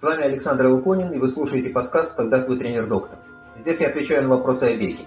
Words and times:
С 0.00 0.02
вами 0.02 0.22
Александр 0.22 0.66
Луконин, 0.66 1.12
и 1.12 1.18
вы 1.18 1.28
слушаете 1.28 1.68
подкаст 1.68 2.14
«Когда 2.14 2.40
твой 2.40 2.58
тренер-доктор». 2.58 3.18
Здесь 3.58 3.80
я 3.80 3.88
отвечаю 3.88 4.22
на 4.22 4.30
вопросы 4.30 4.62
о 4.62 4.74
беге. 4.74 5.06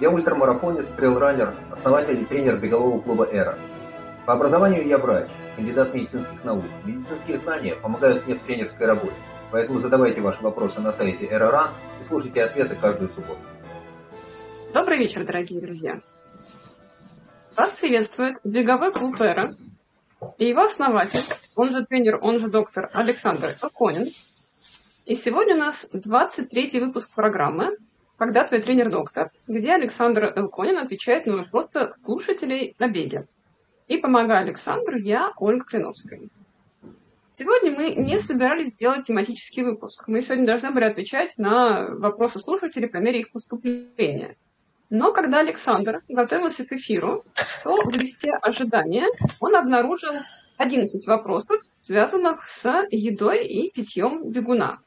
Я 0.00 0.10
ультрамарафонец, 0.10 0.84
трейлранер, 0.98 1.54
основатель 1.70 2.20
и 2.20 2.24
тренер 2.26 2.58
бегового 2.58 3.00
клуба 3.00 3.24
«Эра». 3.24 3.58
По 4.26 4.34
образованию 4.34 4.86
я 4.86 4.98
врач, 4.98 5.30
кандидат 5.56 5.94
медицинских 5.94 6.44
наук. 6.44 6.66
Медицинские 6.84 7.38
знания 7.38 7.74
помогают 7.76 8.26
мне 8.26 8.34
в 8.34 8.42
тренерской 8.42 8.86
работе. 8.86 9.14
Поэтому 9.50 9.80
задавайте 9.80 10.20
ваши 10.20 10.42
вопросы 10.42 10.78
на 10.82 10.92
сайте 10.92 11.24
«Эра.ран» 11.24 11.70
и 12.02 12.04
слушайте 12.04 12.44
ответы 12.44 12.76
каждую 12.76 13.08
субботу. 13.08 13.40
Добрый 14.74 14.98
вечер, 14.98 15.24
дорогие 15.24 15.62
друзья. 15.62 16.02
Вас 17.56 17.70
приветствует 17.80 18.36
беговой 18.44 18.92
клуб 18.92 19.18
«Эра» 19.22 19.54
и 20.36 20.44
его 20.44 20.64
основатель, 20.64 21.20
он 21.56 21.70
же 21.70 21.86
тренер, 21.86 22.18
он 22.20 22.38
же 22.40 22.48
доктор 22.48 22.90
Александр 22.92 23.48
Оконин– 23.62 24.06
и 25.06 25.14
сегодня 25.16 25.54
у 25.54 25.58
нас 25.58 25.86
23-й 25.92 26.80
выпуск 26.80 27.10
программы 27.14 27.76
«Когда 28.16 28.44
твой 28.44 28.60
тренер-доктор», 28.60 29.32
где 29.46 29.74
Александр 29.74 30.32
Элконин 30.34 30.78
отвечает 30.78 31.26
на 31.26 31.38
вопросы 31.38 31.92
слушателей 32.04 32.74
на 32.78 32.88
беге. 32.88 33.26
И 33.86 33.98
помогаю 33.98 34.42
Александру 34.46 34.96
я, 34.96 35.32
Ольга 35.36 35.64
Клиновская. 35.64 36.20
Сегодня 37.28 37.72
мы 37.72 37.90
не 37.90 38.18
собирались 38.18 38.68
сделать 38.68 39.06
тематический 39.06 39.62
выпуск. 39.62 40.04
Мы 40.06 40.22
сегодня 40.22 40.46
должны 40.46 40.70
были 40.70 40.84
отвечать 40.84 41.36
на 41.36 41.86
вопросы 41.88 42.38
слушателей 42.38 42.88
по 42.88 42.98
мере 42.98 43.20
их 43.20 43.32
поступления. 43.32 44.36
Но 44.88 45.12
когда 45.12 45.40
Александр 45.40 46.00
готовился 46.08 46.64
к 46.64 46.72
эфиру, 46.72 47.20
то 47.62 47.76
в 47.76 47.96
листе 47.96 48.32
ожидания 48.32 49.06
он 49.40 49.54
обнаружил 49.56 50.12
11 50.56 51.06
вопросов, 51.08 51.60
связанных 51.82 52.46
с 52.46 52.86
едой 52.90 53.44
и 53.44 53.70
питьем 53.70 54.30
бегуна. 54.30 54.78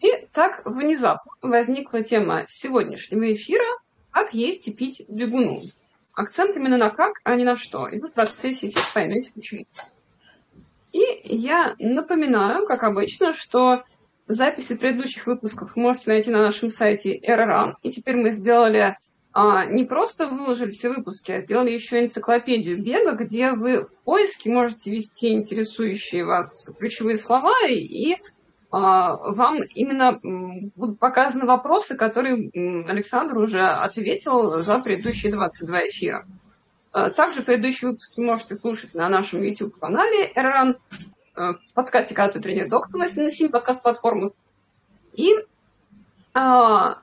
И 0.00 0.26
так 0.32 0.62
внезапно 0.64 1.32
возникла 1.42 2.02
тема 2.02 2.44
сегодняшнего 2.48 3.32
эфира 3.32 3.66
«Как 4.10 4.32
есть 4.32 4.68
и 4.68 4.72
пить 4.72 5.04
бегуну». 5.08 5.56
Акцент 6.14 6.56
именно 6.56 6.76
на 6.76 6.90
как, 6.90 7.14
а 7.24 7.34
не 7.36 7.44
на 7.44 7.56
что. 7.56 7.88
И 7.88 7.98
вы 7.98 8.08
в 8.08 8.14
процессе 8.14 8.68
эфира 8.68 8.82
поймете 8.94 9.30
почему. 9.34 9.66
И 10.92 11.20
я 11.24 11.74
напоминаю, 11.78 12.66
как 12.66 12.82
обычно, 12.82 13.32
что 13.34 13.84
записи 14.26 14.74
предыдущих 14.74 15.26
выпусков 15.26 15.74
вы 15.74 15.82
можете 15.82 16.10
найти 16.10 16.30
на 16.30 16.42
нашем 16.42 16.70
сайте 16.70 17.18
RRAN. 17.18 17.74
И 17.82 17.92
теперь 17.92 18.16
мы 18.16 18.32
сделали 18.32 18.96
а, 19.32 19.66
не 19.66 19.84
просто 19.84 20.26
выложили 20.26 20.70
все 20.70 20.88
выпуски, 20.88 21.30
а 21.30 21.42
сделали 21.42 21.70
еще 21.70 22.00
энциклопедию 22.00 22.82
бега, 22.82 23.12
где 23.12 23.52
вы 23.52 23.84
в 23.84 23.94
поиске 24.04 24.50
можете 24.50 24.90
ввести 24.90 25.28
интересующие 25.28 26.24
вас 26.24 26.70
ключевые 26.78 27.18
слова 27.18 27.54
и 27.68 28.16
вам 28.70 29.62
именно 29.74 30.20
будут 30.76 30.98
показаны 30.98 31.46
вопросы, 31.46 31.96
которые 31.96 32.50
Александр 32.86 33.38
уже 33.38 33.60
ответил 33.60 34.50
за 34.60 34.80
предыдущие 34.80 35.32
22 35.32 35.88
эфира. 35.88 36.26
А, 36.92 37.10
также 37.10 37.42
предыдущие 37.42 37.90
выпуски 37.90 38.20
можете 38.20 38.56
слушать 38.56 38.94
на 38.94 39.08
нашем 39.08 39.40
YouTube-канале 39.40 40.32
РРАН, 40.34 40.76
в 41.34 41.72
подкасте 41.72 42.14
«Когда 42.14 42.32
ты 42.32 42.40
тренер 42.40 42.68
доктор» 42.68 43.00
на 43.00 43.30
7 43.30 43.48
подкаст-платформах. 43.48 44.32
И 45.12 45.34
а, 46.34 46.98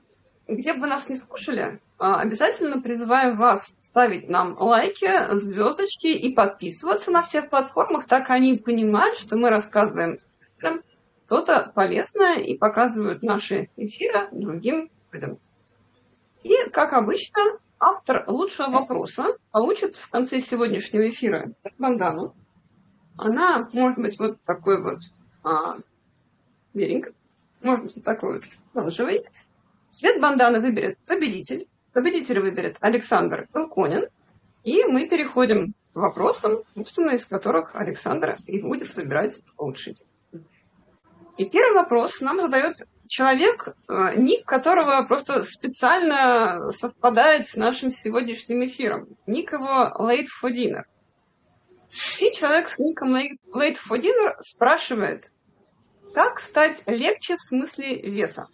где 0.47 0.73
бы 0.73 0.81
вы 0.81 0.88
нас 0.88 1.09
не 1.09 1.16
слушали, 1.16 1.80
обязательно 1.97 2.81
призываем 2.81 3.38
вас 3.38 3.73
ставить 3.77 4.30
нам 4.30 4.58
лайки, 4.59 5.09
звездочки 5.31 6.08
и 6.08 6.33
подписываться 6.33 7.11
на 7.11 7.21
всех 7.21 7.49
платформах, 7.49 8.05
так 8.05 8.30
они 8.30 8.58
понимают, 8.58 9.17
что 9.17 9.38
мы 9.38 9.49
рассказываем 9.49 10.17
что-то 11.25 11.71
полезное 11.73 12.39
и 12.39 12.57
показывают 12.57 13.23
наши 13.23 13.69
эфиры 13.75 14.29
другим 14.31 14.89
людям. 15.11 15.39
И, 16.43 16.53
как 16.71 16.93
обычно, 16.93 17.41
автор 17.79 18.23
лучшего 18.27 18.69
вопроса 18.69 19.37
получит 19.52 19.97
в 19.97 20.09
конце 20.09 20.39
сегодняшнего 20.39 21.09
эфира 21.09 21.52
бандану. 21.77 22.35
Она 23.17 23.67
может 23.73 23.97
быть 23.97 24.19
вот 24.19 24.41
такой 24.43 24.81
вот 24.81 24.99
а, 25.43 25.77
беленькой, 26.73 27.14
может 27.61 27.85
быть 27.85 28.03
такой 28.03 28.35
вот 28.35 28.43
оранжевый. 28.73 29.25
Цвет 29.89 30.21
банданы 30.21 30.59
выберет 30.59 30.97
победитель. 31.08 31.67
Победитель 31.93 32.39
выберет 32.39 32.77
Александр 32.81 33.47
Илконин. 33.53 34.08
И 34.64 34.83
мы 34.83 35.08
переходим 35.08 35.73
к 35.93 35.95
вопросам, 35.95 36.58
собственно, 36.73 37.11
из 37.11 37.25
которых 37.25 37.75
Александр 37.75 38.37
и 38.45 38.61
будет 38.61 38.93
выбирать 38.95 39.41
лучший. 39.58 39.97
И 41.37 41.45
первый 41.45 41.75
вопрос 41.75 42.21
нам 42.21 42.39
задает 42.39 42.87
человек, 43.07 43.75
э, 43.87 44.15
ник 44.15 44.45
которого 44.45 45.03
просто 45.03 45.43
специально 45.43 46.71
совпадает 46.71 47.47
с 47.47 47.55
нашим 47.55 47.91
сегодняшним 47.91 48.65
эфиром. 48.65 49.07
Ник 49.27 49.51
его 49.51 49.93
Late 49.99 50.27
for 50.41 50.51
Dinner. 50.51 50.83
И 52.19 52.31
человек 52.31 52.69
с 52.69 52.79
ником 52.79 53.15
Late 53.15 53.77
for 53.77 53.99
Dinner 53.99 54.35
спрашивает, 54.41 55.31
как 56.13 56.39
стать 56.39 56.83
легче 56.85 57.35
в 57.35 57.41
смысле 57.41 58.02
веса? 58.02 58.45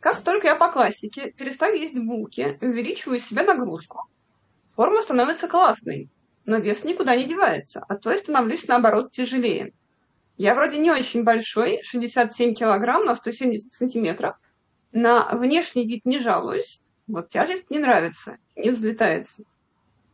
Как 0.00 0.22
только 0.22 0.46
я 0.46 0.56
по 0.56 0.72
классике 0.72 1.30
перестаю 1.32 1.76
есть 1.76 1.94
булки, 1.94 2.58
увеличиваю 2.62 3.20
себе 3.20 3.42
нагрузку, 3.42 4.08
форма 4.74 5.02
становится 5.02 5.48
классной, 5.48 6.08
но 6.46 6.56
вес 6.56 6.84
никуда 6.84 7.14
не 7.16 7.24
девается, 7.24 7.84
а 7.86 7.96
то 7.96 8.10
я 8.10 8.16
становлюсь 8.16 8.66
наоборот 8.66 9.10
тяжелее. 9.10 9.74
Я 10.40 10.54
вроде 10.54 10.78
не 10.78 10.90
очень 10.90 11.22
большой, 11.22 11.82
67 11.82 12.54
килограмм 12.54 13.04
на 13.04 13.14
170 13.14 13.74
сантиметров. 13.74 14.36
На 14.90 15.28
внешний 15.34 15.86
вид 15.86 16.06
не 16.06 16.18
жалуюсь. 16.18 16.80
Вот 17.06 17.28
тяжесть 17.28 17.68
не 17.68 17.78
нравится, 17.78 18.38
не 18.56 18.70
взлетается. 18.70 19.42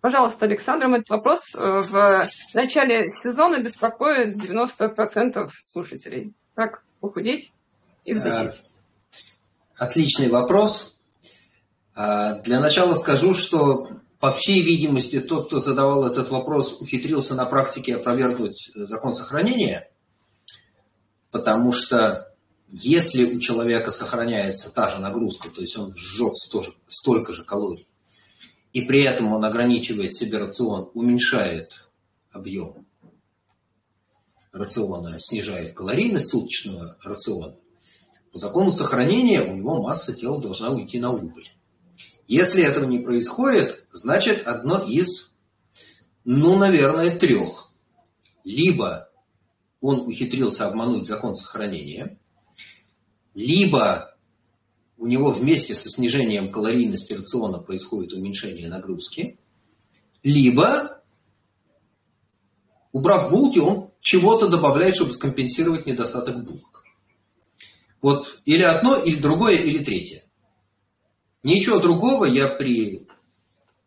Пожалуйста, 0.00 0.46
Александр, 0.46 0.88
этот 0.88 1.10
вопрос 1.10 1.54
э, 1.54 1.80
в 1.80 2.26
начале 2.54 3.12
сезона 3.12 3.58
беспокоит 3.58 4.34
90% 4.34 5.48
слушателей. 5.72 6.34
Как 6.56 6.82
похудеть 6.98 7.52
и 8.04 8.12
взлететь? 8.12 8.64
Отличный 9.76 10.28
вопрос. 10.28 10.96
А, 11.94 12.40
для 12.40 12.58
начала 12.58 12.94
скажу, 12.94 13.32
что, 13.32 13.88
по 14.18 14.32
всей 14.32 14.60
видимости, 14.60 15.20
тот, 15.20 15.46
кто 15.46 15.60
задавал 15.60 16.04
этот 16.04 16.30
вопрос, 16.30 16.80
ухитрился 16.80 17.36
на 17.36 17.46
практике 17.46 17.94
опровергнуть 17.94 18.72
закон 18.74 19.14
сохранения– 19.14 19.88
потому 21.36 21.70
что 21.70 22.34
если 22.68 23.24
у 23.24 23.38
человека 23.40 23.90
сохраняется 23.90 24.72
та 24.72 24.88
же 24.90 25.00
нагрузка, 25.00 25.50
то 25.50 25.60
есть 25.60 25.76
он 25.76 25.94
жжет 25.94 26.34
столько, 26.38 26.72
столько 26.88 27.32
же 27.34 27.44
калорий, 27.44 27.86
и 28.72 28.80
при 28.80 29.02
этом 29.02 29.34
он 29.34 29.44
ограничивает 29.44 30.14
себе 30.14 30.38
рацион, 30.38 30.90
уменьшает 30.94 31.90
объем 32.32 32.86
рациона, 34.50 35.18
снижает 35.20 35.74
калорийность 35.74 36.30
суточного 36.30 36.96
рациона, 37.04 37.54
по 38.32 38.38
закону 38.38 38.72
сохранения 38.72 39.42
у 39.42 39.54
него 39.54 39.82
масса 39.82 40.14
тела 40.14 40.40
должна 40.40 40.70
уйти 40.70 40.98
на 40.98 41.12
убыль. 41.12 41.50
Если 42.26 42.64
этого 42.64 42.86
не 42.86 42.98
происходит, 42.98 43.84
значит 43.92 44.46
одно 44.46 44.82
из, 44.82 45.34
ну, 46.24 46.56
наверное, 46.56 47.14
трех. 47.14 47.68
Либо 48.42 49.05
он 49.80 50.00
ухитрился 50.00 50.66
обмануть 50.66 51.06
закон 51.06 51.36
сохранения, 51.36 52.18
либо 53.34 54.16
у 54.96 55.06
него 55.06 55.30
вместе 55.30 55.74
со 55.74 55.90
снижением 55.90 56.50
калорийности 56.50 57.12
рациона 57.12 57.58
происходит 57.58 58.12
уменьшение 58.12 58.68
нагрузки, 58.68 59.38
либо, 60.22 61.02
убрав 62.92 63.30
булки, 63.30 63.58
он 63.58 63.90
чего-то 64.00 64.48
добавляет, 64.48 64.96
чтобы 64.96 65.12
скомпенсировать 65.12 65.86
недостаток 65.86 66.42
булок. 66.42 66.84
Вот 68.00 68.40
или 68.44 68.62
одно, 68.62 68.96
или 68.96 69.16
другое, 69.16 69.56
или 69.56 69.82
третье. 69.84 70.24
Ничего 71.42 71.78
другого 71.78 72.24
я 72.24 72.48
при, 72.48 73.06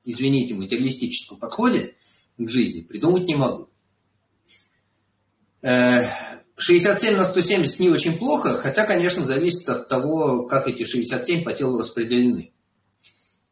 извините, 0.06 0.54
материалистическом 0.54 1.38
подходе 1.38 1.96
к 2.38 2.50
жизни 2.50 2.82
придумать 2.82 3.28
не 3.28 3.36
могу. 3.36 3.69
67 5.62 7.16
на 7.16 7.26
170 7.26 7.80
не 7.80 7.90
очень 7.90 8.18
плохо, 8.18 8.56
хотя, 8.56 8.86
конечно, 8.86 9.26
зависит 9.26 9.68
от 9.70 9.88
того, 9.88 10.44
как 10.44 10.68
эти 10.68 10.86
67 10.86 11.44
по 11.44 11.54
телу 11.54 11.80
распределены. 11.80 12.52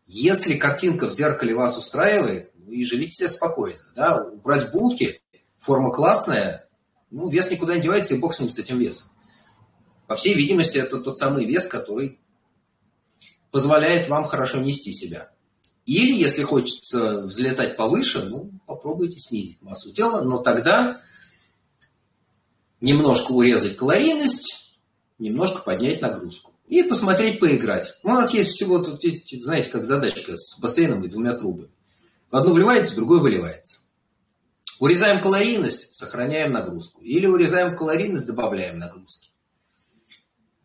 Если 0.06 0.56
картинка 0.56 1.08
в 1.08 1.14
зеркале 1.14 1.54
вас 1.54 1.78
устраивает, 1.78 2.52
ну 2.56 2.72
и 2.72 2.86
живите 2.86 3.12
себе 3.12 3.30
спокойно. 3.30 3.82
Да? 3.96 4.24
Убрать 4.24 4.72
булки, 4.72 5.22
форма 5.58 5.92
классная, 5.92 6.68
ну, 7.12 7.30
вес 7.30 7.50
никуда 7.52 7.76
не 7.76 7.82
девается, 7.82 8.14
и 8.14 8.18
бог 8.18 8.34
с 8.34 8.40
ним, 8.40 8.50
с 8.50 8.58
этим 8.58 8.80
весом. 8.80 9.08
По 10.08 10.16
всей 10.16 10.34
видимости, 10.34 10.78
это 10.78 11.00
тот 11.00 11.18
самый 11.18 11.46
вес, 11.46 11.66
который 11.66 12.20
позволяет 13.52 14.08
вам 14.08 14.24
хорошо 14.24 14.60
нести 14.60 14.94
себя. 14.94 15.32
Или, 15.86 16.14
если 16.14 16.44
хочется 16.44 17.22
взлетать 17.22 17.78
повыше, 17.78 18.24
ну, 18.24 18.52
попробуйте 18.66 19.20
снизить 19.20 19.62
массу 19.62 19.94
тела, 19.94 20.22
но 20.22 20.38
тогда 20.40 21.02
немножко 22.82 23.32
урезать 23.32 23.78
калорийность 23.78 24.68
немножко 25.20 25.62
поднять 25.62 26.02
нагрузку. 26.02 26.54
И 26.68 26.84
посмотреть, 26.84 27.40
поиграть. 27.40 27.94
У 28.04 28.10
нас 28.10 28.34
есть 28.34 28.52
всего, 28.52 28.80
тут, 28.80 29.02
знаете, 29.42 29.70
как 29.70 29.86
задачка 29.86 30.36
с 30.38 30.60
бассейном 30.60 31.04
и 31.04 31.08
двумя 31.08 31.34
трубами. 31.34 31.70
В 32.30 32.36
одну 32.36 32.54
вливается, 32.54 32.94
в 32.94 32.98
другую 32.98 33.22
выливается. 33.22 33.82
Урезаем 34.80 35.22
калорийность, 35.22 35.96
сохраняем 35.96 36.52
нагрузку. 36.52 37.02
Или 37.02 37.26
урезаем 37.26 37.76
калорийность, 37.76 38.28
добавляем 38.28 38.80
нагрузки. 38.80 39.30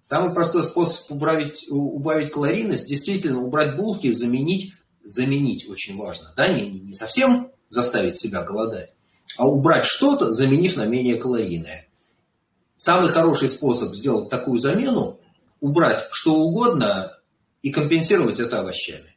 Самый 0.03 0.35
простой 0.35 0.65
способ 0.65 1.13
убавить, 1.13 1.67
убавить 1.71 2.33
калорийность, 2.33 2.89
действительно 2.89 3.41
убрать 3.41 3.77
булки, 3.77 4.11
заменить, 4.11 4.75
заменить 5.05 5.69
очень 5.69 5.97
важно. 5.97 6.35
Да, 6.37 6.49
не, 6.49 6.67
не 6.69 6.95
совсем 6.95 7.53
заставить 7.69 8.19
себя 8.19 8.43
голодать, 8.43 8.95
а 9.39 9.47
убрать 9.47 9.87
что-то, 9.87 10.33
заменив 10.33 10.77
на 10.77 10.85
менее 10.85 11.17
калорийное. 11.17 11.89
Самый 12.83 13.11
хороший 13.11 13.49
способ 13.49 13.95
сделать 13.95 14.29
такую 14.29 14.59
замену– 14.59 15.21
убрать 15.61 16.09
что 16.11 16.35
угодно 16.35 17.17
и 17.63 17.71
компенсировать 17.71 18.41
это 18.41 18.59
овощами. 18.59 19.17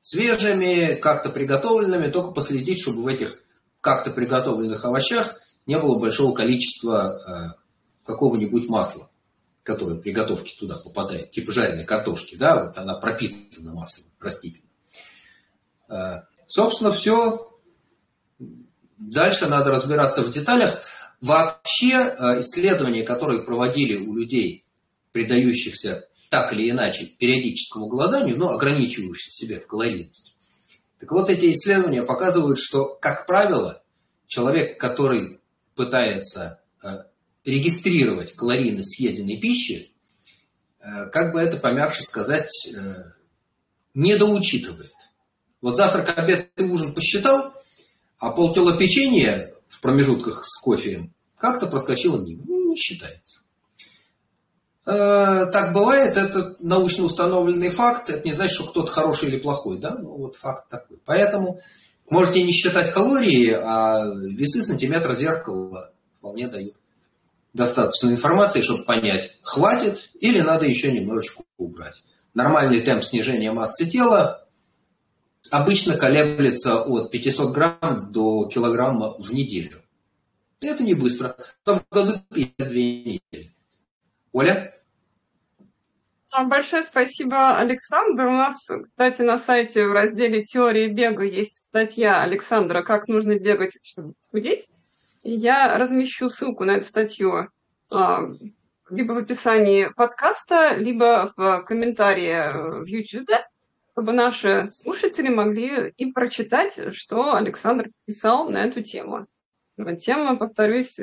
Свежими, 0.00 0.94
как-то 0.94 1.30
приготовленными, 1.30 2.08
только 2.08 2.30
последить, 2.30 2.80
чтобы 2.80 3.02
в 3.02 3.08
этих 3.08 3.42
как-то 3.80 4.12
приготовленных 4.12 4.84
овощах 4.84 5.40
не 5.66 5.76
было 5.80 5.98
большого 5.98 6.32
количества 6.32 7.18
э, 7.18 7.58
какого-нибудь 8.04 8.68
масла, 8.68 9.10
которое 9.64 9.98
при 9.98 10.12
готовке 10.12 10.56
туда 10.56 10.76
попадает, 10.76 11.32
типа 11.32 11.50
жареной 11.50 11.86
картошки, 11.86 12.36
да, 12.36 12.66
вот 12.66 12.78
она 12.78 12.94
пропитана 12.94 13.72
маслом 13.72 14.12
растительным. 14.20 14.70
Э, 15.88 16.20
собственно, 16.46 16.92
все. 16.92 17.58
Дальше 18.96 19.46
надо 19.48 19.72
разбираться 19.72 20.22
в 20.22 20.30
деталях. 20.30 20.80
Вообще 21.20 21.92
э, 21.92 22.40
исследования, 22.40 23.02
которые 23.02 23.42
проводили 23.42 23.96
у 23.96 24.14
людей, 24.14 24.64
предающихся 25.12 26.06
так 26.30 26.52
или 26.52 26.70
иначе 26.70 27.06
периодическому 27.06 27.86
голоданию, 27.86 28.36
но 28.36 28.50
ограничивающихся 28.50 29.30
себя 29.30 29.60
в 29.60 29.66
калорийности. 29.66 30.32
Так 30.98 31.10
вот, 31.12 31.30
эти 31.30 31.52
исследования 31.52 32.02
показывают, 32.02 32.58
что, 32.58 32.98
как 33.00 33.26
правило, 33.26 33.82
человек, 34.26 34.78
который 34.78 35.40
пытается 35.74 36.60
э, 36.82 36.88
регистрировать 37.44 38.32
калорийность 38.32 38.96
съеденной 38.96 39.38
пищи, 39.38 39.92
э, 40.80 41.06
как 41.10 41.32
бы 41.32 41.40
это 41.40 41.56
помягче 41.56 42.02
сказать, 42.02 42.50
недоучитывает. 43.94 44.92
Вот 45.62 45.76
завтрак, 45.76 46.16
обед 46.18 46.50
и 46.56 46.62
ужин 46.64 46.94
посчитал, 46.94 47.52
а 48.18 48.30
полкило 48.30 48.76
печенья 48.76 49.55
в 49.76 49.80
промежутках 49.82 50.34
с 50.34 50.58
кофеем 50.62 51.12
как-то 51.38 51.66
проскочило 51.66 52.18
мимо. 52.18 52.42
Ну, 52.46 52.70
не 52.70 52.76
считается. 52.76 53.40
Э, 54.86 55.46
так 55.52 55.74
бывает, 55.74 56.16
это 56.16 56.56
научно 56.60 57.04
установленный 57.04 57.68
факт, 57.68 58.08
это 58.08 58.26
не 58.26 58.32
значит, 58.32 58.54
что 58.54 58.70
кто-то 58.70 58.90
хороший 58.90 59.28
или 59.28 59.38
плохой, 59.38 59.78
да, 59.78 59.98
ну 59.98 60.16
вот 60.16 60.36
факт 60.36 60.70
такой. 60.70 60.98
Поэтому 61.04 61.60
можете 62.08 62.42
не 62.42 62.52
считать 62.52 62.92
калории, 62.92 63.50
а 63.50 64.06
весы 64.14 64.62
сантиметра 64.62 65.14
зеркала 65.14 65.92
вполне 66.18 66.48
дают 66.48 66.74
достаточно 67.52 68.10
информации, 68.10 68.62
чтобы 68.62 68.84
понять, 68.84 69.36
хватит 69.42 70.10
или 70.20 70.40
надо 70.40 70.66
еще 70.66 70.90
немножечко 70.90 71.42
убрать. 71.58 72.02
Нормальный 72.32 72.80
темп 72.80 73.04
снижения 73.04 73.52
массы 73.52 73.86
тела 73.86 74.45
обычно 75.50 75.96
колеблется 75.96 76.82
от 76.82 77.10
500 77.10 77.52
грамм 77.52 78.12
до 78.12 78.46
килограмма 78.46 79.14
в 79.18 79.32
неделю. 79.32 79.82
Это 80.60 80.82
не 80.82 80.94
быстро, 80.94 81.36
но 81.64 81.76
в 81.76 81.84
году 81.90 82.14
52 82.34 82.74
недели. 82.74 83.52
Оля? 84.32 84.74
Большое 86.46 86.82
спасибо, 86.82 87.56
Александр. 87.56 88.26
У 88.26 88.32
нас, 88.32 88.66
кстати, 88.84 89.22
на 89.22 89.38
сайте 89.38 89.86
в 89.86 89.92
разделе 89.92 90.44
«Теория 90.44 90.88
бега» 90.88 91.24
есть 91.24 91.54
статья 91.54 92.22
Александра 92.22 92.82
«Как 92.82 93.08
нужно 93.08 93.38
бегать, 93.38 93.78
чтобы 93.82 94.14
худеть». 94.30 94.68
И 95.22 95.32
я 95.32 95.78
размещу 95.78 96.28
ссылку 96.28 96.64
на 96.64 96.72
эту 96.72 96.86
статью 96.86 97.48
а, 97.90 98.28
либо 98.90 99.12
в 99.12 99.18
описании 99.18 99.90
подкаста, 99.96 100.74
либо 100.76 101.32
в 101.36 101.62
комментарии 101.62 102.82
в 102.82 102.86
YouTube 102.86 103.30
чтобы 103.96 104.12
наши 104.12 104.70
слушатели 104.74 105.30
могли 105.30 105.88
и 105.96 106.12
прочитать, 106.12 106.94
что 106.94 107.34
Александр 107.34 107.88
писал 108.04 108.50
на 108.50 108.66
эту 108.66 108.82
тему. 108.82 109.26
Тема, 109.98 110.36
повторюсь, 110.36 111.00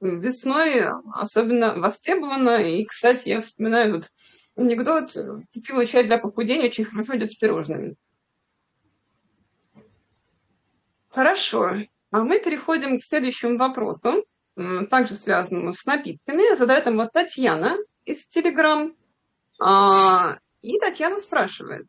весной 0.00 0.86
особенно 1.14 1.74
востребована. 1.74 2.62
И, 2.62 2.84
кстати, 2.84 3.30
я 3.30 3.40
вспоминаю 3.40 3.96
вот 3.96 4.12
анекдот. 4.54 5.16
Кипила 5.50 5.84
чай 5.84 6.04
для 6.04 6.18
похудения 6.18 6.66
очень 6.66 6.84
хорошо 6.84 7.16
идет 7.16 7.32
с 7.32 7.34
пирожными. 7.34 7.96
Хорошо. 11.08 11.72
А 12.12 12.18
мы 12.22 12.38
переходим 12.38 13.00
к 13.00 13.02
следующему 13.02 13.58
вопросу, 13.58 14.24
также 14.90 15.14
связанному 15.14 15.72
с 15.72 15.84
напитками. 15.86 16.54
Задает 16.54 16.86
им 16.86 16.98
вот 16.98 17.10
Татьяна 17.10 17.78
из 18.04 18.28
Телеграм. 18.28 18.94
А, 19.58 20.38
и 20.62 20.78
Татьяна 20.78 21.18
спрашивает. 21.18 21.88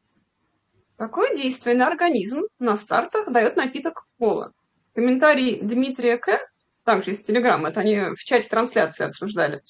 Какое 1.00 1.34
действие 1.34 1.78
на 1.78 1.88
организм 1.88 2.42
на 2.60 2.76
стартах 2.76 3.32
дает 3.32 3.56
напиток 3.56 4.06
кола? 4.20 4.52
Комментарий 4.94 5.58
Дмитрия 5.62 6.18
К. 6.18 6.42
Также 6.84 7.12
из 7.12 7.20
Телеграма, 7.20 7.70
это 7.70 7.80
они 7.80 8.02
в 8.18 8.18
чате 8.18 8.50
трансляции 8.50 9.06
обсуждали. 9.06 9.62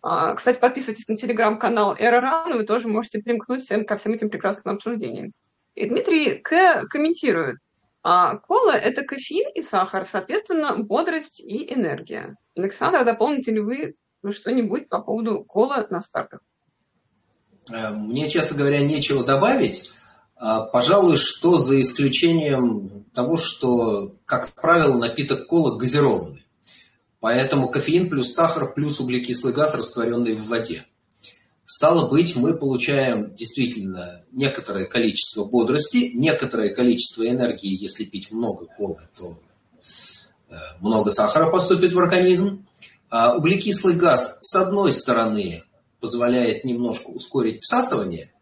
А, 0.00 0.32
кстати, 0.32 0.60
подписывайтесь 0.60 1.08
на 1.08 1.16
телеграм-канал 1.16 1.96
РРА, 1.98 2.44
вы 2.46 2.64
тоже 2.64 2.86
можете 2.86 3.18
примкнуть 3.18 3.66
ко 3.66 3.96
всем 3.96 4.12
этим 4.12 4.30
прекрасным 4.30 4.76
обсуждениям. 4.76 5.32
И 5.74 5.88
Дмитрий 5.88 6.36
К. 6.36 6.86
комментирует. 6.88 7.56
А, 8.04 8.36
кола– 8.36 8.70
это 8.72 9.02
кофеин 9.02 9.50
и 9.52 9.62
сахар, 9.62 10.06
соответственно, 10.08 10.76
бодрость 10.76 11.40
и 11.40 11.74
энергия. 11.74 12.36
Александр, 12.54 13.04
дополните 13.04 13.50
ли 13.50 13.60
вы 13.60 13.96
что-нибудь 14.30 14.88
по 14.88 15.00
поводу 15.00 15.42
кола 15.42 15.88
на 15.90 16.00
стартах? 16.00 16.42
Э, 17.72 17.90
мне, 17.90 18.28
честно 18.28 18.56
говоря, 18.56 18.80
нечего 18.80 19.24
добавить. 19.24 19.92
А, 20.42 20.62
пожалуй, 20.62 21.18
что 21.18 21.60
за 21.60 21.78
исключением 21.82 23.04
того, 23.12 23.36
что, 23.36 24.16
как 24.24 24.54
правило, 24.54 24.96
напиток 24.96 25.46
кола 25.46 25.76
газированный. 25.76 26.46
Поэтому 27.20 27.68
кофеин 27.68 28.08
плюс 28.08 28.32
сахар 28.32 28.72
плюс 28.72 29.00
углекислый 29.00 29.52
газ, 29.52 29.74
растворенный 29.74 30.32
в 30.32 30.46
воде. 30.46 30.86
Стало 31.66 32.08
быть, 32.08 32.36
мы 32.36 32.56
получаем 32.56 33.34
действительно 33.34 34.24
некоторое 34.32 34.86
количество 34.86 35.44
бодрости, 35.44 36.10
некоторое 36.14 36.74
количество 36.74 37.28
энергии, 37.28 37.78
если 37.78 38.06
пить 38.06 38.32
много 38.32 38.64
колы, 38.64 39.08
то 39.18 39.38
э, 40.48 40.54
много 40.80 41.10
сахара 41.10 41.50
поступит 41.50 41.92
в 41.92 41.98
организм. 41.98 42.66
А 43.10 43.36
углекислый 43.36 43.94
газ, 43.94 44.38
с 44.40 44.56
одной 44.56 44.94
стороны, 44.94 45.64
позволяет 46.00 46.64
немножко 46.64 47.10
ускорить 47.10 47.60
всасывание– 47.60 48.32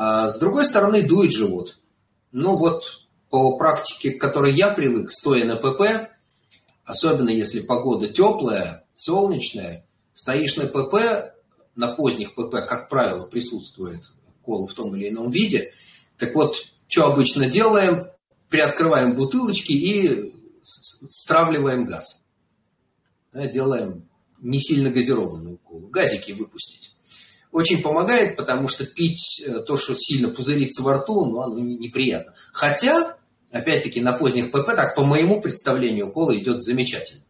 а 0.00 0.28
с 0.28 0.38
другой 0.38 0.64
стороны, 0.64 1.04
дует 1.04 1.32
живот. 1.32 1.80
Ну 2.30 2.54
вот 2.54 3.08
по 3.30 3.58
практике, 3.58 4.12
к 4.12 4.20
которой 4.20 4.54
я 4.54 4.68
привык, 4.68 5.10
стоя 5.10 5.44
на 5.44 5.56
ПП, 5.56 6.08
особенно 6.84 7.30
если 7.30 7.58
погода 7.58 8.06
теплая, 8.06 8.86
солнечная, 8.94 9.84
стоишь 10.14 10.56
на 10.56 10.66
ПП, 10.66 11.34
на 11.74 11.88
поздних 11.88 12.36
ПП, 12.36 12.64
как 12.64 12.88
правило, 12.88 13.26
присутствует 13.26 14.12
кола 14.42 14.68
в 14.68 14.74
том 14.74 14.94
или 14.94 15.08
ином 15.08 15.32
виде. 15.32 15.72
Так 16.16 16.32
вот, 16.36 16.54
что 16.86 17.12
обычно 17.12 17.46
делаем? 17.46 18.06
Приоткрываем 18.50 19.16
бутылочки 19.16 19.72
и 19.72 20.32
стравливаем 20.62 21.86
газ. 21.86 22.22
Делаем 23.32 24.08
не 24.38 24.60
сильно 24.60 24.90
газированную 24.90 25.58
колу. 25.58 25.88
Газики 25.88 26.30
выпустить 26.30 26.94
очень 27.52 27.82
помогает, 27.82 28.36
потому 28.36 28.68
что 28.68 28.84
пить 28.84 29.42
э, 29.44 29.60
то, 29.60 29.76
что 29.76 29.94
сильно 29.96 30.28
пузырится 30.28 30.82
во 30.82 30.94
рту, 30.94 31.24
ну, 31.24 31.40
оно 31.40 31.58
неприятно. 31.58 32.34
Хотя, 32.52 33.16
опять-таки, 33.50 34.00
на 34.00 34.12
поздних 34.12 34.50
ПП, 34.50 34.66
так 34.76 34.94
по 34.94 35.04
моему 35.04 35.40
представлению, 35.40 36.12
кола 36.12 36.36
идет 36.36 36.62
замечательно. 36.62 37.22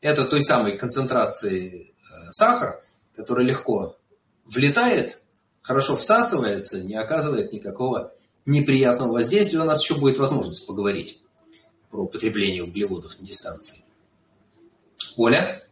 Это 0.00 0.24
той 0.24 0.42
самой 0.42 0.76
концентрации 0.76 1.90
э, 1.90 2.30
сахара, 2.30 2.82
который 3.16 3.44
легко 3.44 3.96
влетает, 4.44 5.22
хорошо 5.62 5.96
всасывается, 5.96 6.82
не 6.82 6.94
оказывает 6.94 7.52
никакого 7.52 8.12
неприятного 8.46 9.12
воздействия. 9.12 9.60
У 9.60 9.64
нас 9.64 9.82
еще 9.82 9.98
будет 9.98 10.18
возможность 10.18 10.66
поговорить 10.66 11.20
про 11.90 12.02
употребление 12.02 12.64
углеводов 12.64 13.18
на 13.20 13.26
дистанции. 13.26 13.84
Оля? 15.16 15.62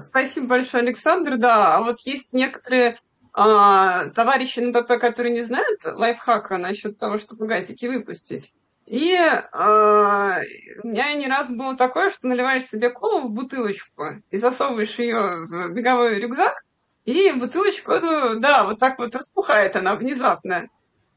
Спасибо 0.00 0.46
большое, 0.46 0.82
Александр. 0.82 1.36
Да, 1.38 1.76
а 1.76 1.82
вот 1.82 2.00
есть 2.00 2.32
некоторые 2.32 2.98
а, 3.32 4.10
товарищи 4.10 4.60
на 4.60 4.72
ПП, 4.72 5.00
которые 5.00 5.32
не 5.32 5.42
знают 5.42 5.80
лайфхака 5.84 6.58
насчет 6.58 6.98
того, 6.98 7.18
чтобы 7.18 7.46
газики 7.46 7.86
выпустить. 7.86 8.52
И 8.88 9.14
э, 9.14 9.46
у 9.52 10.88
меня 10.88 11.12
не 11.12 11.28
раз 11.28 11.50
было 11.50 11.76
такое, 11.76 12.08
что 12.08 12.26
наливаешь 12.26 12.64
себе 12.64 12.88
колу 12.88 13.28
в 13.28 13.30
бутылочку 13.30 14.22
и 14.30 14.38
засовываешь 14.38 14.98
ее 14.98 15.46
в 15.46 15.68
беговой 15.74 16.18
рюкзак, 16.18 16.64
и 17.04 17.30
бутылочку 17.32 17.92
да, 18.38 18.64
вот 18.64 18.78
так 18.78 18.98
вот 18.98 19.14
распухает 19.14 19.76
она 19.76 19.94
внезапно. 19.94 20.68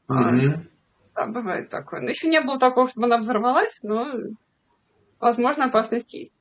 Mm-hmm. 0.08 0.58
Да, 1.14 1.26
бывает 1.26 1.70
такое. 1.70 2.00
Но 2.00 2.10
еще 2.10 2.28
не 2.28 2.42
было 2.42 2.58
такого, 2.58 2.90
чтобы 2.90 3.06
она 3.06 3.16
взорвалась, 3.16 3.80
но, 3.82 4.12
возможно, 5.18 5.64
опасность 5.64 6.12
есть. 6.12 6.38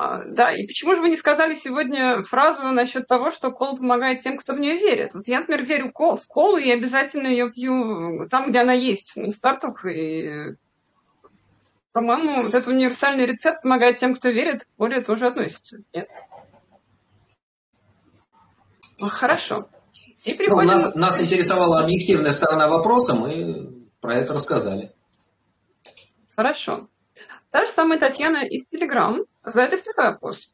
А, 0.00 0.22
да, 0.24 0.54
и 0.54 0.64
почему 0.64 0.94
же 0.94 1.00
вы 1.00 1.08
не 1.08 1.16
сказали 1.16 1.56
сегодня 1.56 2.22
фразу 2.22 2.62
насчет 2.68 3.08
того, 3.08 3.32
что 3.32 3.50
кола 3.50 3.74
помогает 3.74 4.22
тем, 4.22 4.38
кто 4.38 4.52
в 4.54 4.60
нее 4.60 4.76
верит? 4.76 5.12
Вот 5.12 5.26
я, 5.26 5.40
например, 5.40 5.64
верю 5.64 5.92
в 5.92 6.26
колу 6.28 6.56
и 6.56 6.70
обязательно 6.70 7.26
ее 7.26 7.50
пью 7.50 8.28
там, 8.28 8.48
где 8.48 8.60
она 8.60 8.74
есть, 8.74 9.16
на 9.16 9.32
стартах. 9.32 9.84
И, 9.86 10.54
по-моему, 11.90 12.42
вот 12.42 12.54
этот 12.54 12.68
универсальный 12.68 13.26
рецепт 13.26 13.62
помогает 13.62 13.98
тем, 13.98 14.14
кто 14.14 14.28
верит, 14.28 14.66
к 14.66 14.68
коле 14.76 15.00
тоже 15.00 15.26
относится. 15.26 15.78
Нет? 15.92 16.08
Ну, 19.00 19.08
хорошо. 19.08 19.68
И 20.22 20.32
приходим... 20.32 20.68
ну, 20.68 20.74
нас, 20.74 20.94
нас 20.94 21.20
интересовала 21.20 21.80
объективная 21.80 22.30
сторона 22.30 22.68
вопроса, 22.68 23.16
мы 23.16 23.88
про 24.00 24.14
это 24.14 24.32
рассказали. 24.32 24.92
Хорошо. 26.36 26.88
Та 27.50 27.64
же 27.64 27.70
самая 27.70 27.98
Татьяна 27.98 28.44
из 28.44 28.66
Телеграм 28.66 29.24
задает 29.44 29.82
такой 29.84 30.04
вопрос. 30.06 30.52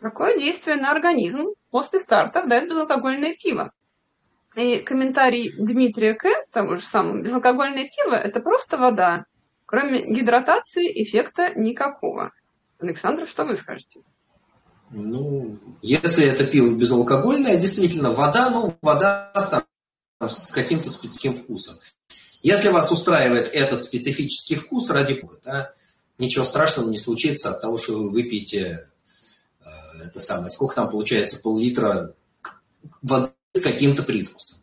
Какое 0.00 0.38
действие 0.38 0.76
на 0.76 0.90
организм 0.90 1.48
после 1.70 2.00
старта 2.00 2.46
дает 2.46 2.68
безалкогольное 2.68 3.34
пиво? 3.34 3.72
И 4.54 4.78
комментарий 4.78 5.52
Дмитрия 5.58 6.14
К. 6.14 6.28
тому 6.50 6.76
же 6.76 6.82
самому. 6.86 7.22
Безалкогольное 7.22 7.90
пиво– 7.94 8.14
это 8.14 8.40
просто 8.40 8.78
вода. 8.78 9.26
Кроме 9.66 10.06
гидратации 10.06 11.02
эффекта 11.02 11.52
никакого. 11.54 12.32
Александр, 12.78 13.26
что 13.26 13.44
вы 13.44 13.56
скажете? 13.56 14.00
Ну, 14.90 15.58
если 15.82 16.26
это 16.26 16.46
пиво 16.46 16.74
безалкогольное, 16.74 17.56
действительно, 17.56 18.10
вода, 18.10 18.50
ну, 18.50 18.76
вода 18.80 19.32
с 20.20 20.52
каким-то 20.52 20.90
специфическим 20.90 21.34
вкусом. 21.34 21.76
Если 22.42 22.68
вас 22.68 22.92
устраивает 22.92 23.50
этот 23.52 23.82
специфический 23.82 24.54
вкус, 24.54 24.88
ради 24.88 25.14
бога, 25.14 25.40
да, 25.44 25.72
ничего 26.18 26.44
страшного 26.44 26.90
не 26.90 26.98
случится 26.98 27.50
от 27.50 27.60
того, 27.60 27.78
что 27.78 27.98
вы 27.98 28.10
выпьете 28.10 28.88
э, 29.60 29.68
это 30.04 30.20
самое, 30.20 30.50
сколько 30.50 30.74
там 30.74 30.90
получается, 30.90 31.40
пол-литра 31.40 32.14
воды 33.02 33.32
с 33.52 33.60
каким-то 33.60 34.02
привкусом. 34.02 34.58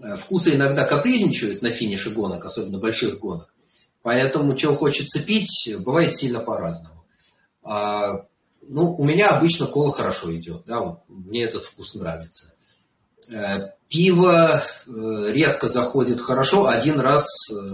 Э, 0.00 0.16
вкусы 0.16 0.54
иногда 0.54 0.84
капризничают 0.84 1.62
на 1.62 1.70
финише 1.70 2.10
гонок, 2.10 2.44
особенно 2.44 2.78
больших 2.78 3.18
гонок. 3.18 3.52
Поэтому, 4.02 4.54
чего 4.54 4.74
хочется 4.74 5.22
пить, 5.22 5.74
бывает 5.78 6.14
сильно 6.14 6.40
по-разному. 6.40 7.04
А, 7.62 8.26
ну, 8.68 8.94
у 8.94 9.04
меня 9.04 9.30
обычно 9.30 9.66
кола 9.66 9.90
хорошо 9.90 10.34
идет, 10.34 10.64
да, 10.66 10.80
вот, 10.80 10.98
мне 11.08 11.44
этот 11.44 11.64
вкус 11.64 11.94
нравится. 11.94 12.52
Э, 13.30 13.70
пиво 13.88 14.62
редко 14.86 15.68
заходит 15.68 16.20
хорошо, 16.20 16.66
один 16.66 17.00
раз 17.00 17.26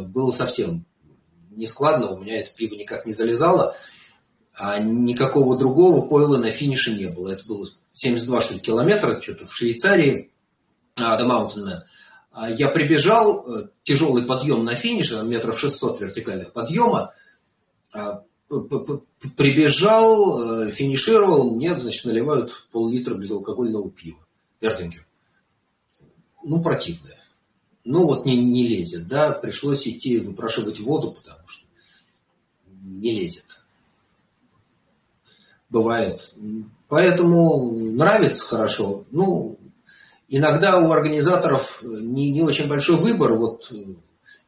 было 0.09 0.31
совсем 0.31 0.85
нескладно, 1.51 2.11
у 2.11 2.19
меня 2.19 2.41
это 2.41 2.51
пиво 2.55 2.75
никак 2.75 3.07
не 3.07 3.13
залезало, 3.13 3.75
а 4.55 4.79
никакого 4.79 5.59
другого 5.59 6.09
пойла 6.09 6.39
на 6.39 6.51
финише 6.51 6.93
не 6.93 7.09
было. 7.09 7.31
Это 7.31 7.45
было 7.47 7.67
72 7.93 8.41
что 8.41 8.59
километра, 8.59 9.21
что-то 9.21 9.47
в 9.47 9.55
Швейцарии, 9.55 10.31
а, 10.97 11.21
The 11.21 11.27
Mountain 11.27 11.65
Man. 11.65 11.81
А 12.33 12.51
я 12.51 12.69
прибежал, 12.69 13.45
э, 13.47 13.69
тяжелый 13.83 14.25
подъем 14.25 14.65
на 14.65 14.75
финише, 14.75 15.23
метров 15.23 15.59
600 15.59 16.01
вертикальных 16.01 16.53
подъема, 16.53 17.13
а, 17.93 18.23
прибежал, 19.37 20.67
э, 20.67 20.71
финишировал, 20.71 21.51
мне, 21.51 21.77
значит, 21.79 22.05
наливают 22.05 22.69
пол-литра 22.71 23.15
безалкогольного 23.15 23.91
пива. 23.91 24.19
Эрдингер. 24.61 25.07
Ну, 26.45 26.63
противное 26.63 27.20
ну 27.85 28.07
вот 28.07 28.27
не, 28.27 28.37
не 28.37 28.67
лезет, 28.67 29.09
да, 29.09 29.31
пришлось 29.33 29.87
идти 29.87 30.19
выпрашивать 30.19 30.81
воду, 30.81 31.13
потому 31.13 31.47
что 31.47 31.67
не 32.67 33.13
лезет. 33.13 33.61
Бывает. 35.69 36.35
Поэтому 36.89 37.71
нравится 37.71 38.45
хорошо. 38.45 39.05
Ну, 39.13 39.59
иногда 40.29 40.79
у 40.79 40.91
организаторов 40.91 41.83
не, 41.83 42.31
не 42.31 42.43
очень 42.43 42.67
большой 42.67 42.97
выбор. 42.97 43.35
Вот 43.35 43.73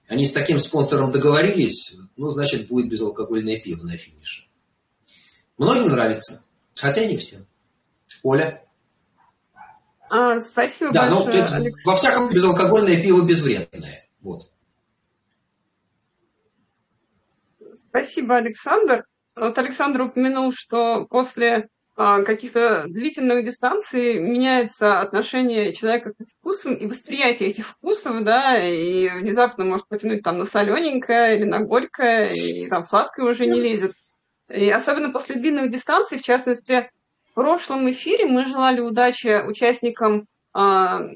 они 0.09 0.27
с 0.27 0.33
таким 0.33 0.59
спонсором 0.59 1.13
договорились, 1.13 1.95
ну, 2.17 2.29
значит, 2.29 2.67
будет 2.67 2.89
безалкогольное 2.89 3.61
пиво 3.61 3.85
на 3.85 3.97
финише. 3.97 4.47
Многим 5.57 5.89
нравится, 5.89 6.45
хотя 6.75 7.05
не 7.07 7.17
всем. 7.17 7.47
Оля? 8.23 8.65
А, 10.15 10.39
спасибо 10.41 10.93
да, 10.93 11.09
большое, 11.09 11.43
ну, 11.49 11.57
Алекс... 11.57 11.85
Во 11.87 11.97
всяком 11.97 12.29
безалкогольное 12.29 13.03
пиво 13.03 13.23
безвредное. 13.23 14.07
Вот. 14.21 14.51
Спасибо, 17.73 18.37
Александр. 18.37 19.07
Вот 19.35 19.57
Александр 19.57 20.03
упомянул, 20.03 20.53
что 20.55 21.07
после 21.07 21.71
а, 21.97 22.21
каких-то 22.25 22.85
длительных 22.89 23.43
дистанций 23.43 24.19
меняется 24.19 25.01
отношение 25.01 25.73
человека 25.73 26.13
к 26.13 26.17
вкусам 26.41 26.75
и 26.75 26.87
восприятие 26.87 27.49
этих 27.49 27.67
вкусов, 27.67 28.23
да, 28.23 28.63
и 28.63 29.09
внезапно 29.09 29.65
может 29.65 29.89
потянуть 29.89 30.23
там 30.23 30.37
на 30.37 30.45
солененькое 30.45 31.39
или 31.39 31.45
на 31.45 31.61
горькое, 31.61 32.29
и 32.31 32.69
там 32.69 32.85
сладкое 32.85 33.31
уже 33.31 33.47
не 33.47 33.59
лезет. 33.59 33.95
И 34.51 34.69
особенно 34.69 35.09
после 35.09 35.37
длинных 35.37 35.71
дистанций, 35.71 36.19
в 36.19 36.23
частности, 36.23 36.91
в 37.33 37.35
прошлом 37.35 37.91
эфире 37.91 38.27
мы 38.27 38.45
желали 38.45 38.81
удачи 38.81 39.43
участникам 39.47 40.27
э, 40.55 41.09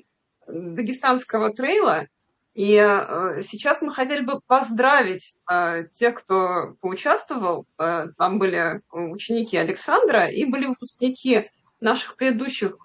дагестанского 0.48 1.50
трейла, 1.52 2.06
и 2.54 2.76
э, 2.76 3.42
сейчас 3.46 3.82
мы 3.82 3.92
хотели 3.92 4.22
бы 4.22 4.40
поздравить 4.46 5.34
э, 5.50 5.84
тех, 5.92 6.14
кто 6.14 6.74
поучаствовал. 6.80 7.66
Там 7.76 8.38
были 8.38 8.80
ученики 8.90 9.58
Александра 9.58 10.26
и 10.28 10.46
были 10.46 10.64
выпускники 10.64 11.50
наших 11.80 12.16
предыдущих 12.16 12.78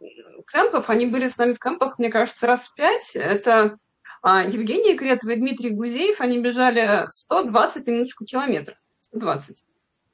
кемпов. 0.51 0.89
Они 0.89 1.05
были 1.05 1.29
с 1.29 1.38
нами 1.38 1.53
в 1.53 1.59
кемпах, 1.59 2.00
мне 2.00 2.09
кажется, 2.09 2.47
раз 2.47 2.67
в 2.67 2.73
пять. 2.73 3.15
Это 3.15 3.77
Евгений 4.25 4.97
Кретов 4.97 5.29
и 5.31 5.38
Дмитрий 5.38 5.69
Гузеев. 5.69 6.19
Они 6.19 6.38
бежали 6.39 7.07
120 7.09 7.88
минуточку 7.88 8.25
километров. 8.25 8.75
120. 9.00 9.63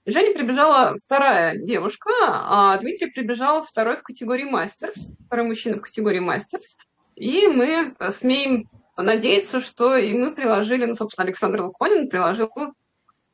Жене 0.09 0.31
прибежала 0.31 0.97
вторая 1.03 1.57
девушка, 1.57 2.09
а 2.23 2.77
Дмитрий 2.77 3.11
прибежал 3.11 3.65
второй 3.65 3.97
в 3.97 4.03
категории 4.03 4.45
мастерс, 4.45 5.09
второй 5.25 5.45
мужчина 5.45 5.79
в 5.79 5.81
категории 5.81 6.19
мастерс. 6.19 6.77
И 7.17 7.47
мы 7.47 7.93
смеем 8.11 8.69
надеяться, 8.95 9.59
что 9.59 9.97
и 9.97 10.13
мы 10.13 10.33
приложили, 10.33 10.85
ну, 10.85 10.95
собственно, 10.95 11.25
Александр 11.25 11.61
Луконин 11.61 12.07
приложил 12.07 12.49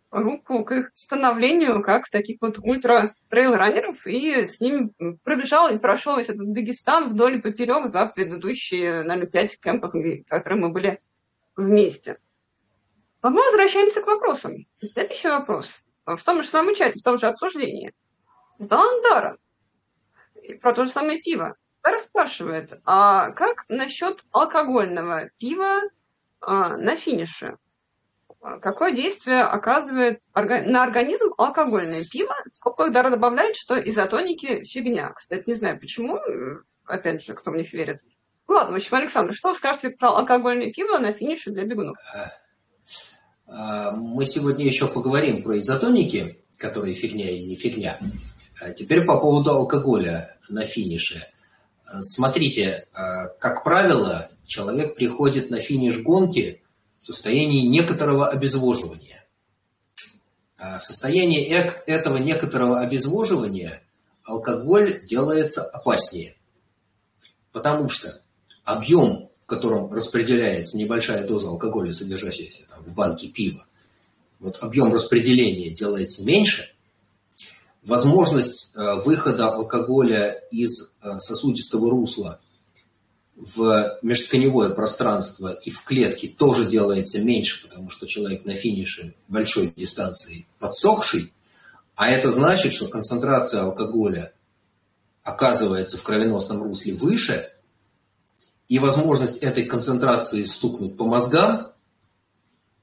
руку 0.10 0.64
к 0.66 0.72
их 0.72 0.92
становлению 0.96 1.84
как 1.84 2.10
таких 2.10 2.38
вот 2.42 2.58
ультра-трейл-раннеров, 2.58 4.08
и 4.08 4.48
с 4.48 4.60
ними 4.60 4.92
пробежал 5.24 5.70
и 5.70 5.78
прошел 5.78 6.18
весь 6.18 6.30
этот 6.30 6.54
Дагестан 6.54 7.12
вдоль 7.12 7.36
и 7.36 7.42
поперек 7.42 7.92
за 7.92 8.08
предыдущие, 8.08 9.04
наверное, 9.04 9.30
пять 9.30 9.60
кемпов, 9.60 9.94
которых 10.26 10.60
мы 10.60 10.70
были 10.70 11.00
вместе. 11.56 12.18
Но 13.22 13.30
мы 13.30 13.44
возвращаемся 13.44 14.02
к 14.02 14.08
вопросам. 14.08 14.66
Следующий 14.82 15.28
вопрос 15.28 15.83
в 16.06 16.24
том 16.24 16.44
же 16.44 16.50
самом 16.50 16.76
чате, 16.76 17.00
в 17.00 17.04
том 17.04 17.18
же 17.18 17.28
обсуждении, 17.28 17.94
с 18.60 18.66
Даландаром 18.66 19.36
про 20.62 20.74
то 20.74 20.86
же 20.86 20.92
самое 20.92 21.20
пиво. 21.20 21.56
Дара 21.84 21.98
спрашивает, 21.98 22.80
а 22.86 23.32
как 23.32 23.66
насчет 23.68 24.18
алкогольного 24.32 25.30
пива 25.38 25.82
а, 26.40 26.78
на 26.78 26.96
финише? 26.96 27.58
Какое 28.62 28.92
действие 28.92 29.44
оказывает 29.44 30.22
на 30.34 30.84
организм 30.84 31.34
алкогольное 31.38 32.04
пиво? 32.10 32.36
Сколько 32.52 32.90
Дара 32.90 33.10
добавляет, 33.10 33.56
что 33.56 33.76
изотоники 33.80 34.64
фигня. 34.64 35.12
Кстати, 35.14 35.44
не 35.48 35.54
знаю 35.54 35.80
почему, 35.80 36.20
опять 36.86 37.24
же, 37.24 37.34
кто 37.36 37.52
мне 37.52 37.64
верит. 37.64 38.00
Ладно, 38.48 38.74
в 38.74 38.76
общем, 38.76 38.96
Александр, 38.96 39.34
что 39.34 39.54
скажете 39.54 39.92
про 39.92 40.10
алкогольное 40.10 40.72
пиво 40.74 40.98
на 40.98 41.14
финише 41.14 41.52
для 41.52 41.64
бегунов? 41.64 41.98
А, 43.56 43.92
мы 43.92 44.26
сегодня 44.26 44.66
еще 44.66 44.88
поговорим 44.88 45.44
про 45.44 45.60
изотоники, 45.60 46.40
которые 46.58 46.96
фигня 46.96 47.30
или 47.30 47.44
не 47.44 47.56
фигня. 47.56 48.00
А 48.60 48.72
теперь 48.72 49.06
по 49.06 49.20
поводу 49.20 49.52
алкоголя 49.52 50.38
на 50.50 50.66
финише. 50.66 51.28
Смотрите, 52.00 52.88
а, 52.94 53.28
как 53.40 53.64
правило, 53.64 54.32
человек 54.48 54.96
приходит 54.96 55.52
на 55.52 55.60
финиш 55.60 56.00
гонки 56.00 56.64
в 57.02 57.06
состоянии 57.06 57.68
некоторого 57.68 58.30
обезвоживания. 58.30 59.24
В 60.58 60.82
состоянии 60.82 61.46
этого 61.88 62.18
некоторого 62.18 62.80
обезвоживания 62.80 63.84
алкоголь 64.24 65.06
делается 65.06 65.62
опаснее. 65.62 66.38
Потому 67.52 67.90
что 67.90 68.22
объем 68.64 69.30
в 69.44 69.46
котором 69.46 69.92
распределяется 69.92 70.78
небольшая 70.78 71.28
доза 71.28 71.48
алкоголя, 71.48 71.92
содержащаяся 71.92 72.64
там, 72.70 72.84
в 72.84 72.94
банке 72.94 73.28
пива, 73.28 73.66
вот 74.40 74.58
объем 74.62 74.94
распределения 74.94 75.70
делается 75.70 76.24
меньше, 76.24 76.74
возможность 77.84 78.74
э, 78.76 78.96
выхода 79.06 79.50
алкоголя 79.50 80.42
из 80.52 80.94
э, 81.02 81.20
сосудистого 81.20 81.90
русла 81.90 82.40
в 83.36 83.98
межтканевое 84.02 84.70
пространство 84.70 85.54
и 85.64 85.70
в 85.70 85.84
клетки 85.84 86.28
тоже 86.28 86.66
делается 86.66 87.20
меньше, 87.20 87.68
потому 87.68 87.90
что 87.90 88.06
человек 88.06 88.46
на 88.46 88.54
финише 88.56 89.16
большой 89.28 89.74
дистанции 89.76 90.48
подсохший, 90.60 91.34
а 91.96 92.10
это 92.10 92.32
значит, 92.32 92.74
что 92.74 92.88
концентрация 92.88 93.62
алкоголя 93.62 94.34
оказывается 95.24 95.98
в 95.98 96.04
кровеносном 96.04 96.62
русле 96.62 96.94
выше, 96.94 97.53
и 98.70 98.80
возможность 98.80 99.38
этой 99.38 99.66
концентрации 99.66 100.46
стукнуть 100.46 100.98
по 100.98 101.06
мозгам 101.06 101.68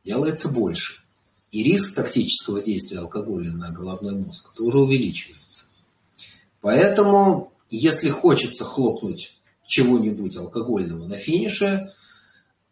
делается 0.05 0.49
больше. 0.49 1.03
И 1.51 1.63
риск 1.63 1.95
токсического 1.95 2.63
действия 2.63 3.01
алкоголя 3.01 3.51
на 3.53 3.71
головной 3.71 4.15
мозг 4.15 4.53
тоже 4.55 4.79
увеличивается. 4.79 5.65
Поэтому, 6.61 7.53
если 7.71 8.09
хочется 8.09 8.65
хлопнуть 8.65 9.37
чего-нибудь 9.67 10.37
алкогольного 10.37 11.07
на 11.07 11.17
финише, 11.17 11.93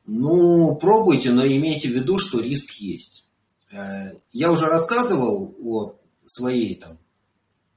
ну, 0.07 0.75
пробуйте, 0.77 1.31
но 1.31 1.47
имейте 1.47 1.89
в 1.89 1.93
виду, 1.93 2.19
что 2.19 2.41
риск 2.41 2.73
есть. 2.75 3.25
Э, 3.71 4.13
я 4.33 4.51
уже 4.51 4.67
рассказывал 4.67 5.55
о 5.63 5.95
своей 6.25 6.75
там 6.77 6.99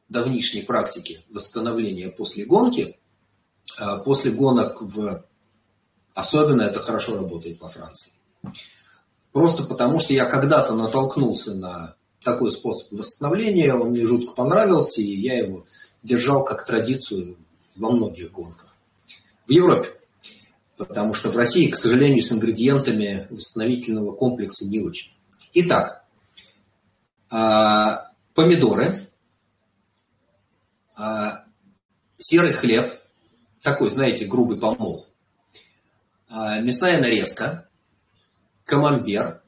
давнишней 0.10 0.64
практике 0.64 1.24
восстановления 1.30 2.10
после 2.10 2.46
гонки. 2.46 2.98
Э, 3.80 3.98
после 4.04 4.32
гонок 4.32 4.82
в... 4.82 5.24
Особенно 6.14 6.64
это 6.64 6.80
хорошо 6.80 7.16
работает 7.16 7.60
во 7.62 7.70
Франции. 7.70 8.12
Просто 9.32 9.64
потому, 9.64 10.00
что 10.00 10.14
я 10.14 10.26
когда-то 10.26 10.76
натолкнулся 10.76 11.54
на 11.54 11.96
такой 12.24 12.52
способ 12.52 12.92
восстановления, 12.92 13.74
он 13.74 13.92
мне 13.92 14.06
жутко 14.06 14.34
понравился, 14.34 15.02
и 15.02 15.16
я 15.16 15.38
его 15.38 15.64
держал 16.04 16.44
как 16.44 16.66
традицию 16.66 17.38
во 17.76 17.92
многих 17.92 18.32
гонках 18.32 18.76
в 19.48 19.52
Европе. 19.52 19.90
Потому 20.78 21.14
что 21.14 21.30
в 21.30 21.38
России, 21.38 21.70
к 21.70 21.78
сожалению, 21.78 22.22
с 22.22 22.32
ингредиентами 22.32 23.28
восстановительного 23.30 24.14
комплекса 24.14 24.66
не 24.66 24.80
очень. 24.80 25.12
Итак, 25.54 26.04
а, 27.30 28.12
помидоры, 28.34 29.00
а, 30.96 31.46
серый 32.18 32.52
хлеб, 32.52 33.01
такой, 33.62 33.90
знаете, 33.90 34.26
грубый 34.26 34.58
помол, 34.58 35.08
а, 36.30 36.60
мясная 36.60 37.00
нарезка, 37.00 37.68
камамбер, 38.66 39.42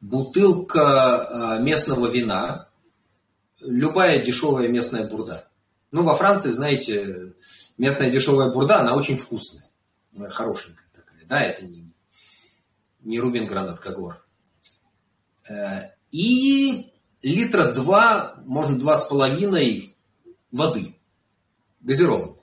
бутылка 0.00 1.58
местного 1.60 2.08
вина, 2.08 2.68
любая 3.60 4.24
дешевая 4.24 4.68
местная 4.68 5.06
бурда. 5.06 5.48
Ну, 5.92 6.02
во 6.02 6.14
Франции, 6.14 6.50
знаете, 6.50 7.34
местная 7.78 8.10
дешевая 8.10 8.50
бурда, 8.50 8.80
она 8.80 8.94
очень 8.94 9.16
вкусная. 9.16 9.70
Хорошенькая 10.28 10.86
такая. 10.92 11.24
Да, 11.26 11.40
это 11.40 11.64
не, 11.64 11.88
не 13.00 13.20
Рубин 13.20 13.46
Гранат 13.46 13.80
Кагор. 13.80 14.24
Э, 15.48 15.90
и 16.10 16.92
литра 17.22 17.72
два, 17.72 18.34
может, 18.44 18.78
два 18.78 18.98
с 18.98 19.06
половиной 19.06 19.96
воды 20.50 20.93
газированной. 21.84 22.34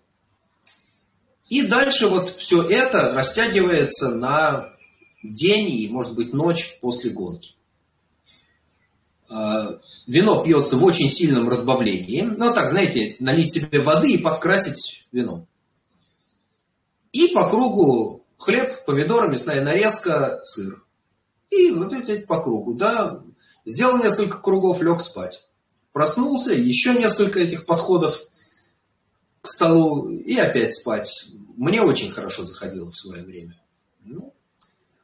И 1.50 1.64
дальше 1.64 2.08
вот 2.08 2.30
все 2.30 2.64
это 2.64 3.14
растягивается 3.14 4.10
на 4.16 4.74
день 5.22 5.70
и, 5.70 5.90
может 5.90 6.16
быть, 6.16 6.34
ночь 6.34 6.80
после 6.80 7.12
гонки. 7.12 7.56
Э, 9.30 9.78
вино 10.08 10.44
пьется 10.44 10.78
в 10.78 10.84
очень 10.84 11.10
сильном 11.10 11.50
разбавлении. 11.50 12.22
Ну, 12.22 12.54
так, 12.54 12.70
знаете, 12.70 13.18
налить 13.20 13.54
себе 13.54 13.82
воды 13.82 14.14
и 14.14 14.18
подкрасить 14.18 15.08
вином. 15.12 15.48
И 17.12 17.28
по 17.34 17.50
кругу 17.50 18.26
хлеб, 18.38 18.86
помидоры, 18.86 19.28
мясная 19.30 19.62
нарезка, 19.62 20.42
сыр. 20.44 20.84
И 21.50 21.72
вот 21.72 21.94
эти 21.94 22.20
по 22.22 22.42
кругу, 22.42 22.74
да. 22.74 23.22
Сделал 23.66 23.98
несколько 23.98 24.40
кругов, 24.40 24.82
лег 24.82 25.02
спать. 25.02 25.44
Проснулся, 25.92 26.54
еще 26.54 26.94
несколько 26.94 27.40
этих 27.40 27.66
подходов 27.66 28.22
к 29.42 29.48
столу 29.48 30.10
и 30.10 30.38
опять 30.38 30.76
спать. 30.76 31.32
Мне 31.58 31.82
очень 31.82 32.12
хорошо 32.12 32.44
заходило 32.44 32.90
в 32.90 32.98
свое 32.98 33.24
время. 33.24 33.60
Ну, 34.04 34.34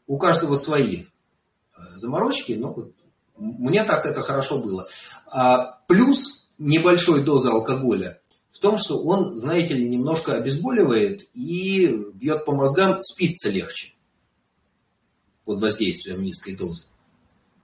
у 0.06 0.18
каждого 0.18 0.58
свои 0.58 1.04
э, 1.04 1.82
заморочки, 1.96 2.54
но 2.54 2.74
вот 2.74 2.94
мне 3.38 3.84
так 3.84 4.06
это 4.06 4.22
хорошо 4.22 4.60
было. 4.60 4.88
А, 5.28 5.80
плюс 5.88 6.48
небольшой 6.58 7.24
дозы 7.24 7.50
алкоголя 7.50 8.20
в 8.52 8.60
том, 8.60 8.78
что 8.78 9.00
он, 9.04 9.38
знаете 9.38 9.76
ли, 9.76 9.88
немножко 9.88 10.34
обезболивает 10.34 11.28
и 11.36 11.96
бьет 12.16 12.46
по 12.46 12.54
мозгам, 12.54 13.02
спится 13.04 13.50
легче 13.50 13.94
под 15.46 15.62
воздействием 15.62 16.24
низкой 16.24 16.56
дозы. 16.56 16.86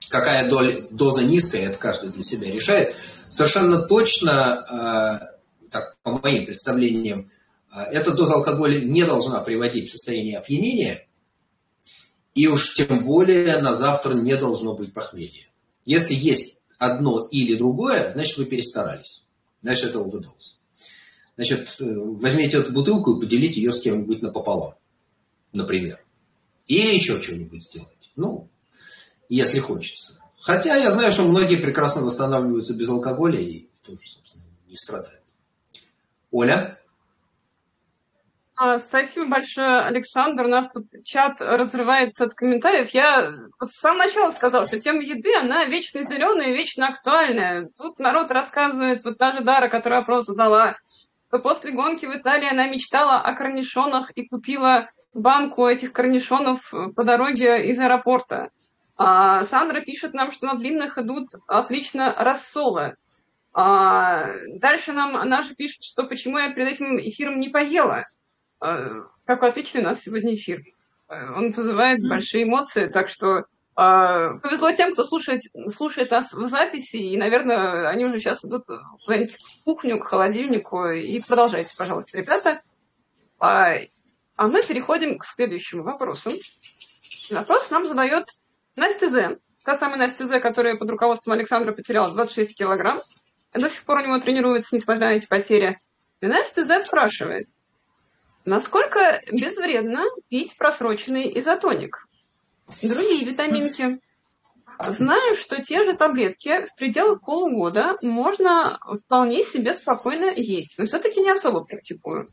Какая 0.10 0.50
доля, 0.50 0.88
доза 0.92 1.24
низкая, 1.24 1.70
это 1.70 1.80
каждый 1.80 2.12
для 2.12 2.24
себя 2.24 2.52
решает. 2.52 2.96
Совершенно 3.30 3.82
точно, 3.82 4.60
а, 4.60 5.30
так, 5.74 5.98
по 6.04 6.12
моим 6.12 6.46
представлениям, 6.46 7.32
а, 7.72 7.84
эта 7.86 8.12
доза 8.12 8.36
алкоголя 8.36 8.80
не 8.80 9.04
должна 9.04 9.42
приводить 9.42 9.90
в 9.90 9.92
состояние 9.92 10.38
опьянения, 10.38 11.08
и 12.36 12.48
уж 12.48 12.76
тем 12.76 13.04
более 13.04 13.58
на 13.58 13.76
завтра 13.76 14.14
не 14.14 14.38
должно 14.38 14.76
быть 14.76 14.94
похмелья. 14.94 15.48
Если 15.84 16.14
есть 16.14 16.62
одно 16.78 17.28
или 17.32 17.56
другое, 17.56 18.12
значит 18.14 18.38
вы 18.38 18.46
перестарались. 18.46 19.26
Значит, 19.62 19.86
это 19.90 20.00
overdose. 20.00 20.60
Значит, 21.36 21.76
э, 21.80 21.86
возьмите 21.86 22.58
эту 22.58 22.72
бутылку 22.72 23.16
и 23.18 23.20
поделите 23.20 23.60
ее 23.60 23.74
с 23.74 23.82
кем-нибудь 23.82 24.22
напополам, 24.22 24.76
например. 25.52 26.00
Или 26.68 26.94
еще 26.94 27.22
что-нибудь 27.22 27.64
сделать. 27.64 28.12
Ну, 28.16 28.50
если 29.30 29.60
хочется. 29.60 30.20
Хотя 30.40 30.76
я 30.76 30.92
знаю, 30.92 31.12
что 31.12 31.24
многие 31.24 31.56
прекрасно 31.56 32.04
восстанавливаются 32.04 32.76
без 32.76 32.90
алкоголя 32.90 33.40
и 33.40 33.68
тоже, 33.86 34.02
собственно, 34.06 34.44
не 34.68 34.76
страдают. 34.76 35.23
Оля? 36.34 36.80
А, 38.56 38.80
спасибо 38.80 39.28
большое, 39.28 39.82
Александр. 39.82 40.46
У 40.46 40.48
нас 40.48 40.68
тут 40.68 40.88
чат 41.06 41.36
разрывается 41.40 42.24
от 42.24 42.34
комментариев. 42.34 42.90
Я 42.90 43.32
вот 43.60 43.72
с 43.72 43.80
самого 43.80 44.06
начала 44.06 44.32
сказала, 44.32 44.66
что 44.66 44.80
тема 44.80 45.04
еды, 45.04 45.32
она 45.36 45.66
вечно 45.66 46.04
зеленая, 46.04 46.54
вечно 46.54 46.88
актуальная. 46.88 47.70
Тут 47.78 48.00
народ 48.00 48.32
рассказывает, 48.32 49.04
вот 49.04 49.20
та 49.20 49.34
же 49.34 49.44
Дара, 49.44 49.70
которая 49.70 50.02
опрос 50.02 50.26
задала, 50.26 50.76
что 51.28 51.38
после 51.38 51.72
гонки 51.72 52.08
в 52.08 52.16
Италии 52.16 52.50
она 52.50 52.68
мечтала 52.68 53.20
о 53.20 53.34
корнишонах 53.34 54.10
и 54.16 54.28
купила 54.28 54.90
банку 55.14 55.68
этих 55.68 55.94
корнишонов 55.94 56.74
по 56.96 57.04
дороге 57.04 57.68
из 57.68 57.78
аэропорта. 57.78 58.50
А 58.98 59.44
Сандра 59.44 59.82
пишет 59.82 60.16
нам, 60.16 60.32
что 60.32 60.48
на 60.48 60.56
длинных 60.56 60.98
идут 60.98 61.30
отлично 61.48 62.12
рассолы. 62.18 62.96
А 63.54 64.34
дальше 64.56 64.94
нам 64.94 65.44
же 65.44 65.56
пишет, 65.56 65.84
что 65.84 66.04
почему 66.06 66.40
я 66.40 66.52
перед 66.52 66.70
этим 66.70 67.00
эфиром 67.00 67.40
не 67.40 67.50
поела. 67.50 68.08
А, 68.60 69.04
какой 69.26 69.50
отличный 69.50 69.82
у 69.82 69.86
нас 69.86 70.02
сегодня 70.02 70.34
эфир. 70.34 70.64
А, 71.08 71.34
он 71.38 71.52
вызывает 71.52 72.08
большие 72.08 72.44
эмоции, 72.44 72.88
так 72.88 73.10
что 73.10 73.46
а, 73.76 74.38
повезло 74.38 74.72
тем, 74.72 74.94
кто 74.94 75.04
слушает, 75.04 75.44
слушает 75.72 76.10
нас 76.10 76.34
в 76.34 76.46
записи, 76.48 76.96
и, 76.96 77.18
наверное, 77.18 77.90
они 77.90 78.06
уже 78.06 78.20
сейчас 78.20 78.44
идут 78.44 78.66
куда-нибудь 79.06 79.36
в 79.36 79.64
кухню, 79.64 80.00
к 80.00 80.06
холодильнику, 80.06 80.88
и 80.90 81.22
продолжайте, 81.22 81.76
пожалуйста, 81.78 82.18
ребята. 82.18 82.62
А, 83.40 83.76
а 84.36 84.48
мы 84.48 84.64
переходим 84.64 85.20
к 85.20 85.26
следующему 85.26 85.84
вопросу. 85.84 86.32
Вопрос 87.30 87.70
нам 87.70 87.86
задает 87.86 88.26
Настя 88.76 89.10
З. 89.10 89.38
Та 89.64 89.76
самая 89.76 89.98
Настя 89.98 90.28
З, 90.28 90.40
которая 90.40 90.76
под 90.76 90.90
руководством 90.90 91.34
Александра 91.34 91.72
потеряла 91.72 92.10
26 92.10 92.56
килограмм. 92.58 93.00
До 93.54 93.70
сих 93.70 93.84
пор 93.84 94.00
у 94.00 94.06
него 94.06 94.20
тренируется, 94.20 94.76
несмотря 94.76 95.08
на 95.08 95.14
эти 95.14 95.28
потери. 95.28 95.80
И 96.22 96.28
Настя 96.28 96.66
З 96.66 96.86
спрашивает, 96.86 97.48
Насколько 98.46 99.22
безвредно 99.32 100.04
пить 100.30 100.58
просроченный 100.58 101.40
изотоник? 101.40 102.08
Другие 102.82 103.26
витаминки. 103.26 104.00
Знаю, 104.86 105.38
что 105.38 105.64
те 105.64 105.86
же 105.86 105.96
таблетки 105.96 106.66
в 106.66 106.76
пределах 106.76 107.22
полугода 107.22 107.98
можно 108.02 108.78
вполне 109.06 109.44
себе 109.44 109.74
спокойно 109.74 110.32
есть, 110.36 110.78
но 110.78 110.86
все-таки 110.86 111.22
не 111.22 111.32
особо 111.32 111.64
практикую. 111.64 112.28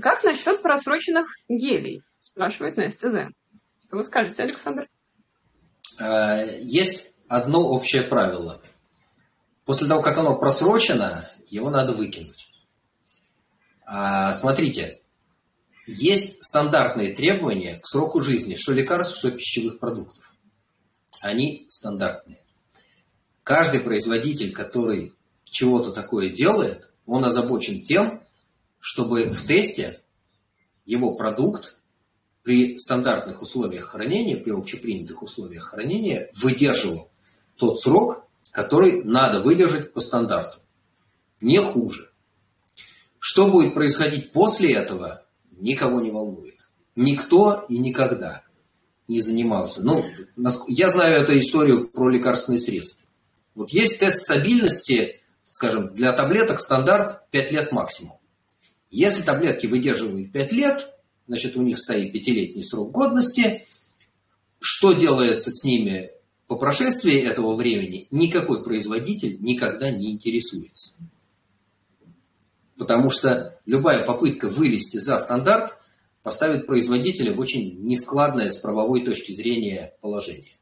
Как 0.00 0.24
насчет 0.24 0.62
просроченных 0.62 1.26
гелей? 1.48 2.00
Спрашивает 2.20 2.76
Настя 2.76 3.10
З. 3.10 3.28
Что 3.86 3.96
вы 3.96 4.04
скажете, 4.04 4.44
Александр? 4.44 4.88
Э, 6.00 6.46
есть 6.60 7.16
одно 7.28 7.68
общее 7.68 8.02
правило. 8.02 8.62
После 9.68 9.86
того, 9.86 10.00
как 10.00 10.16
оно 10.16 10.34
просрочено, 10.34 11.30
его 11.50 11.68
надо 11.68 11.92
выкинуть. 11.92 12.48
А, 13.84 14.32
смотрите, 14.32 15.02
есть 15.86 16.42
стандартные 16.42 17.12
требования 17.12 17.78
к 17.78 17.86
сроку 17.86 18.22
жизни, 18.22 18.54
что 18.54 18.72
лекарств, 18.72 19.18
что 19.18 19.30
пищевых 19.30 19.78
продуктов. 19.78 20.36
они 21.20 21.66
стандартные. 21.68 22.38
Каждый 23.42 23.80
производитель, 23.80 24.52
который 24.52 25.12
чего-то 25.44 25.92
такое 25.92 26.30
делает, 26.30 26.88
он 27.04 27.26
озабочен 27.26 27.82
тем, 27.82 28.22
чтобы 28.78 29.24
в 29.24 29.46
тесте 29.46 30.00
его 30.86 31.14
продукт 31.14 31.76
при 32.42 32.78
стандартных 32.78 33.42
условиях 33.42 33.84
хранения, 33.84 34.38
при 34.38 34.50
общепринятых 34.50 35.22
условиях 35.22 35.64
хранения 35.64 36.30
выдерживал 36.32 37.10
тот 37.58 37.78
срок, 37.82 38.27
который 38.58 39.04
надо 39.04 39.40
выдержать 39.40 39.92
по 39.92 40.00
стандарту. 40.00 40.58
Не 41.40 41.58
хуже. 41.58 42.10
Что 43.20 43.46
будет 43.46 43.72
происходить 43.72 44.32
после 44.32 44.72
этого, 44.74 45.24
никого 45.52 46.00
не 46.00 46.10
волнует. 46.10 46.68
Никто 46.96 47.64
и 47.68 47.78
никогда 47.78 48.42
не 49.06 49.20
занимался. 49.20 49.84
Ну, 49.84 50.04
я 50.66 50.90
знаю 50.90 51.22
эту 51.22 51.38
историю 51.38 51.86
про 51.86 52.10
лекарственные 52.10 52.58
средства. 52.58 53.06
Вот 53.54 53.70
есть 53.70 54.00
тест 54.00 54.24
стабильности, 54.24 55.20
скажем, 55.48 55.94
для 55.94 56.12
таблеток 56.12 56.58
стандарт 56.58 57.30
5 57.30 57.52
лет 57.52 57.70
максимум. 57.70 58.16
Если 58.90 59.22
таблетки 59.22 59.68
выдерживают 59.68 60.32
5 60.32 60.52
лет, 60.52 60.92
значит, 61.28 61.56
у 61.56 61.62
них 61.62 61.78
стоит 61.78 62.10
пятилетний 62.10 62.64
срок 62.64 62.90
годности. 62.90 63.64
Что 64.58 64.94
делается 64.94 65.52
с 65.52 65.62
ними 65.62 66.10
по 66.48 66.56
прошествии 66.56 67.20
этого 67.20 67.54
времени, 67.54 68.08
никакой 68.10 68.64
производитель 68.64 69.38
никогда 69.40 69.90
не 69.90 70.10
интересуется. 70.10 70.96
Потому 72.76 73.10
что 73.10 73.60
любая 73.66 74.04
попытка 74.04 74.48
вылезти 74.48 74.96
за 74.98 75.18
стандарт 75.18 75.76
поставит 76.22 76.66
производителя 76.66 77.32
в 77.32 77.38
очень 77.38 77.80
нескладное 77.82 78.50
с 78.50 78.56
правовой 78.56 79.04
точки 79.04 79.32
зрения 79.32 79.94
положение. 80.00 80.56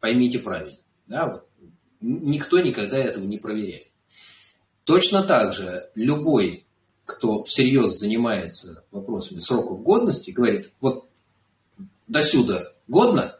Поймите 0.00 0.38
правильно. 0.38 0.78
Да? 1.06 1.26
Вот. 1.26 1.48
Никто 2.00 2.60
никогда 2.60 2.98
этого 2.98 3.24
не 3.24 3.38
проверяет. 3.38 3.88
Точно 4.84 5.22
так 5.22 5.54
же 5.54 5.88
любой 5.94 6.64
кто 7.04 7.42
всерьез 7.42 7.98
занимается 7.98 8.82
вопросами 8.90 9.38
сроков 9.38 9.82
годности, 9.82 10.30
говорит, 10.30 10.72
вот 10.80 11.06
до 12.06 12.22
сюда 12.22 12.72
годно, 12.88 13.33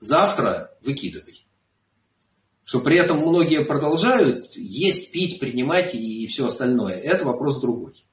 завтра 0.00 0.72
выкидывай. 0.82 1.46
Что 2.64 2.80
при 2.80 2.96
этом 2.96 3.20
многие 3.20 3.64
продолжают 3.64 4.54
есть, 4.56 5.12
пить, 5.12 5.40
принимать 5.40 5.94
и, 5.94 6.26
все 6.26 6.46
остальное. 6.46 6.94
Это 6.94 7.24
вопрос 7.24 7.60
другой. 7.60 8.04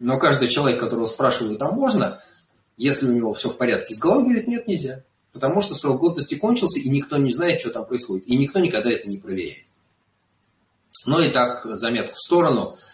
Но 0.00 0.18
каждый 0.18 0.48
человек, 0.48 0.80
которого 0.80 1.06
спрашивают, 1.06 1.62
а 1.62 1.70
можно, 1.70 2.20
если 2.76 3.06
у 3.06 3.12
него 3.12 3.32
все 3.34 3.48
в 3.48 3.56
порядке 3.56 3.94
с 3.94 4.00
головой, 4.00 4.24
говорит, 4.24 4.48
нет, 4.48 4.66
нельзя. 4.66 5.04
Потому 5.32 5.62
что 5.62 5.74
срок 5.74 6.00
годности 6.00 6.34
кончился, 6.34 6.80
и 6.80 6.88
никто 6.88 7.16
не 7.16 7.32
знает, 7.32 7.60
что 7.60 7.70
там 7.70 7.86
происходит. 7.86 8.26
И 8.26 8.36
никто 8.36 8.58
никогда 8.58 8.90
это 8.90 9.08
не 9.08 9.18
проверяет. 9.18 9.64
Ну 11.06 11.20
и 11.20 11.30
так, 11.30 11.60
заметку 11.64 12.14
в 12.14 12.20
сторону– 12.20 12.76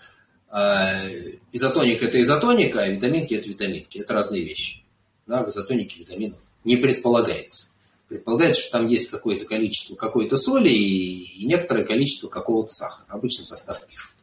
а, 0.51 1.05
изотоника– 1.53 2.05
это 2.07 2.21
изотоника, 2.21 2.83
а 2.83 2.89
витаминки– 2.89 3.35
это 3.37 3.49
витаминки. 3.49 3.99
Это 3.99 4.15
разные 4.15 4.43
вещи. 4.43 4.83
Да, 5.27 5.45
в 5.45 5.49
изотонике 5.49 6.01
витаминов 6.01 6.41
не 6.65 6.77
предполагается. 6.77 7.71
Предполагается, 8.11 8.63
что 8.63 8.73
там 8.73 8.89
есть 8.89 9.09
какое-то 9.09 9.45
количество 9.45 9.95
какой-то 9.95 10.37
соли 10.37 10.69
и, 10.69 11.43
и 11.43 11.47
некоторое 11.47 11.85
количество 11.85 12.27
какого-то 12.27 12.73
сахара. 12.73 13.07
Обычно 13.09 13.45
состав 13.45 13.87
пишут. 13.87 14.17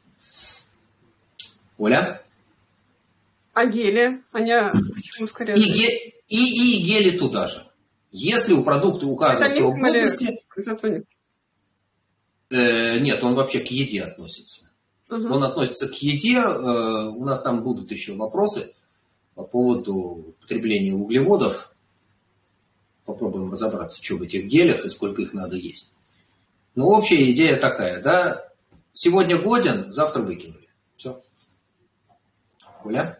Оля? 1.77 2.21
А 3.53 3.65
гели? 3.65 4.21
Они 4.33 4.51
почему 4.93 5.29
скорее? 5.29 5.53
И, 5.53 5.61
ге, 5.61 6.13
и, 6.27 6.81
и 6.81 6.83
гели 6.83 7.17
туда 7.17 7.47
же. 7.47 7.65
Если 8.11 8.51
у 8.51 8.65
продукта 8.65 9.07
указан 9.07 9.49
срок 9.49 9.79
годности... 9.79 10.37
Э, 12.49 12.99
нет, 12.99 13.23
он 13.23 13.35
вообще 13.35 13.59
к 13.61 13.67
еде 13.67 14.03
относится. 14.03 14.69
Угу. 15.09 15.33
Он 15.33 15.45
относится 15.45 15.87
к 15.87 15.93
еде. 15.93 16.39
Э, 16.39 17.07
у 17.07 17.23
нас 17.23 17.41
там 17.41 17.63
будут 17.63 17.89
еще 17.89 18.17
вопросы 18.17 18.73
по 19.33 19.45
поводу 19.45 20.35
потребления 20.41 20.91
углеводов. 20.91 21.73
Попробуем 23.07 23.49
разобраться, 23.49 24.03
что 24.03 24.17
в 24.17 24.21
этих 24.23 24.47
гелях 24.47 24.83
и 24.83 24.89
сколько 24.89 25.21
их 25.21 25.33
надо 25.33 25.55
есть. 25.55 25.95
Но 26.75 26.89
общая 26.89 27.31
идея 27.31 27.55
такая, 27.55 28.01
да, 28.01 28.43
сегодня 28.91 29.37
годен, 29.37 29.93
завтра 29.93 30.21
выкинули. 30.21 30.67
Все. 30.97 31.17
Оля? 32.83 33.17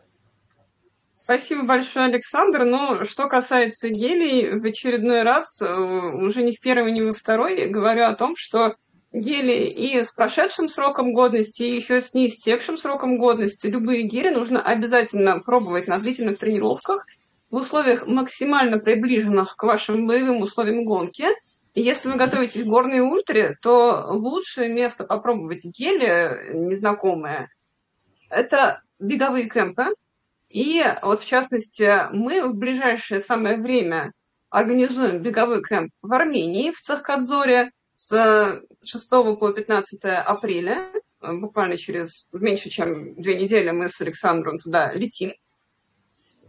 Спасибо 1.13 1.63
большое, 1.63 2.07
Александр. 2.07 2.65
Ну, 2.65 3.05
что 3.05 3.29
касается 3.29 3.87
гелей, 3.87 4.59
в 4.59 4.65
очередной 4.65 5.23
раз, 5.23 5.61
э, 5.61 5.65
уже 5.65 6.43
не 6.43 6.51
в 6.51 6.59
первый, 6.59 6.91
не 6.91 7.03
во 7.03 7.13
второй, 7.13 7.67
говорю 7.67 8.03
о 8.03 8.13
том, 8.13 8.35
что 8.35 8.75
гели 9.13 9.67
и 9.69 10.03
с 10.03 10.11
прошедшим 10.11 10.67
сроком 10.67 11.13
годности, 11.13 11.63
и 11.63 11.77
еще 11.77 12.01
с 12.01 12.13
неистекшим 12.13 12.77
сроком 12.77 13.17
годности. 13.17 13.67
Любые 13.67 14.03
гели 14.03 14.31
нужно 14.31 14.61
обязательно 14.61 15.39
пробовать 15.39 15.87
на 15.87 15.97
длительных 15.97 16.37
тренировках 16.37 17.05
в 17.49 17.55
условиях 17.55 18.07
максимально 18.07 18.79
приближенных 18.79 19.55
к 19.55 19.63
вашим 19.63 20.07
боевым 20.07 20.41
условиям 20.41 20.83
гонки. 20.83 21.27
Если 21.75 22.09
вы 22.09 22.15
готовитесь 22.15 22.63
к 22.63 22.67
горной 22.67 22.99
ультре, 22.99 23.57
то 23.61 24.05
лучшее 24.09 24.69
место 24.69 25.03
попробовать 25.03 25.63
гели 25.63 26.53
незнакомые– 26.53 27.49
это 28.29 28.81
беговые 28.99 29.49
кемпы. 29.49 29.93
И 30.49 30.83
вот 31.03 31.21
в 31.21 31.25
частности 31.25 32.07
мы 32.13 32.43
в 32.43 32.55
ближайшее 32.55 33.21
самое 33.21 33.57
время 33.57 34.13
организуем 34.49 35.21
беговой 35.21 35.61
кемп 35.61 35.91
в 36.01 36.13
Армении, 36.13 36.71
в 36.71 36.79
Цахкадзоре– 36.79 37.71
с 37.97 38.61
6 38.83 39.09
по 39.09 39.51
15 39.51 40.03
апреля, 40.03 40.91
буквально 41.19 41.77
через 41.77 42.27
меньше, 42.31 42.69
чем 42.69 43.15
две 43.15 43.33
недели, 43.35 43.71
мы 43.71 43.89
с 43.89 43.99
Александром 43.99 44.59
туда 44.59 44.93
летим. 44.93 45.33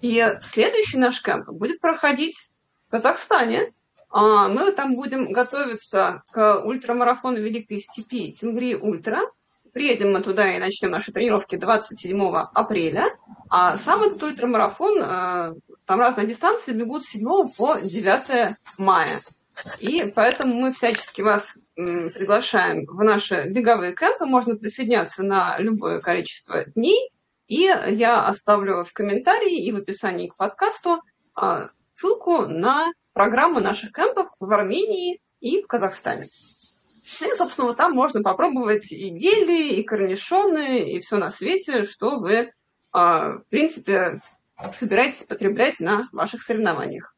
И 0.01 0.25
следующий 0.41 0.99
наш 0.99 1.23
кемп 1.23 1.49
будет 1.49 1.81
проходить 1.81 2.49
в 2.87 2.91
Казахстане. 2.93 3.73
А, 4.11 4.49
мы 4.49 4.73
там 4.73 4.95
будем 4.95 5.33
готовиться 5.33 6.23
к 6.33 6.61
ультрамарафону 6.65 7.39
Великой 7.39 7.81
Степи 7.81 8.33
Тенгри 8.33 8.75
Ультра. 8.75 9.21
Приедем 9.73 10.13
мы 10.13 10.23
туда 10.23 10.55
и 10.55 10.59
начнем 10.59 10.91
наши 10.91 11.13
тренировки 11.13 11.57
27 11.57 12.21
апреля. 12.55 13.11
А 13.51 13.77
сам 13.77 14.03
этот 14.03 14.23
ультрамарафон, 14.23 15.03
э, 15.03 15.55
там 15.85 16.01
разные 16.01 16.27
дистанции 16.27 16.73
бегут 16.73 17.05
с 17.05 17.11
7 17.11 17.25
по 17.57 17.79
9 17.79 18.57
мая. 18.79 19.21
И 19.79 20.11
поэтому 20.15 20.55
мы 20.55 20.73
всячески 20.73 21.21
вас 21.21 21.57
приглашаем 21.75 22.87
в 22.87 23.03
наши 23.03 23.45
беговые 23.49 23.95
кемпы. 23.95 24.25
Можно 24.25 24.57
присоединяться 24.57 25.23
на 25.23 25.59
любое 25.59 26.01
количество 26.01 26.65
дней. 26.65 27.11
И 27.49 27.63
я 27.63 28.27
оставлю 28.27 28.85
в 28.85 28.93
комментарии 28.93 29.65
и 29.65 29.73
в 29.73 29.77
описании 29.77 30.29
к 30.29 30.37
подкасту 30.37 31.01
а, 31.35 31.71
ссылку 31.97 32.43
на 32.43 32.93
программу 33.15 33.61
наших 33.61 33.93
кемпов 33.93 34.29
в 34.39 34.53
Армении 34.53 35.21
и 35.41 35.63
в 35.63 35.67
Казахстане. 35.67 36.25
И, 36.25 37.37
собственно, 37.37 37.75
там 37.75 37.93
можно 37.93 38.23
попробовать 38.23 38.93
и 38.93 39.09
гели, 39.09 39.75
и 39.75 39.83
корнишоны, 39.83 40.81
и 40.81 41.01
все 41.01 41.17
на 41.17 41.31
свете, 41.31 41.85
что 41.85 42.21
вы, 42.21 42.51
а, 42.93 43.39
в 43.39 43.45
принципе, 43.49 44.21
собираетесь 44.79 45.25
потреблять 45.25 45.81
на 45.81 46.11
ваших 46.13 46.43
соревнованиях. 46.43 47.15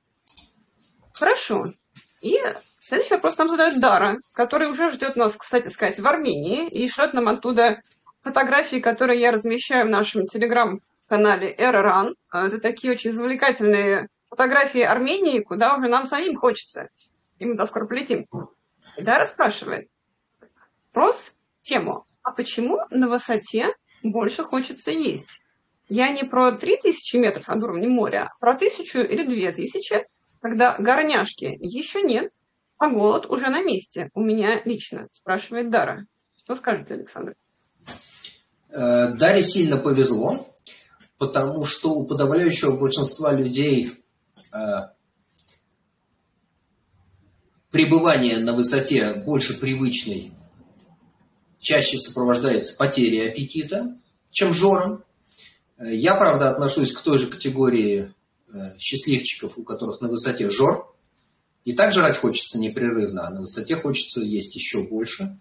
Хорошо. 1.12 1.74
И 2.22 2.38
следующий 2.78 3.14
вопрос 3.14 3.36
нам 3.36 3.48
задает 3.48 3.80
Дара, 3.80 4.18
который 4.32 4.68
уже 4.68 4.92
ждет 4.92 5.16
нас, 5.16 5.34
кстати 5.36 5.68
сказать, 5.68 5.98
в 5.98 6.06
Армении 6.06 6.68
и 6.68 6.88
шлет 6.88 7.14
нам 7.14 7.28
оттуда 7.28 7.80
фотографии, 8.22 8.76
которые 8.76 9.20
я 9.20 9.30
размещаю 9.30 9.87
в 9.87 9.90
нашем 9.90 10.26
телеграм-канале 10.26 11.54
AirRun. 11.54 12.14
Это 12.33 12.61
такие 12.61 12.92
очень 12.92 13.12
завлекательные 13.12 14.09
фотографии 14.28 14.80
Армении, 14.80 15.40
куда 15.40 15.76
уже 15.76 15.88
нам 15.88 16.06
самим 16.06 16.37
хочется. 16.37 16.88
И 17.38 17.44
мы 17.44 17.54
до 17.54 17.66
скоро 17.66 17.87
полетим. 17.87 18.26
И 18.96 19.02
Дара 19.02 19.24
спрашивает. 19.24 19.88
Вопрос, 20.92 21.35
тему. 21.61 22.06
А 22.22 22.33
почему 22.33 22.80
на 22.90 23.09
высоте 23.09 23.74
больше 24.02 24.42
хочется 24.44 24.90
есть? 24.90 25.42
Я 25.88 26.09
не 26.11 26.22
про 26.22 26.52
3000 26.52 27.16
метров 27.16 27.48
над 27.48 27.62
уровнем 27.64 27.90
моря, 27.90 28.30
а 28.30 28.38
про 28.38 28.52
1000 28.52 29.02
или 29.02 29.24
2000, 29.24 30.06
когда 30.40 30.76
горняшки 30.78 31.59
еще 31.61 32.02
нет, 32.02 32.33
а 32.78 32.88
голод 32.88 33.26
уже 33.26 33.48
на 33.48 33.62
месте. 33.62 34.11
У 34.14 34.20
меня 34.20 34.62
лично, 34.64 35.09
спрашивает 35.12 35.70
Дара. 35.70 36.06
Что 36.38 36.54
скажете, 36.54 36.94
Александр? 36.94 37.35
Э, 38.72 39.12
Даре 39.14 39.42
сильно 39.42 39.76
повезло, 39.76 40.46
потому 41.18 41.64
что 41.64 41.92
у 41.92 42.04
подавляющего 42.04 42.76
большинства 42.76 43.32
людей 43.32 43.92
э, 44.52 44.56
пребывание 47.70 48.38
на 48.38 48.52
высоте 48.52 49.14
больше 49.14 49.58
привычной 49.58 50.32
чаще 51.58 51.98
сопровождается 51.98 52.76
потерей 52.76 53.28
аппетита, 53.28 53.96
чем 54.30 54.54
жором. 54.54 55.04
Э, 55.76 55.92
я, 55.92 56.14
правда, 56.14 56.50
отношусь 56.50 56.92
к 56.92 57.02
той 57.02 57.18
же 57.18 57.26
категории 57.26 58.14
счастливчиков, 58.78 59.58
у 59.58 59.62
которых 59.62 60.00
на 60.00 60.08
высоте 60.08 60.50
жор, 60.50 60.92
И 61.64 61.72
так 61.72 61.92
жрать 61.92 62.16
хочется 62.16 62.58
непрерывно, 62.58 63.28
а 63.28 63.30
на 63.30 63.42
высоте 63.42 63.76
хочется 63.76 64.22
есть 64.22 64.56
еще 64.56 64.88
больше. 64.88 65.38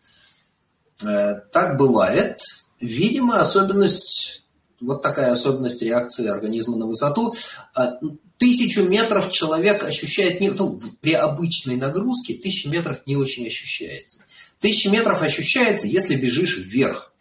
Э, 1.03 1.35
так 1.51 1.77
бывает. 1.77 2.39
Видимо, 2.79 3.39
особенность, 3.39 4.45
вот 4.79 5.01
такая 5.01 5.31
особенность 5.31 5.81
реакции 5.81 6.27
организма 6.27 6.77
на 6.77 6.85
высоту. 6.85 7.33
А, 7.75 7.99
тысячу 8.37 8.83
метров 8.83 9.31
человек 9.31 9.83
ощущает, 9.83 10.39
не, 10.39 10.49
ну, 10.49 10.79
при 11.01 11.13
обычной 11.13 11.75
нагрузке 11.75 12.35
тысяча 12.35 12.69
метров 12.69 13.05
не 13.05 13.15
очень 13.15 13.45
ощущается. 13.47 14.23
Тысяча 14.59 14.89
метров 14.89 15.21
ощущается, 15.21 15.87
если 15.87 16.15
бежишь 16.15 16.57
вверх. 16.57 17.13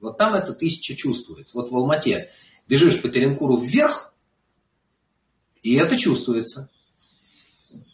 Вот 0.00 0.18
там 0.18 0.34
это 0.34 0.52
тысяча 0.52 0.96
чувствуется. 0.96 1.56
Вот 1.56 1.70
в 1.70 1.76
Алмате 1.76 2.30
бежишь 2.68 3.00
по 3.00 3.08
Теренкуру 3.08 3.56
вверх, 3.56 4.14
и 5.62 5.74
это 5.74 5.96
чувствуется. 5.96 6.70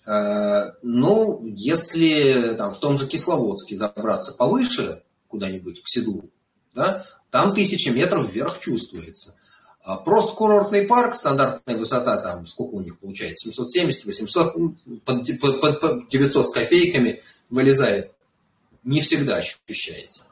Э, 0.07 0.73
ну, 0.83 1.45
если 1.47 2.55
там, 2.57 2.73
в 2.73 2.79
том 2.79 2.97
же 2.97 3.07
Кисловодске 3.07 3.77
забраться 3.77 4.33
повыше, 4.33 5.03
куда-нибудь 5.37 5.83
к 5.83 5.89
седлу, 5.89 6.31
да, 6.75 7.05
там 7.31 7.55
тысяча 7.55 7.91
метров 7.91 8.33
вверх 8.33 8.59
чувствуется. 8.59 9.35
А 9.85 9.97
просто 9.97 10.35
курортный 10.35 10.87
парк, 10.87 11.15
стандартная 11.15 11.77
высота, 11.77 12.17
там, 12.17 12.47
сколько 12.47 12.75
у 12.75 12.81
них 12.81 12.99
получается, 12.99 13.53
770, 13.53 14.07
800, 14.07 14.55
под, 15.05 15.41
под, 15.41 15.61
под, 15.61 15.81
под 15.81 16.09
900 16.09 16.49
с 16.49 16.53
копейками 16.53 17.23
вылезает. 17.51 18.13
Не 18.83 19.03
всегда 19.03 19.37
ощущается. 19.37 20.27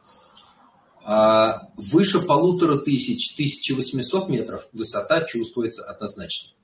А 1.05 1.69
выше 1.77 2.21
полутора 2.21 2.79
тысяч, 2.79 3.35
1800 3.35 4.31
метров 4.31 4.69
высота 4.73 5.23
чувствуется 5.23 5.85
однозначно. 5.85 6.55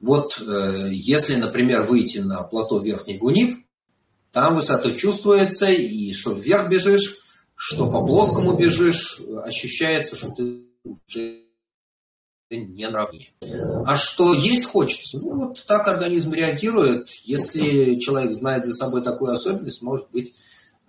Вот 0.00 0.40
э, 0.40 0.88
если, 0.90 1.36
например, 1.36 1.82
выйти 1.82 2.18
на 2.18 2.42
плато 2.42 2.78
Верхний 2.78 3.18
Гунип, 3.18 3.66
там 4.32 4.56
высота 4.56 4.92
чувствуется, 4.92 5.70
и 5.70 6.12
что 6.12 6.32
вверх 6.32 6.68
бежишь, 6.68 7.18
что 7.54 7.90
по 7.90 8.04
плоскому 8.04 8.54
бежишь, 8.54 9.20
ощущается, 9.44 10.16
что 10.16 10.30
ты 10.30 10.64
уже 10.84 11.42
не 12.50 12.88
наравне. 12.88 13.32
А 13.86 13.96
что 13.96 14.32
есть 14.32 14.64
хочется, 14.64 15.18
ну 15.18 15.34
вот 15.34 15.64
так 15.66 15.86
организм 15.86 16.32
реагирует. 16.32 17.10
Если 17.24 17.98
человек 17.98 18.32
знает 18.32 18.64
за 18.64 18.74
собой 18.74 19.02
такую 19.02 19.32
особенность, 19.32 19.82
может 19.82 20.10
быть, 20.10 20.34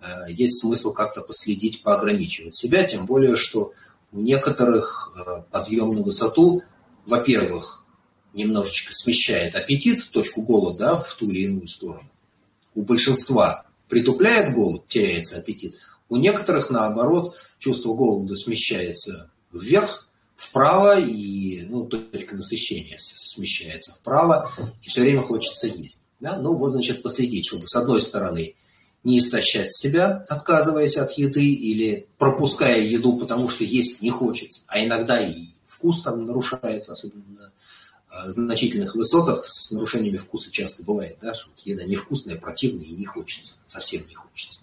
э, 0.00 0.30
есть 0.30 0.60
смысл 0.60 0.92
как-то 0.92 1.20
последить, 1.20 1.82
поограничивать 1.82 2.56
себя, 2.56 2.82
тем 2.84 3.06
более, 3.06 3.36
что 3.36 3.72
у 4.10 4.20
некоторых 4.20 5.14
э, 5.16 5.42
подъем 5.50 5.94
на 5.94 6.02
высоту, 6.02 6.62
во-первых, 7.06 7.84
немножечко 8.32 8.92
смещает 8.92 9.54
аппетит, 9.54 10.10
точку 10.10 10.42
голода 10.42 10.96
в 10.96 11.14
ту 11.14 11.30
или 11.30 11.42
иную 11.42 11.68
сторону. 11.68 12.11
У 12.74 12.82
большинства 12.82 13.66
притупляет 13.88 14.54
голод, 14.54 14.86
теряется 14.88 15.38
аппетит. 15.38 15.76
У 16.08 16.16
некоторых, 16.16 16.70
наоборот, 16.70 17.36
чувство 17.58 17.94
голода 17.94 18.34
смещается 18.34 19.30
вверх, 19.52 20.08
вправо, 20.34 20.98
и 20.98 21.62
ну, 21.68 21.86
точка 21.86 22.36
насыщения 22.36 22.98
смещается 22.98 23.92
вправо, 23.92 24.50
и 24.82 24.88
все 24.88 25.02
время 25.02 25.20
хочется 25.20 25.68
есть. 25.68 26.04
Да? 26.20 26.38
Ну 26.38 26.54
вот, 26.54 26.72
значит, 26.72 27.02
последить, 27.02 27.46
чтобы 27.46 27.66
с 27.66 27.76
одной 27.76 28.00
стороны 28.00 28.54
не 29.04 29.18
истощать 29.18 29.74
себя, 29.74 30.24
отказываясь 30.28 30.96
от 30.96 31.12
еды 31.18 31.44
или 31.44 32.06
пропуская 32.18 32.80
еду, 32.80 33.16
потому 33.16 33.48
что 33.48 33.64
есть 33.64 34.00
не 34.00 34.10
хочется, 34.10 34.62
а 34.68 34.84
иногда 34.84 35.20
и 35.20 35.48
вкус 35.66 36.02
там 36.02 36.24
нарушается, 36.24 36.92
особенно 36.92 37.50
значительных 38.26 38.94
высотах 38.94 39.46
с 39.46 39.70
нарушениями 39.70 40.18
вкуса 40.18 40.50
часто 40.50 40.84
бывает, 40.84 41.16
да, 41.20 41.34
что 41.34 41.50
еда 41.64 41.84
невкусная, 41.84 42.36
противная 42.36 42.84
и 42.84 42.94
не 42.94 43.06
хочется, 43.06 43.54
совсем 43.66 44.06
не 44.06 44.14
хочется. 44.14 44.60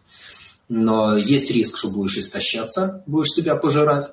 Но 0.68 1.18
есть 1.18 1.50
риск, 1.50 1.78
что 1.78 1.90
будешь 1.90 2.18
истощаться, 2.18 3.04
будешь 3.08 3.32
себя 3.32 3.56
пожирать. 3.56 4.12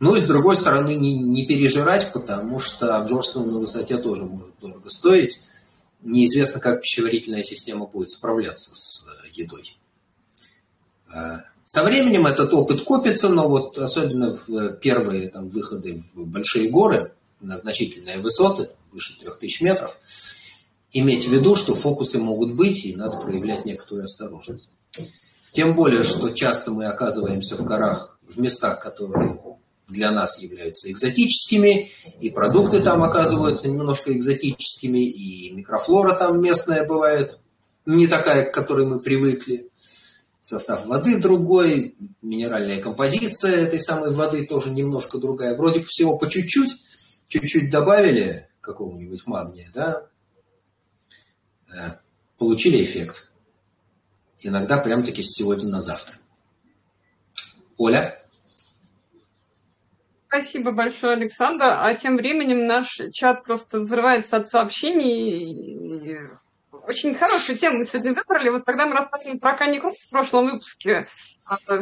Ну 0.00 0.16
и 0.16 0.20
с 0.20 0.24
другой 0.24 0.56
стороны, 0.56 0.94
не, 0.94 1.18
не 1.18 1.46
пережирать, 1.46 2.12
потому 2.12 2.58
что 2.58 2.96
обжорство 2.96 3.42
на 3.42 3.58
высоте 3.58 3.96
тоже 3.96 4.24
может 4.24 4.54
дорого 4.60 4.90
стоить. 4.90 5.40
Неизвестно, 6.02 6.60
как 6.60 6.82
пищеварительная 6.82 7.42
система 7.42 7.86
будет 7.86 8.10
справляться 8.10 8.72
с 8.74 9.06
э, 9.06 9.28
едой. 9.32 9.78
А, 11.10 11.44
со 11.64 11.82
временем 11.82 12.26
этот 12.26 12.52
опыт 12.52 12.84
копится, 12.84 13.30
но 13.30 13.48
вот 13.48 13.78
особенно 13.78 14.34
в 14.34 14.74
первые 14.74 15.30
там, 15.30 15.48
выходы 15.48 16.04
в 16.14 16.26
большие 16.26 16.68
горы– 16.68 17.14
на 17.44 17.58
значительные 17.58 18.18
высоты, 18.18 18.70
выше 18.92 19.18
3000 19.20 19.62
метров, 19.62 19.98
иметь 20.92 21.26
в 21.26 21.32
виду, 21.32 21.56
что 21.56 21.74
фокусы 21.74 22.18
могут 22.18 22.54
быть, 22.54 22.84
и 22.84 22.96
надо 22.96 23.18
проявлять 23.18 23.64
некоторую 23.64 24.04
осторожность. 24.04 24.70
Тем 25.52 25.74
более, 25.74 26.02
что 26.02 26.30
часто 26.30 26.72
мы 26.72 26.86
оказываемся 26.86 27.56
в 27.56 27.64
горах, 27.64 28.18
в 28.26 28.38
местах, 28.40 28.80
которые 28.80 29.38
для 29.88 30.10
нас 30.10 30.40
являются 30.40 30.90
экзотическими, 30.90 31.90
и 32.20 32.30
продукты 32.30 32.80
там 32.80 33.02
оказываются 33.02 33.68
немножко 33.68 34.12
экзотическими, 34.12 35.04
и 35.04 35.50
микрофлора 35.52 36.14
там 36.14 36.40
местная 36.40 36.86
бывает 36.86 37.38
не 37.86 38.06
такая, 38.06 38.44
к 38.44 38.54
которой 38.54 38.86
мы 38.86 39.00
привыкли. 39.00 39.68
Состав 40.40 40.86
воды 40.86 41.18
другой, 41.18 41.96
минеральная 42.20 42.80
композиция 42.80 43.56
этой 43.56 43.80
самой 43.80 44.10
воды 44.10 44.46
тоже 44.46 44.70
немножко 44.70 45.18
другая. 45.18 45.56
Вроде 45.56 45.82
всего 45.82 46.18
по 46.18 46.28
чуть-чуть, 46.28 46.70
чуть-чуть 47.28 47.70
добавили 47.70 48.48
какого-нибудь 48.60 49.26
магния, 49.26 49.70
да, 49.74 50.06
э, 51.68 51.90
получили 52.38 52.82
эффект. 52.82 53.30
Иногда 54.40 54.78
прям-таки 54.78 55.22
с 55.22 55.32
сегодня 55.34 55.68
на 55.68 55.80
завтра. 55.80 56.16
Оля? 57.76 58.20
Спасибо 60.28 60.72
большое, 60.72 61.14
Александр. 61.14 61.64
А 61.64 61.94
тем 61.94 62.16
временем 62.16 62.66
наш 62.66 63.00
чат 63.12 63.44
просто 63.44 63.78
взрывается 63.78 64.36
от 64.36 64.48
сообщений. 64.48 66.18
Очень 66.72 67.14
хорошую 67.14 67.56
тему 67.56 67.78
мы 67.78 67.86
сегодня 67.86 68.14
выбрали. 68.14 68.50
Вот 68.50 68.64
когда 68.64 68.86
мы 68.86 68.94
рассказывали 68.94 69.38
про 69.38 69.56
Каникрос 69.56 69.98
в 69.98 70.10
прошлом 70.10 70.46
выпуске, 70.46 71.08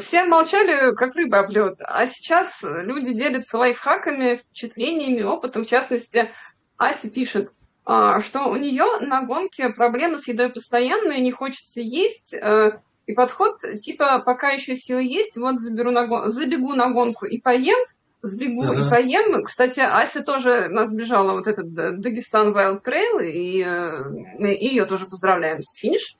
все 0.00 0.24
молчали, 0.24 0.94
как 0.94 1.14
рыба 1.14 1.40
об 1.40 1.50
лед. 1.50 1.78
А 1.80 2.06
сейчас 2.06 2.58
люди 2.62 3.12
делятся 3.12 3.58
лайфхаками, 3.58 4.36
впечатлениями, 4.36 5.22
опытом. 5.22 5.64
В 5.64 5.68
частности, 5.68 6.30
Ася 6.76 7.10
пишет, 7.10 7.52
а, 7.84 8.20
что 8.20 8.46
у 8.46 8.56
нее 8.56 8.98
на 9.00 9.22
гонке 9.22 9.70
проблемы 9.70 10.18
с 10.18 10.28
едой 10.28 10.50
постоянные, 10.50 11.20
не 11.20 11.32
хочется 11.32 11.80
есть. 11.80 12.32
Э, 12.32 12.78
и 13.06 13.12
подход 13.12 13.58
типа, 13.80 14.20
пока 14.20 14.50
еще 14.50 14.76
силы 14.76 15.02
есть, 15.02 15.36
вот 15.36 15.60
заберу 15.60 15.90
на 15.90 16.06
гон... 16.06 16.30
забегу 16.30 16.74
на 16.74 16.90
гонку 16.90 17.26
и 17.26 17.40
поем, 17.40 17.78
сбегу 18.22 18.62
ага. 18.62 18.86
и 18.86 18.90
поем. 18.90 19.44
Кстати, 19.44 19.80
Ася 19.80 20.22
тоже 20.22 20.68
нас 20.68 20.92
бежала 20.92 21.32
вот 21.32 21.48
этот 21.48 21.72
Дагестан 21.72 22.54
Wild 22.56 22.84
Trail, 22.84 23.24
и, 23.24 23.64
э, 23.66 24.52
и 24.54 24.66
ее 24.68 24.84
тоже 24.84 25.06
поздравляем 25.06 25.62
с 25.62 25.76
финиш. 25.76 26.16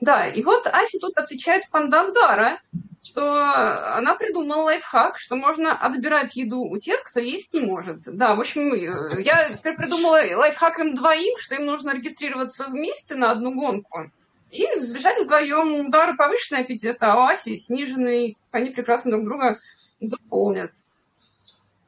Да, 0.00 0.26
и 0.28 0.42
вот 0.42 0.66
Ася 0.66 0.98
тут 1.00 1.16
отвечает 1.18 1.64
Фандандара, 1.64 2.60
что 3.02 3.94
она 3.96 4.14
придумала 4.14 4.62
лайфхак, 4.62 5.18
что 5.18 5.36
можно 5.36 5.72
отбирать 5.72 6.36
еду 6.36 6.60
у 6.60 6.78
тех, 6.78 7.02
кто 7.02 7.20
есть 7.20 7.52
не 7.52 7.60
может. 7.60 8.02
Да, 8.04 8.34
в 8.34 8.40
общем, 8.40 8.72
э, 8.74 9.22
я 9.22 9.48
теперь 9.50 9.76
придумала 9.76 10.20
лайфхак 10.36 10.78
им 10.80 10.94
двоим, 10.94 11.34
что 11.38 11.54
им 11.56 11.66
нужно 11.66 11.94
регистрироваться 11.94 12.66
вместе 12.68 13.14
на 13.14 13.30
одну 13.30 13.54
гонку 13.54 14.10
и 14.50 14.66
бежать 14.80 15.18
вдвоем. 15.22 15.86
Удары 15.86 16.16
повышенный 16.16 16.62
аппетит, 16.62 16.96
а 17.00 17.16
у 17.16 17.26
Аси 17.26 17.56
сниженный. 17.56 18.36
Они 18.50 18.70
прекрасно 18.70 19.10
друг 19.10 19.24
друга 19.24 19.58
дополнят. 20.00 20.72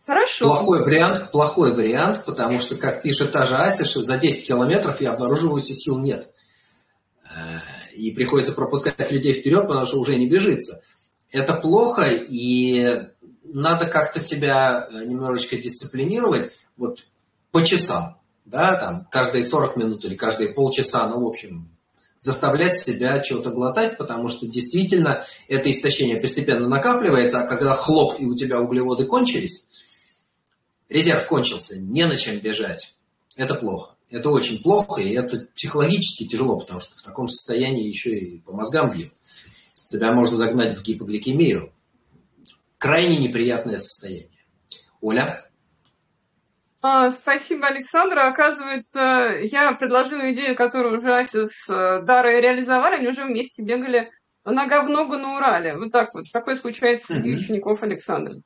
Хорошо. 0.07 0.47
Плохой 0.47 0.83
вариант, 0.83 1.31
плохой 1.31 1.73
вариант, 1.73 2.25
потому 2.25 2.59
что, 2.59 2.77
как 2.77 3.03
пишет 3.03 3.33
та 3.33 3.47
же 3.47 3.57
Ася, 3.57 3.85
что 3.85 4.03
за 4.03 4.17
10 4.17 4.47
километров 4.47 5.01
я 5.01 5.13
обнаруживаю, 5.13 5.61
что 5.61 5.73
сил 5.73 6.01
нет. 6.01 6.27
И 8.01 8.13
приходится 8.13 8.53
пропускать 8.53 9.11
людей 9.11 9.35
вперед, 9.35 9.69
потому 9.69 9.85
что 9.85 10.01
уже 10.01 10.17
не 10.17 10.27
бежится. 10.27 10.83
Это 11.31 11.55
плохо, 11.55 12.07
и 12.09 13.03
надо 13.45 13.87
как-то 13.87 14.21
себя 14.21 14.89
э, 14.91 15.05
немножечко 15.05 15.57
дисциплинировать 15.57 16.51
вот 16.77 17.07
по 17.51 17.63
часам, 17.63 18.19
да, 18.47 18.77
там, 18.77 19.07
каждые 19.11 19.45
40 19.45 19.77
минут 19.77 20.05
или 20.05 20.15
каждые 20.15 20.51
полчаса, 20.51 21.07
ну, 21.09 21.23
в 21.23 21.27
общем, 21.27 21.69
заставлять 22.19 22.77
себя 22.77 23.19
чего-то 23.21 23.51
глотать, 23.51 23.99
потому 23.99 24.29
что 24.29 24.47
действительно 24.47 25.25
это 25.49 25.71
истощение 25.71 26.17
постепенно 26.17 26.69
накапливается, 26.69 27.43
а 27.43 27.47
когда 27.47 27.75
хлоп 27.75 28.19
и 28.19 28.25
у 28.25 28.35
тебя 28.35 28.61
углеводы 28.61 29.05
кончились, 29.05 29.67
резерв 30.89 31.27
кончился, 31.27 31.79
не 31.79 32.07
на 32.07 32.17
чем 32.17 32.39
бежать, 32.39 32.95
это 33.37 33.55
плохо. 33.55 33.95
Это 34.11 34.31
очень 34.31 34.63
плохо, 34.63 35.01
и 35.01 35.13
это 35.13 35.47
психологически 35.55 36.27
тяжело, 36.27 36.59
потому 36.59 36.81
что 36.81 36.97
в 36.97 37.03
таком 37.03 37.29
состоянии 37.29 37.87
еще 37.87 38.11
и 38.11 38.41
по 38.41 38.53
мозгам 38.53 38.91
бьет. 38.91 39.13
Себя 39.73 40.13
можно 40.13 40.37
загнать 40.37 40.77
в 40.77 40.83
гипогликемию. 40.83 41.73
Крайне 42.79 43.19
неприятное 43.19 43.79
состояние. 43.79 44.31
Оля? 45.01 45.47
А, 46.83 47.13
спасибо, 47.13 47.67
Александра. 47.67 48.29
Оказывается, 48.29 49.37
я 49.43 49.73
предложила 49.73 50.33
идею, 50.33 50.57
которую 50.57 50.99
уже 50.99 51.15
Ася 51.15 51.47
с 51.47 51.69
э, 51.69 52.03
Дарой 52.03 52.41
реализовали, 52.41 52.97
они 52.97 53.09
уже 53.09 53.25
вместе 53.25 53.63
бегали 53.63 54.11
нога 54.45 54.83
в 54.83 54.89
ногу 54.89 55.17
на 55.17 55.37
Урале. 55.37 55.77
Вот 55.77 55.93
так 55.93 56.15
вот. 56.15 56.25
Такое 56.33 56.57
случается 56.57 57.09
среди 57.09 57.35
учеников 57.35 57.83
Александра. 57.83 58.37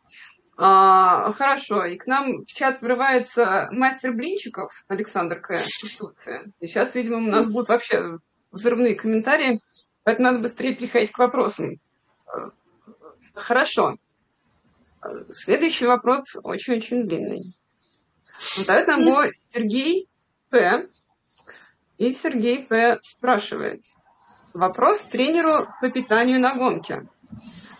А, 0.56 1.32
хорошо, 1.32 1.84
и 1.84 1.96
к 1.96 2.06
нам 2.06 2.42
в 2.42 2.46
чат 2.46 2.80
врывается 2.80 3.68
мастер 3.72 4.12
блинчиков 4.12 4.84
Александр 4.86 5.40
К. 5.40 5.56
сейчас, 5.56 6.94
видимо, 6.94 7.16
у 7.18 7.20
нас 7.20 7.50
будут 7.50 7.68
вообще 7.68 8.18
взрывные 8.52 8.94
комментарии, 8.94 9.60
поэтому 10.04 10.28
надо 10.28 10.38
быстрее 10.40 10.76
переходить 10.76 11.10
к 11.10 11.18
вопросам. 11.18 11.80
Хорошо. 13.34 13.96
Следующий 15.30 15.86
вопрос 15.86 16.36
очень-очень 16.42 17.08
длинный. 17.08 17.56
Задает 18.38 18.86
нам 18.86 19.00
его 19.00 19.24
Сергей 19.52 20.08
П. 20.50 20.88
И 21.98 22.12
Сергей 22.12 22.64
П. 22.64 22.98
спрашивает. 23.02 23.84
Вопрос 24.52 25.02
тренеру 25.02 25.66
по 25.80 25.90
питанию 25.90 26.40
на 26.40 26.54
гонке. 26.54 27.06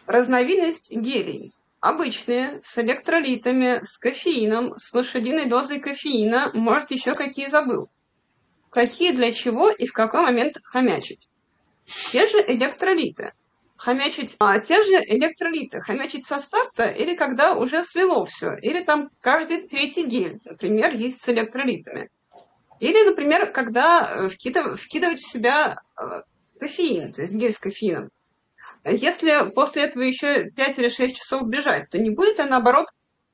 Разновидность 0.07 0.91
гелей. 0.91 1.55
Обычные, 1.85 2.63
с 2.65 2.79
электролитами, 2.79 3.85
с 3.85 3.99
кофеином, 3.99 4.75
с 4.79 4.95
лошадиной 4.95 5.45
дозой 5.45 5.81
кофеина, 5.81 6.51
может, 6.55 6.91
еще 6.93 7.13
какие 7.13 7.49
забыл. 7.49 7.91
Какие 8.71 9.13
для 9.13 9.31
чего 9.33 9.69
и 9.69 9.87
в 9.87 9.93
какой 9.93 10.23
момент 10.23 10.57
хомячить. 10.65 11.29
Те 11.85 12.27
же 12.27 12.39
электролиты– 12.49 13.35
хомячить 13.77 14.35
а, 14.39 14.61
те 14.61 14.83
же 14.83 14.95
электролиты, 14.95 15.83
хомячить 15.83 16.27
со 16.27 16.39
старта 16.39 16.87
или 16.89 17.15
когда 17.15 17.55
уже 17.55 17.85
свело 17.85 18.25
все, 18.25 18.55
или 18.63 18.81
там 18.83 19.11
каждый 19.21 19.69
третий 19.69 20.07
гель, 20.07 20.41
например, 20.47 20.95
есть 20.95 21.21
с 21.21 21.29
электролитами. 21.29 22.09
Или, 22.81 23.07
например, 23.07 23.53
когда 23.53 24.09
э, 24.09 24.29
вкидыв, 24.29 24.81
вкидывать 24.81 25.21
в 25.21 25.31
себя 25.31 25.77
э, 26.01 26.23
кофеин, 26.59 27.13
то 27.13 27.21
есть 27.21 27.35
гель 27.35 27.53
с 27.53 27.59
кофеином. 27.59 28.09
Если 28.85 29.51
после 29.51 29.85
этого 29.85 30.03
еще 30.03 30.51
5 30.51 30.79
или 30.79 30.89
6 30.89 31.17
часов 31.17 31.49
бежать, 31.49 31.89
то 31.91 31.99
не 31.99 32.11
будет, 32.11 32.39
а 32.39 32.47
наоборот 32.47 32.87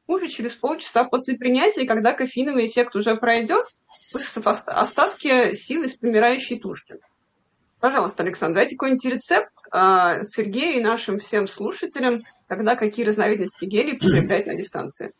хуже 0.06 0.28
через 0.28 0.54
полчаса 0.54 1.04
после 1.04 1.36
принятия, 1.36 1.86
когда 1.86 2.12
кофеиновый 2.12 2.66
эффект 2.66 2.94
уже 2.96 3.16
пройдет, 3.16 3.64
остатки 4.66 5.54
силы 5.54 5.86
из 5.86 5.96
помирающей 5.96 6.58
тушки. 6.58 6.96
Пожалуйста, 7.80 8.22
Александр, 8.22 8.56
дайте 8.56 8.76
какой-нибудь 8.76 9.04
рецепт 9.06 9.52
э, 9.72 10.22
Сергею 10.22 10.76
и 10.76 10.84
нашим 10.84 11.18
всем 11.18 11.48
слушателям, 11.48 12.24
когда 12.46 12.76
какие 12.76 13.06
разновидности 13.06 13.64
гелей 13.64 13.96
потреблять 13.96 14.46
на 14.46 14.54
дистанции. 14.54 15.10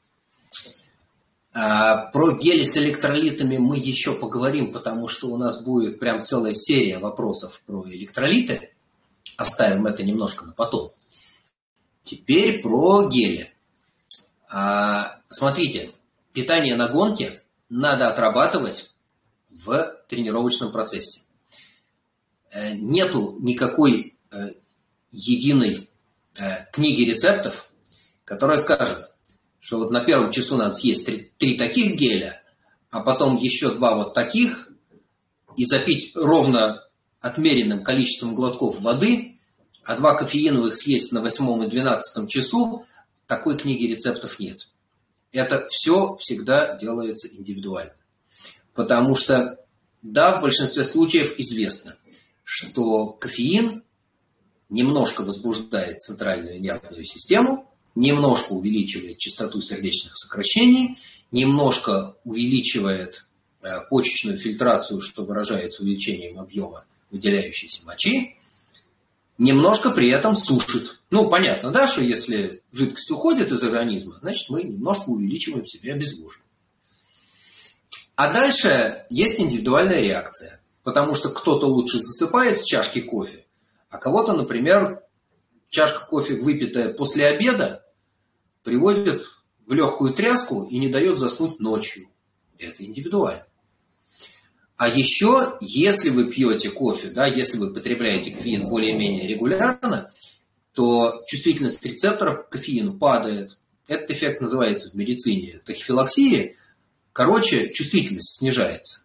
А, 1.52 2.10
про 2.12 2.32
гели 2.32 2.64
с 2.64 2.76
электролитами 2.76 3.56
мы 3.56 3.76
еще 3.76 4.14
поговорим, 4.14 4.72
потому 4.72 5.08
что 5.08 5.28
у 5.28 5.36
нас 5.36 5.62
будет 5.62 5.98
прям 5.98 6.24
целая 6.24 6.52
серия 6.52 6.98
вопросов 6.98 7.62
про 7.66 7.84
электролиты. 7.88 8.70
Оставим 9.40 9.86
это 9.86 10.02
немножко 10.02 10.44
на 10.44 10.52
потом. 10.52 10.92
Теперь 12.02 12.60
про 12.60 13.08
гели. 13.08 13.50
А, 14.50 15.18
смотрите, 15.30 15.94
питание 16.34 16.76
на 16.76 16.88
гонке 16.88 17.42
надо 17.70 18.08
отрабатывать 18.08 18.92
в 19.48 19.96
тренировочном 20.08 20.72
процессе. 20.72 21.22
Э, 22.52 22.74
нету 22.74 23.34
никакой 23.40 24.14
э, 24.30 24.50
единой 25.10 25.88
э, 26.38 26.66
книги 26.70 27.10
рецептов, 27.10 27.72
которая 28.26 28.58
скажет, 28.58 29.10
что 29.58 29.78
вот 29.78 29.90
на 29.90 30.04
первом 30.04 30.32
часу 30.32 30.58
надо 30.58 30.74
съесть 30.74 31.06
три, 31.06 31.32
три 31.38 31.56
таких 31.56 31.96
геля, 31.96 32.42
а 32.90 33.00
потом 33.00 33.38
еще 33.38 33.70
два 33.70 33.94
вот 33.94 34.12
таких, 34.12 34.70
и 35.56 35.64
запить 35.64 36.12
ровно 36.14 36.84
отмеренным 37.20 37.84
количеством 37.84 38.34
глотков 38.34 38.80
воды, 38.80 39.29
а 39.84 39.96
два 39.96 40.14
кофеиновых 40.14 40.74
съесть 40.74 41.12
на 41.12 41.20
восьмом 41.20 41.62
и 41.62 41.68
двенадцатом 41.68 42.26
часу, 42.26 42.86
такой 43.26 43.56
книги 43.56 43.86
рецептов 43.86 44.38
нет. 44.38 44.68
Это 45.32 45.66
все 45.68 46.16
всегда 46.16 46.76
делается 46.76 47.28
индивидуально. 47.28 47.94
Потому 48.74 49.14
что, 49.14 49.58
да, 50.02 50.38
в 50.38 50.42
большинстве 50.42 50.84
случаев 50.84 51.38
известно, 51.38 51.96
что 52.44 53.08
кофеин 53.08 53.84
немножко 54.68 55.22
возбуждает 55.22 56.00
центральную 56.00 56.60
нервную 56.60 57.04
систему, 57.04 57.70
немножко 57.94 58.52
увеличивает 58.52 59.18
частоту 59.18 59.60
сердечных 59.60 60.16
сокращений, 60.16 60.98
немножко 61.30 62.16
увеличивает 62.24 63.26
э, 63.62 63.68
почечную 63.88 64.38
фильтрацию, 64.38 65.00
что 65.00 65.24
выражается 65.24 65.82
увеличением 65.82 66.38
объема 66.38 66.84
выделяющейся 67.10 67.84
мочи, 67.84 68.36
немножко 69.40 69.90
при 69.90 70.08
этом 70.08 70.36
сушит. 70.36 71.00
Ну, 71.10 71.28
понятно, 71.28 71.70
да, 71.70 71.88
что 71.88 72.02
если 72.02 72.62
жидкость 72.72 73.10
уходит 73.10 73.50
из 73.50 73.62
организма, 73.64 74.14
значит, 74.20 74.48
мы 74.50 74.62
немножко 74.62 75.08
увеличиваем 75.08 75.66
себе 75.66 75.94
обезвоживание. 75.94 76.46
А 78.14 78.32
дальше 78.32 79.06
есть 79.08 79.40
индивидуальная 79.40 80.00
реакция. 80.02 80.60
Потому 80.82 81.14
что 81.14 81.30
кто-то 81.30 81.66
лучше 81.66 81.98
засыпает 81.98 82.58
с 82.58 82.64
чашки 82.64 83.00
кофе, 83.00 83.44
а 83.90 83.98
кого-то, 83.98 84.32
например, 84.32 85.02
чашка 85.68 86.06
кофе, 86.06 86.36
выпитая 86.36 86.92
после 86.92 87.26
обеда, 87.26 87.84
приводит 88.62 89.26
в 89.66 89.72
легкую 89.72 90.14
тряску 90.14 90.64
и 90.64 90.78
не 90.78 90.88
дает 90.88 91.18
заснуть 91.18 91.60
ночью. 91.60 92.08
Это 92.58 92.82
индивидуально. 92.84 93.46
А 94.80 94.88
еще, 94.88 95.58
если 95.60 96.08
вы 96.08 96.30
пьете 96.30 96.70
кофе, 96.70 97.08
да, 97.08 97.26
если 97.26 97.58
вы 97.58 97.74
потребляете 97.74 98.30
кофеин 98.30 98.70
более-менее 98.70 99.26
регулярно, 99.26 100.10
то 100.72 101.22
чувствительность 101.26 101.84
рецепторов 101.84 102.46
к 102.46 102.52
кофеину 102.52 102.94
падает. 102.94 103.58
Этот 103.88 104.12
эффект 104.12 104.40
называется 104.40 104.88
в 104.88 104.94
медицине 104.94 105.60
тахифилоксией. 105.66 106.56
Короче, 107.12 107.68
чувствительность 107.68 108.38
снижается. 108.38 109.04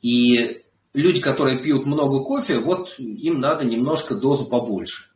И 0.00 0.64
люди, 0.92 1.20
которые 1.20 1.58
пьют 1.58 1.86
много 1.86 2.24
кофе, 2.24 2.58
вот 2.58 2.98
им 2.98 3.38
надо 3.38 3.64
немножко 3.64 4.16
дозу 4.16 4.46
побольше. 4.46 5.12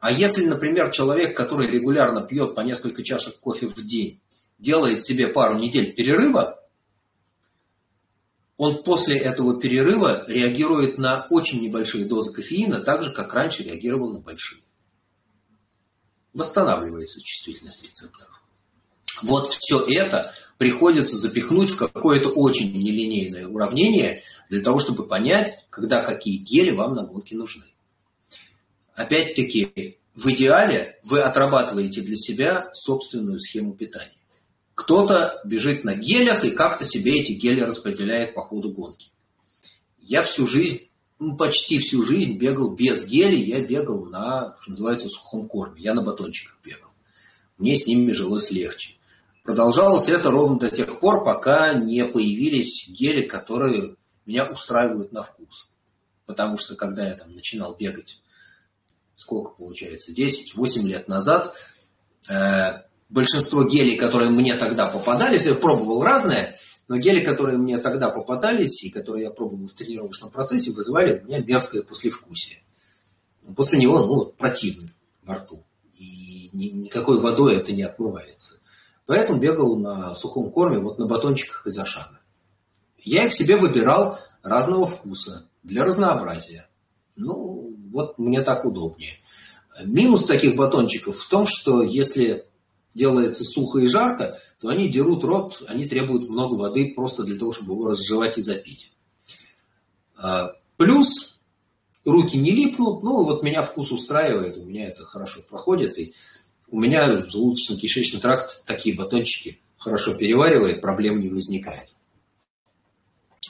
А 0.00 0.10
если, 0.10 0.46
например, 0.46 0.90
человек, 0.90 1.36
который 1.36 1.66
регулярно 1.66 2.22
пьет 2.22 2.54
по 2.54 2.62
несколько 2.62 3.02
чашек 3.02 3.38
кофе 3.40 3.66
в 3.66 3.84
день, 3.84 4.22
делает 4.58 5.04
себе 5.04 5.28
пару 5.28 5.58
недель 5.58 5.92
перерыва, 5.92 6.63
он 8.56 8.84
после 8.84 9.16
этого 9.16 9.60
перерыва 9.60 10.24
реагирует 10.28 10.98
на 10.98 11.26
очень 11.30 11.60
небольшие 11.60 12.04
дозы 12.04 12.32
кофеина, 12.32 12.80
так 12.80 13.02
же, 13.02 13.12
как 13.12 13.32
раньше 13.34 13.64
реагировал 13.64 14.12
на 14.12 14.20
большие. 14.20 14.62
Восстанавливается 16.32 17.20
чувствительность 17.20 17.82
рецепторов. 17.82 18.44
Вот 19.22 19.48
все 19.48 19.84
это 19.86 20.32
приходится 20.58 21.16
запихнуть 21.16 21.70
в 21.70 21.76
какое-то 21.76 22.28
очень 22.30 22.72
нелинейное 22.72 23.46
уравнение 23.46 24.22
для 24.48 24.60
того, 24.60 24.78
чтобы 24.78 25.06
понять, 25.06 25.58
когда 25.70 26.02
какие 26.02 26.38
гели 26.38 26.70
вам 26.70 26.94
на 26.94 27.04
гонке 27.04 27.36
нужны. 27.36 27.64
Опять-таки, 28.94 29.98
в 30.14 30.26
идеале 30.28 31.00
вы 31.02 31.20
отрабатываете 31.20 32.02
для 32.02 32.16
себя 32.16 32.70
собственную 32.72 33.40
схему 33.40 33.74
питания. 33.74 34.13
Кто-то 34.74 35.40
бежит 35.44 35.84
на 35.84 35.94
гелях 35.94 36.44
и 36.44 36.50
как-то 36.50 36.84
себе 36.84 37.20
эти 37.20 37.32
гели 37.32 37.60
распределяет 37.60 38.34
по 38.34 38.42
ходу 38.42 38.70
гонки. 38.70 39.10
Я 40.00 40.22
всю 40.22 40.46
жизнь, 40.46 40.88
ну, 41.18 41.36
почти 41.36 41.78
всю 41.78 42.04
жизнь 42.04 42.38
бегал 42.38 42.74
без 42.74 43.06
гелей, 43.06 43.44
я 43.44 43.60
бегал 43.60 44.06
на, 44.06 44.56
что 44.60 44.72
называется, 44.72 45.08
сухом 45.08 45.48
корме. 45.48 45.80
Я 45.80 45.94
на 45.94 46.02
батончиках 46.02 46.58
бегал. 46.62 46.90
Мне 47.56 47.76
с 47.76 47.86
ними 47.86 48.12
жилось 48.12 48.50
легче. 48.50 48.96
Продолжалось 49.44 50.08
это 50.08 50.30
ровно 50.30 50.58
до 50.58 50.70
тех 50.70 50.98
пор, 51.00 51.24
пока 51.24 51.74
не 51.74 52.04
появились 52.04 52.88
гели, 52.88 53.26
которые 53.26 53.96
меня 54.26 54.46
устраивают 54.50 55.12
на 55.12 55.22
вкус. 55.22 55.68
Потому 56.26 56.58
что 56.58 56.74
когда 56.74 57.06
я 57.06 57.14
там 57.14 57.32
начинал 57.34 57.76
бегать, 57.76 58.22
сколько 59.16 59.50
получается, 59.50 60.12
10-8 60.12 60.82
лет 60.86 61.08
назад, 61.08 61.54
э, 62.28 62.82
большинство 63.08 63.64
гелей, 63.64 63.96
которые 63.96 64.30
мне 64.30 64.54
тогда 64.54 64.86
попадались, 64.86 65.46
я 65.46 65.54
пробовал 65.54 66.02
разные, 66.02 66.54
но 66.88 66.96
гели, 66.96 67.24
которые 67.24 67.58
мне 67.58 67.78
тогда 67.78 68.10
попадались 68.10 68.82
и 68.82 68.90
которые 68.90 69.24
я 69.24 69.30
пробовал 69.30 69.66
в 69.66 69.72
тренировочном 69.72 70.30
процессе, 70.30 70.72
вызывали 70.72 71.20
у 71.20 71.26
меня 71.26 71.38
мерзкое 71.38 71.82
послевкусие. 71.82 72.62
После 73.56 73.78
него, 73.78 74.04
ну, 74.04 74.26
противный 74.26 74.92
во 75.24 75.36
рту. 75.36 75.62
И 75.96 76.50
ни, 76.52 76.66
никакой 76.66 77.20
водой 77.20 77.56
это 77.56 77.72
не 77.72 77.82
отмывается. 77.82 78.58
Поэтому 79.06 79.38
бегал 79.38 79.76
на 79.76 80.14
сухом 80.14 80.50
корме, 80.50 80.78
вот 80.78 80.98
на 80.98 81.06
батончиках 81.06 81.66
из 81.66 81.78
Ашана. 81.78 82.20
Я 82.98 83.26
их 83.26 83.32
себе 83.32 83.56
выбирал 83.56 84.18
разного 84.42 84.86
вкуса, 84.86 85.46
для 85.62 85.84
разнообразия. 85.84 86.68
Ну, 87.16 87.74
вот 87.90 88.18
мне 88.18 88.42
так 88.42 88.64
удобнее. 88.64 89.18
Минус 89.84 90.26
таких 90.26 90.56
батончиков 90.56 91.16
в 91.16 91.28
том, 91.28 91.46
что 91.46 91.82
если 91.82 92.46
делается 92.94 93.44
сухо 93.44 93.80
и 93.80 93.86
жарко, 93.86 94.38
то 94.60 94.68
они 94.68 94.88
дерут 94.88 95.24
рот, 95.24 95.62
они 95.68 95.86
требуют 95.86 96.28
много 96.28 96.54
воды 96.54 96.92
просто 96.94 97.24
для 97.24 97.38
того, 97.38 97.52
чтобы 97.52 97.74
его 97.74 97.88
разжевать 97.88 98.38
и 98.38 98.42
запить. 98.42 98.92
А, 100.16 100.52
плюс 100.76 101.40
руки 102.04 102.36
не 102.36 102.52
липнут, 102.52 103.02
ну 103.02 103.24
вот 103.24 103.42
меня 103.42 103.62
вкус 103.62 103.92
устраивает, 103.92 104.56
у 104.58 104.64
меня 104.64 104.88
это 104.88 105.04
хорошо 105.04 105.40
проходит, 105.48 105.98
и 105.98 106.14
у 106.70 106.80
меня 106.80 107.08
желудочно-кишечный 107.08 108.20
тракт 108.20 108.64
такие 108.66 108.96
батончики 108.96 109.60
хорошо 109.76 110.14
переваривает, 110.14 110.80
проблем 110.80 111.20
не 111.20 111.28
возникает. 111.28 111.90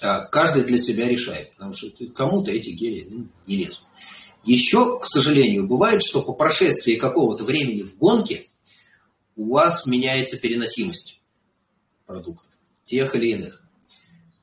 А 0.03 0.21
каждый 0.21 0.65
для 0.65 0.79
себя 0.79 1.09
решает, 1.09 1.53
потому 1.53 1.73
что 1.73 1.89
кому-то 2.15 2.51
эти 2.51 2.71
гели 2.71 3.07
ну, 3.09 3.27
не 3.47 3.57
лезут. 3.57 3.85
Еще, 4.45 4.99
к 4.99 5.07
сожалению, 5.07 5.67
бывает, 5.67 6.03
что 6.03 6.21
по 6.21 6.35
прошествии 6.35 6.97
какого-то 6.97 7.45
времени 7.45 7.83
в 7.83 7.97
гонке 7.99 8.49
у 9.37 9.53
вас 9.53 9.87
меняется 9.87 10.39
переносимость 10.39 11.21
продуктов, 12.07 12.51
тех 12.85 13.15
или 13.17 13.29
иных. 13.29 13.63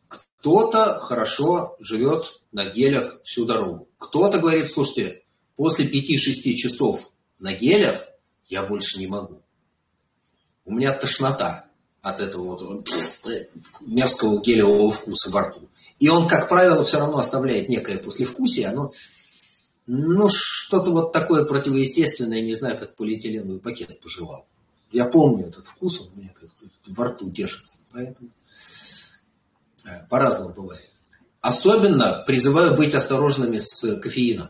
Кто-то 0.07 0.97
хорошо 0.97 1.75
живет 1.79 2.41
на 2.51 2.65
гелях 2.65 3.21
всю 3.23 3.45
дорогу. 3.45 3.87
Кто-то 3.97 4.39
говорит, 4.39 4.71
слушайте, 4.71 5.23
после 5.55 5.85
5-6 5.85 6.53
часов 6.53 7.11
на 7.39 7.53
гелях 7.53 8.07
я 8.47 8.63
больше 8.63 8.99
не 8.99 9.07
могу. 9.07 9.41
У 10.65 10.73
меня 10.73 10.93
тошнота 10.93 11.65
от 12.01 12.19
этого 12.19 12.55
вот 12.55 12.89
мерзкого 13.81 14.41
гелевого 14.41 14.91
вкуса 14.91 15.29
во 15.29 15.41
рту. 15.43 15.69
И 15.99 16.09
он, 16.09 16.27
как 16.27 16.49
правило, 16.49 16.83
все 16.83 16.99
равно 16.99 17.19
оставляет 17.19 17.69
некое 17.69 17.99
послевкусие, 17.99 18.67
оно 18.67 18.91
ну, 19.85 20.29
что-то 20.31 20.91
вот 20.91 21.11
такое 21.11 21.45
противоестественное, 21.45 22.41
не 22.41 22.55
знаю, 22.55 22.79
как 22.79 22.95
полиэтиленовый 22.95 23.59
пакет 23.59 23.99
пожевал. 23.99 24.47
Я 24.91 25.05
помню 25.05 25.47
этот 25.47 25.65
вкус, 25.65 26.01
он 26.01 26.09
у 26.13 26.19
меня 26.19 26.31
во 26.87 27.05
рту 27.05 27.29
держится. 27.29 27.79
Поэтому 27.91 28.29
э, 29.85 30.07
по-разному 30.09 30.53
бывает. 30.53 30.89
Особенно 31.41 32.23
призываю 32.27 32.75
быть 32.75 32.93
осторожными 32.93 33.59
с 33.59 33.99
кофеином. 33.99 34.49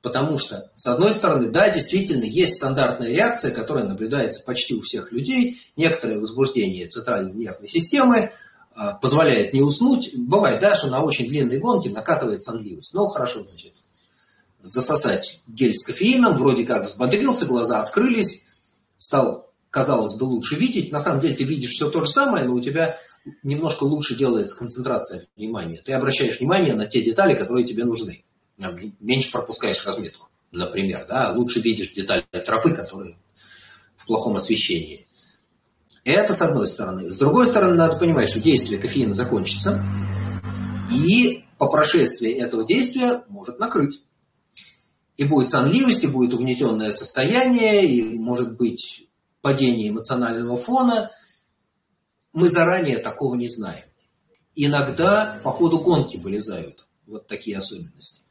Потому 0.00 0.36
что, 0.36 0.70
с 0.74 0.86
одной 0.86 1.12
стороны, 1.14 1.48
да, 1.48 1.70
действительно, 1.70 2.24
есть 2.24 2.56
стандартная 2.56 3.08
реакция, 3.08 3.50
которая 3.50 3.84
наблюдается 3.84 4.42
почти 4.44 4.74
у 4.74 4.82
всех 4.82 5.12
людей. 5.12 5.60
Некоторое 5.76 6.18
возбуждение 6.18 6.88
центральной 6.88 7.32
нервной 7.32 7.68
системы 7.68 8.16
э, 8.18 8.30
позволяет 9.00 9.54
не 9.54 9.62
уснуть. 9.62 10.14
Бывает, 10.14 10.60
да, 10.60 10.74
что 10.74 10.88
на 10.88 11.02
очень 11.02 11.28
длинной 11.28 11.58
гонке 11.58 11.90
накатывает 11.90 12.42
сонливость. 12.42 12.92
Ну, 12.94 13.06
хорошо, 13.06 13.44
значит, 13.44 13.72
засосать 14.62 15.40
гель 15.46 15.74
с 15.74 15.84
кофеином, 15.84 16.36
вроде 16.36 16.64
как 16.64 16.84
взбодрился, 16.84 17.46
глаза 17.46 17.82
открылись, 17.82 18.43
стал, 19.04 19.52
казалось 19.70 20.14
бы, 20.14 20.24
лучше 20.24 20.56
видеть. 20.56 20.90
На 20.90 21.00
самом 21.00 21.20
деле 21.20 21.34
ты 21.34 21.44
видишь 21.44 21.72
все 21.72 21.90
то 21.90 22.02
же 22.04 22.10
самое, 22.10 22.46
но 22.46 22.54
у 22.54 22.60
тебя 22.60 22.98
немножко 23.42 23.84
лучше 23.84 24.16
делается 24.16 24.58
концентрация 24.58 25.26
внимания. 25.36 25.82
Ты 25.84 25.92
обращаешь 25.92 26.40
внимание 26.40 26.74
на 26.74 26.86
те 26.86 27.02
детали, 27.02 27.34
которые 27.34 27.66
тебе 27.66 27.84
нужны. 27.84 28.24
Меньше 29.00 29.30
пропускаешь 29.30 29.84
разметку, 29.84 30.28
например. 30.52 31.06
Да? 31.06 31.32
Лучше 31.36 31.60
видишь 31.60 31.92
детали 31.92 32.24
тропы, 32.46 32.70
которые 32.70 33.18
в 33.96 34.06
плохом 34.06 34.36
освещении. 34.36 35.06
Это 36.04 36.32
с 36.32 36.40
одной 36.40 36.66
стороны. 36.66 37.10
С 37.10 37.18
другой 37.18 37.46
стороны, 37.46 37.74
надо 37.74 37.96
понимать, 37.96 38.30
что 38.30 38.40
действие 38.40 38.80
кофеина 38.80 39.14
закончится, 39.14 39.82
и 40.90 41.44
по 41.58 41.68
прошествии 41.68 42.30
этого 42.32 42.64
действия 42.64 43.22
может 43.28 43.58
накрыть. 43.58 44.02
И 45.16 45.24
будет 45.24 45.48
сонливость, 45.48 46.04
и 46.04 46.08
будет 46.08 46.34
угнетенное 46.34 46.92
состояние, 46.92 47.86
и 47.86 48.18
может 48.18 48.56
быть 48.56 49.08
падение 49.42 49.90
эмоционального 49.90 50.56
фона. 50.56 51.10
Мы 52.32 52.48
заранее 52.48 52.98
такого 52.98 53.36
не 53.36 53.48
знаем. 53.48 53.84
Иногда 54.56 55.40
по 55.44 55.50
ходу 55.50 55.78
гонки 55.80 56.16
вылезают 56.16 56.86
вот 57.06 57.26
такие 57.26 57.58
особенности. 57.58 58.22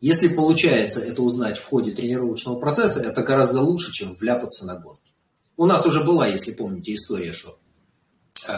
Если 0.00 0.28
получается 0.28 1.00
это 1.00 1.22
узнать 1.22 1.58
в 1.58 1.64
ходе 1.64 1.92
тренировочного 1.92 2.60
процесса, 2.60 3.00
это 3.00 3.22
гораздо 3.22 3.62
лучше, 3.62 3.92
чем 3.92 4.14
вляпаться 4.14 4.66
на 4.66 4.78
гонке. 4.78 5.12
У 5.56 5.66
нас 5.66 5.86
уже 5.86 6.04
была, 6.04 6.26
если 6.26 6.52
помните, 6.52 6.94
история, 6.94 7.32
что 7.32 7.58
э, 8.48 8.52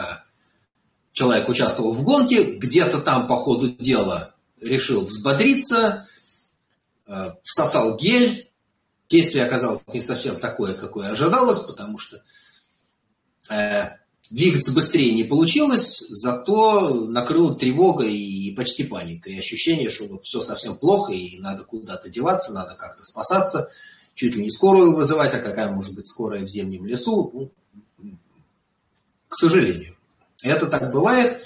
человек 1.13 1.47
участвовал 1.47 1.93
в 1.93 2.03
гонке, 2.03 2.55
где-то 2.57 2.99
там 2.99 3.27
по 3.27 3.35
ходу 3.37 3.69
дела 3.69 4.35
решил 4.59 5.05
взбодриться, 5.05 6.06
всосал 7.43 7.97
гель. 7.97 8.51
Действие 9.09 9.45
оказалось 9.45 9.81
не 9.93 10.01
совсем 10.01 10.39
такое, 10.39 10.73
какое 10.73 11.11
ожидалось, 11.11 11.59
потому 11.59 11.97
что 11.97 12.21
э, 13.49 13.89
двигаться 14.29 14.73
быстрее 14.73 15.13
не 15.13 15.23
получилось, 15.23 16.03
зато 16.09 16.93
накрыла 17.05 17.55
тревога 17.55 18.05
и 18.05 18.53
почти 18.55 18.83
паника. 18.83 19.29
И 19.29 19.39
ощущение, 19.39 19.89
что 19.89 20.07
вот 20.07 20.25
все 20.25 20.41
совсем 20.41 20.75
плохо, 20.75 21.13
и 21.13 21.39
надо 21.39 21.63
куда-то 21.63 22.09
деваться, 22.09 22.51
надо 22.51 22.75
как-то 22.75 23.03
спасаться, 23.03 23.71
чуть 24.13 24.35
ли 24.35 24.43
не 24.43 24.51
скорую 24.51 24.93
вызывать, 24.93 25.33
а 25.33 25.39
какая 25.39 25.71
может 25.71 25.95
быть 25.95 26.07
скорая 26.07 26.43
в 26.43 26.49
зимнем 26.49 26.85
лесу. 26.85 27.51
Ну, 27.97 28.17
к 29.29 29.35
сожалению. 29.35 29.95
Это 30.43 30.67
так 30.67 30.91
бывает. 30.91 31.45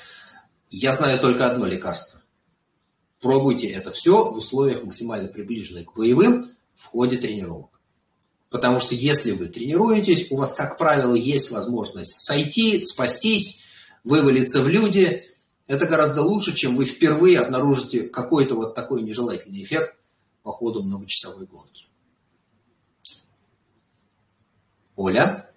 Я 0.69 0.93
знаю 0.93 1.19
только 1.19 1.49
одно 1.49 1.65
лекарство. 1.65 2.20
Пробуйте 3.21 3.67
это 3.67 3.91
все 3.91 4.31
в 4.31 4.37
условиях 4.37 4.83
максимально 4.83 5.27
приближенных 5.27 5.85
к 5.85 5.95
боевым 5.95 6.49
в 6.75 6.85
ходе 6.87 7.17
тренировок. 7.17 7.79
Потому 8.49 8.79
что 8.79 8.95
если 8.95 9.31
вы 9.31 9.47
тренируетесь, 9.47 10.31
у 10.31 10.37
вас, 10.37 10.53
как 10.53 10.77
правило, 10.77 11.13
есть 11.13 11.51
возможность 11.51 12.19
сойти, 12.19 12.83
спастись, 12.83 13.63
вывалиться 14.03 14.61
в 14.61 14.67
люди. 14.67 15.23
Это 15.67 15.85
гораздо 15.85 16.23
лучше, 16.23 16.53
чем 16.53 16.75
вы 16.75 16.85
впервые 16.85 17.39
обнаружите 17.39 18.01
какой-то 18.01 18.55
вот 18.55 18.73
такой 18.75 19.03
нежелательный 19.03 19.61
эффект 19.61 19.95
по 20.41 20.51
ходу 20.51 20.83
многочасовой 20.83 21.45
гонки. 21.45 21.85
Оля? 24.95 25.49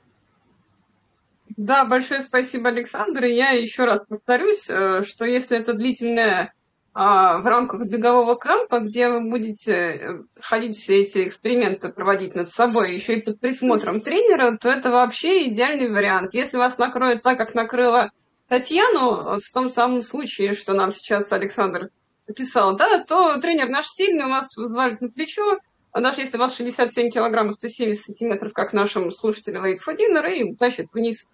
Да, 1.56 1.84
большое 1.84 2.22
спасибо, 2.22 2.68
Александр. 2.68 3.24
И 3.24 3.34
я 3.34 3.50
еще 3.50 3.86
раз 3.86 4.02
повторюсь, 4.06 4.64
э, 4.68 5.02
что 5.04 5.24
если 5.24 5.58
это 5.58 5.72
длительная 5.72 6.52
в 6.95 7.42
рамках 7.45 7.86
бегового 7.86 8.38
кемпа, 8.38 8.78
где 8.78 9.09
вы 9.09 9.20
будете 9.28 9.72
э, 9.72 10.22
ходить 10.40 10.76
все 10.76 11.03
эти 11.03 11.26
эксперименты 11.26 11.88
проводить 11.88 12.36
над 12.36 12.49
собой, 12.51 12.92
еще 12.92 13.14
и 13.14 13.20
под 13.20 13.40
присмотром 13.40 14.01
тренера, 14.01 14.57
то 14.57 14.68
это 14.68 14.92
вообще 14.92 15.49
идеальный 15.49 15.90
вариант. 15.90 16.34
Если 16.34 16.57
вас 16.57 16.78
накроет 16.78 17.24
так, 17.24 17.36
как 17.36 17.55
накрыла 17.55 18.12
Татьяну, 18.47 19.40
в 19.40 19.53
том 19.53 19.68
самом 19.68 20.03
случае, 20.03 20.55
что 20.55 20.72
нам 20.72 20.92
сейчас 20.92 21.32
Александр 21.32 21.90
писал, 22.36 22.76
да, 22.76 23.03
то 23.03 23.40
тренер 23.40 23.70
наш 23.70 23.88
сильный, 23.88 24.26
у 24.26 24.28
вас 24.28 24.57
взвалит 24.57 25.01
на 25.01 25.09
плечо, 25.09 25.59
а 25.90 26.01
даже 26.01 26.20
если 26.20 26.36
у 26.36 26.40
вас 26.40 26.55
67 26.55 27.11
килограммов, 27.11 27.55
170 27.55 28.05
сантиметров, 28.05 28.53
как 28.53 28.72
нашим 28.72 29.11
слушателям 29.11 29.64
Лейт 29.64 29.80
Фодинер, 29.80 30.26
и 30.26 30.45
утащит 30.45 30.92
вниз. 30.92 31.28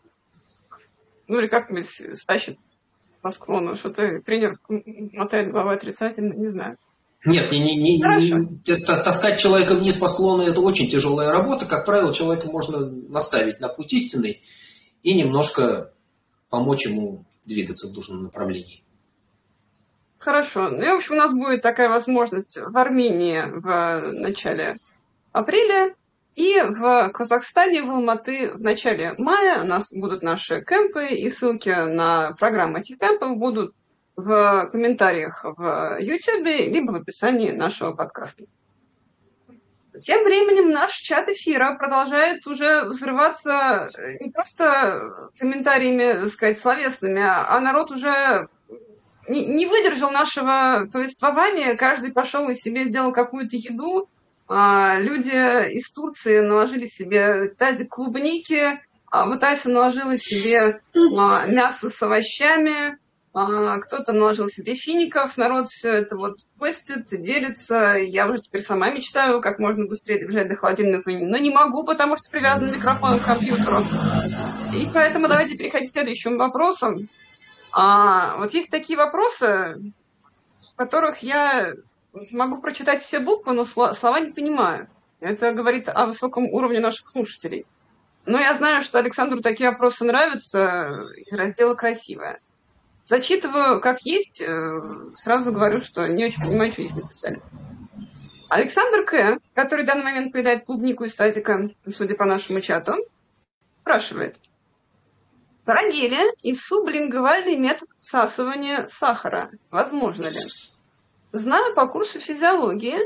Ну 1.29 1.39
или 1.39 1.49
как-нибудь 1.49 2.19
стащит 2.19 2.59
по 3.21 3.31
склону, 3.31 3.77
что 3.77 3.91
ты 3.91 4.21
тренер 4.21 4.59
мотает 4.69 5.53
головой 5.53 5.77
отрицательно, 5.77 6.33
не 6.35 6.49
знаю. 6.49 6.77
Нет, 7.25 7.53
не, 7.53 7.61
не, 7.61 7.77
не, 7.77 7.99
не, 7.99 8.77
таскать 8.87 9.39
человека 9.39 9.75
вниз 9.75 9.97
по 9.97 10.09
склону– 10.09 10.43
это 10.47 10.61
очень 10.61 10.89
тяжелая 10.89 11.31
работа. 11.31 11.67
Как 11.67 11.85
правило, 11.85 12.15
человека 12.15 12.51
можно 12.51 12.87
наставить 12.87 13.61
на 13.61 13.69
путь 13.69 13.93
истинный 13.93 14.41
и 15.03 15.15
немножко 15.15 15.93
помочь 16.49 16.87
ему 16.87 17.27
двигаться 17.45 17.89
в 17.89 17.93
нужном 17.93 18.23
направлении. 18.23 18.83
Хорошо. 20.19 20.71
Ну 20.71 20.83
и, 20.83 20.89
в 20.89 20.97
общем, 20.97 21.15
у 21.15 21.19
нас 21.19 21.33
будет 21.33 21.63
такая 21.63 21.89
возможность 21.89 22.57
в 22.57 22.77
Армении 22.77 23.43
в 23.43 24.13
начале 24.13 24.77
апреля 25.33 25.95
и 26.41 26.63
в 26.63 27.11
Казахстане, 27.11 27.83
в 27.83 27.91
Алматы 27.91 28.51
в 28.53 28.63
начале 28.63 29.13
мая 29.19 29.63
у 29.63 29.67
нас 29.67 29.93
будут 29.93 30.23
наши 30.23 30.65
кемпы, 30.65 31.09
и 31.09 31.29
ссылки 31.29 31.69
на 31.69 32.33
программу 32.33 32.79
этих 32.79 32.99
кемпов 32.99 33.37
будут 33.37 33.75
в 34.17 34.71
комментариях 34.73 35.45
в 35.45 35.99
YouTube, 36.01 36.47
либо 36.47 36.93
в 36.93 36.95
описании 36.95 37.51
нашего 37.51 37.93
подкаста. 37.93 38.45
Тем 40.01 40.25
временем 40.25 40.71
наш 40.71 40.93
чат 40.93 41.29
эфира 41.29 41.75
продолжает 41.75 42.47
уже 42.47 42.85
взрываться 42.85 43.89
не 44.21 44.31
просто 44.31 45.29
комментариями, 45.39 46.23
так 46.23 46.33
сказать, 46.33 46.59
словесными, 46.59 47.23
а 47.23 47.61
народ 47.61 47.91
уже 47.91 48.49
не, 49.29 49.67
выдержал 49.67 50.11
нашего 50.11 50.89
повествования, 50.91 51.77
каждый 51.77 52.13
пошел 52.13 52.49
и 52.49 52.55
себе 52.55 52.85
сделал 52.85 53.13
какую-то 53.13 53.57
еду, 53.57 54.09
люди 54.51 55.73
из 55.75 55.91
Турции 55.93 56.41
наложили 56.41 56.87
себе 56.87 57.49
тазик 57.49 57.91
клубники, 57.91 58.81
а 59.11 59.27
вот 59.27 59.43
Ася 59.43 59.69
наложила 59.69 60.17
себе 60.17 60.81
а, 61.19 61.47
мясо 61.47 61.91
с 61.91 62.01
овощами, 62.03 62.97
а, 63.33 63.79
кто-то 63.79 64.13
наложил 64.13 64.49
себе 64.49 64.75
фиников, 64.75 65.37
народ 65.37 65.69
все 65.69 65.89
это 65.91 66.17
вот 66.17 66.39
постит, 66.59 67.09
делится. 67.11 67.95
Я 67.95 68.29
уже 68.29 68.43
теперь 68.43 68.61
сама 68.61 68.91
мечтаю, 68.91 69.41
как 69.41 69.59
можно 69.59 69.87
быстрее 69.87 70.21
добежать 70.21 70.49
до 70.49 70.55
холодильной 70.55 71.03
зоны, 71.03 71.27
но 71.27 71.39
не 71.39 71.51
могу, 71.51 71.85
потому 71.85 72.17
что 72.17 72.31
привязан 72.31 72.73
микрофон 72.73 73.19
к 73.19 73.25
компьютеру. 73.25 73.85
И 74.75 74.89
поэтому 74.93 75.27
давайте 75.27 75.57
переходить 75.57 75.91
к 75.91 75.93
следующему 75.93 76.39
вопросу. 76.39 77.09
А, 77.73 78.37
вот 78.37 78.55
есть 78.55 78.71
такие 78.71 78.97
вопросы, 78.97 79.77
в 80.73 80.77
которых 80.77 81.19
я 81.25 81.75
могу 82.13 82.61
прочитать 82.61 83.03
все 83.03 83.21
буквы, 83.21 83.53
но 83.53 83.65
слова 83.65 84.21
не 84.21 84.33
понимаю. 84.33 84.89
Это 85.21 85.53
говорит 85.53 85.89
о 85.89 86.07
высоком 86.07 86.47
уровне 86.47 86.81
наших 86.81 87.09
слушателей. 87.09 87.67
Но 88.27 88.39
я 88.39 88.55
знаю, 88.55 88.83
что 88.83 88.99
Александру 88.99 89.41
такие 89.41 89.71
вопросы 89.71 90.05
нравятся 90.05 91.09
из 91.17 91.33
раздела 91.33 91.75
«Красивое». 91.75 92.41
Зачитываю 93.07 93.81
как 93.81 94.03
есть, 94.03 94.41
э, 94.41 94.81
сразу 95.15 95.53
говорю, 95.53 95.81
что 95.81 96.07
не 96.07 96.27
очень 96.27 96.43
понимаю, 96.43 96.71
что 96.71 96.83
здесь 96.85 96.95
написали. 96.95 97.43
Александр 98.49 99.05
К., 99.05 99.39
который 99.55 99.85
в 99.85 99.87
данный 99.87 100.05
момент 100.05 100.33
поедает 100.33 100.65
клубнику 100.65 101.05
из 101.05 101.15
тазика, 101.15 101.71
судя 101.89 102.15
по 102.15 102.25
нашему 102.25 102.61
чату, 102.61 102.95
спрашивает. 103.81 104.37
Парагелия 105.65 106.33
и 106.43 106.55
сублингвальный 106.55 107.57
метод 107.57 107.89
всасывания 108.01 108.89
сахара. 108.89 109.51
Возможно 109.71 110.27
ли? 110.27 110.41
Знаю 111.33 111.75
по 111.75 111.87
курсу 111.87 112.21
физиологии, 112.21 112.99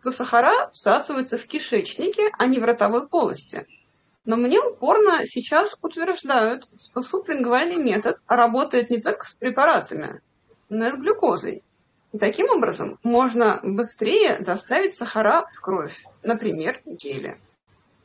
что 0.00 0.12
сахара 0.12 0.70
всасываются 0.70 1.38
в 1.38 1.46
кишечнике, 1.46 2.30
а 2.38 2.46
не 2.46 2.58
в 2.58 2.64
ротовой 2.64 3.08
полости– 3.08 3.66
но 4.24 4.36
мне 4.36 4.60
упорно 4.60 5.26
сейчас 5.26 5.76
утверждают, 5.82 6.68
что 6.80 7.02
сублингвальный 7.02 7.82
метод 7.82 8.18
работает 8.28 8.88
не 8.88 9.00
только 9.00 9.26
с 9.26 9.34
препаратами, 9.34 10.20
но 10.68 10.86
и 10.86 10.92
с 10.92 10.94
глюкозой. 10.94 11.64
И 12.12 12.18
таким 12.18 12.50
образом 12.50 12.98
можно 13.02 13.58
быстрее 13.62 14.38
доставить 14.38 14.96
сахара 14.96 15.46
в 15.52 15.60
кровь, 15.60 16.04
например, 16.22 16.80
гели. 16.84 17.40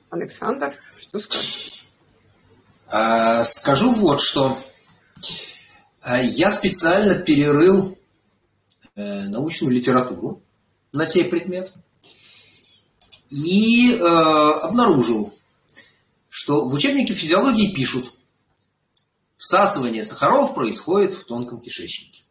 Александр, 0.10 0.74
что 0.98 1.20
скажешь? 1.20 1.88
А, 2.90 3.44
скажу 3.44 3.92
вот 3.92 4.22
что. 4.22 4.58
А, 6.02 6.20
я 6.22 6.50
специально 6.52 7.16
перерыл 7.16 7.97
научную 8.98 9.72
литературу 9.72 10.44
на 10.92 11.06
сей 11.06 11.24
предмет 11.24 11.74
и 13.30 13.94
э, 13.94 14.04
обнаружил, 14.04 15.34
что 16.30 16.68
в 16.68 16.74
учебнике 16.74 17.14
физиологии 17.14 17.74
пишут, 17.74 18.14
всасывание 19.36 20.04
сахаров 20.04 20.56
происходит 20.56 21.14
в 21.14 21.26
тонком 21.26 21.62
кишечнике. 21.62 22.24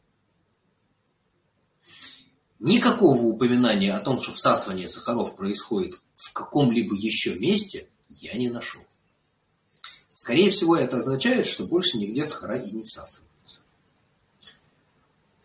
Никакого 2.59 3.23
упоминания 3.23 3.95
о 3.95 4.01
том, 4.01 4.19
что 4.19 4.33
всасывание 4.33 4.89
сахаров 4.89 5.37
происходит 5.37 6.01
в 6.17 6.33
каком-либо 6.33 6.97
еще 6.97 7.39
месте, 7.39 7.89
я 8.09 8.35
не 8.35 8.49
нашел. 8.49 8.83
Скорее 10.15 10.51
всего, 10.51 10.77
это 10.77 10.97
означает, 10.97 11.47
что 11.47 11.67
больше 11.67 11.99
нигде 11.99 12.25
сахара 12.25 12.57
и 12.57 12.71
не 12.71 12.83
всасываются. 12.83 13.36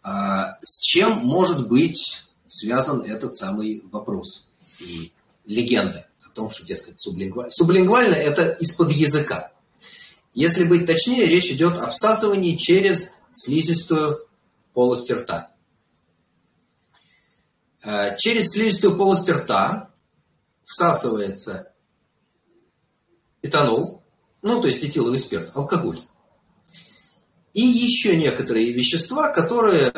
А 0.04 0.58
с 0.62 0.82
чем 0.82 1.20
может 1.20 1.68
быть 1.68 2.28
связан 2.48 3.02
этот 3.02 3.36
самый 3.36 3.82
вопрос 3.92 4.48
и 4.80 5.12
легенда? 5.46 6.08
о 6.32 6.36
том, 6.36 6.50
что, 6.50 6.66
дескать, 6.66 7.00
сублингвально. 7.00 7.52
Сублингвально– 7.52 8.14
это 8.16 8.52
из-под 8.60 8.92
языка. 8.92 9.52
Если 10.34 10.64
быть 10.64 10.86
точнее, 10.86 11.26
речь 11.26 11.52
идет 11.52 11.78
о 11.78 11.88
всасывании 11.88 12.56
через 12.56 13.12
слизистую 13.34 14.28
полость 14.74 15.12
рта. 15.12 15.52
Э, 17.84 18.16
через 18.18 18.52
слизистую 18.52 18.98
полость 18.98 19.30
рта 19.30 19.90
всасывается 20.64 21.74
этанол, 23.42 24.02
ну, 24.42 24.62
то 24.62 24.68
есть 24.68 24.84
этиловый 24.84 25.20
спирт, 25.20 25.52
алкоголь. 25.56 26.00
И 27.54 27.62
еще 27.62 28.16
некоторые 28.16 28.72
вещества, 28.72 29.30
которые 29.30 29.92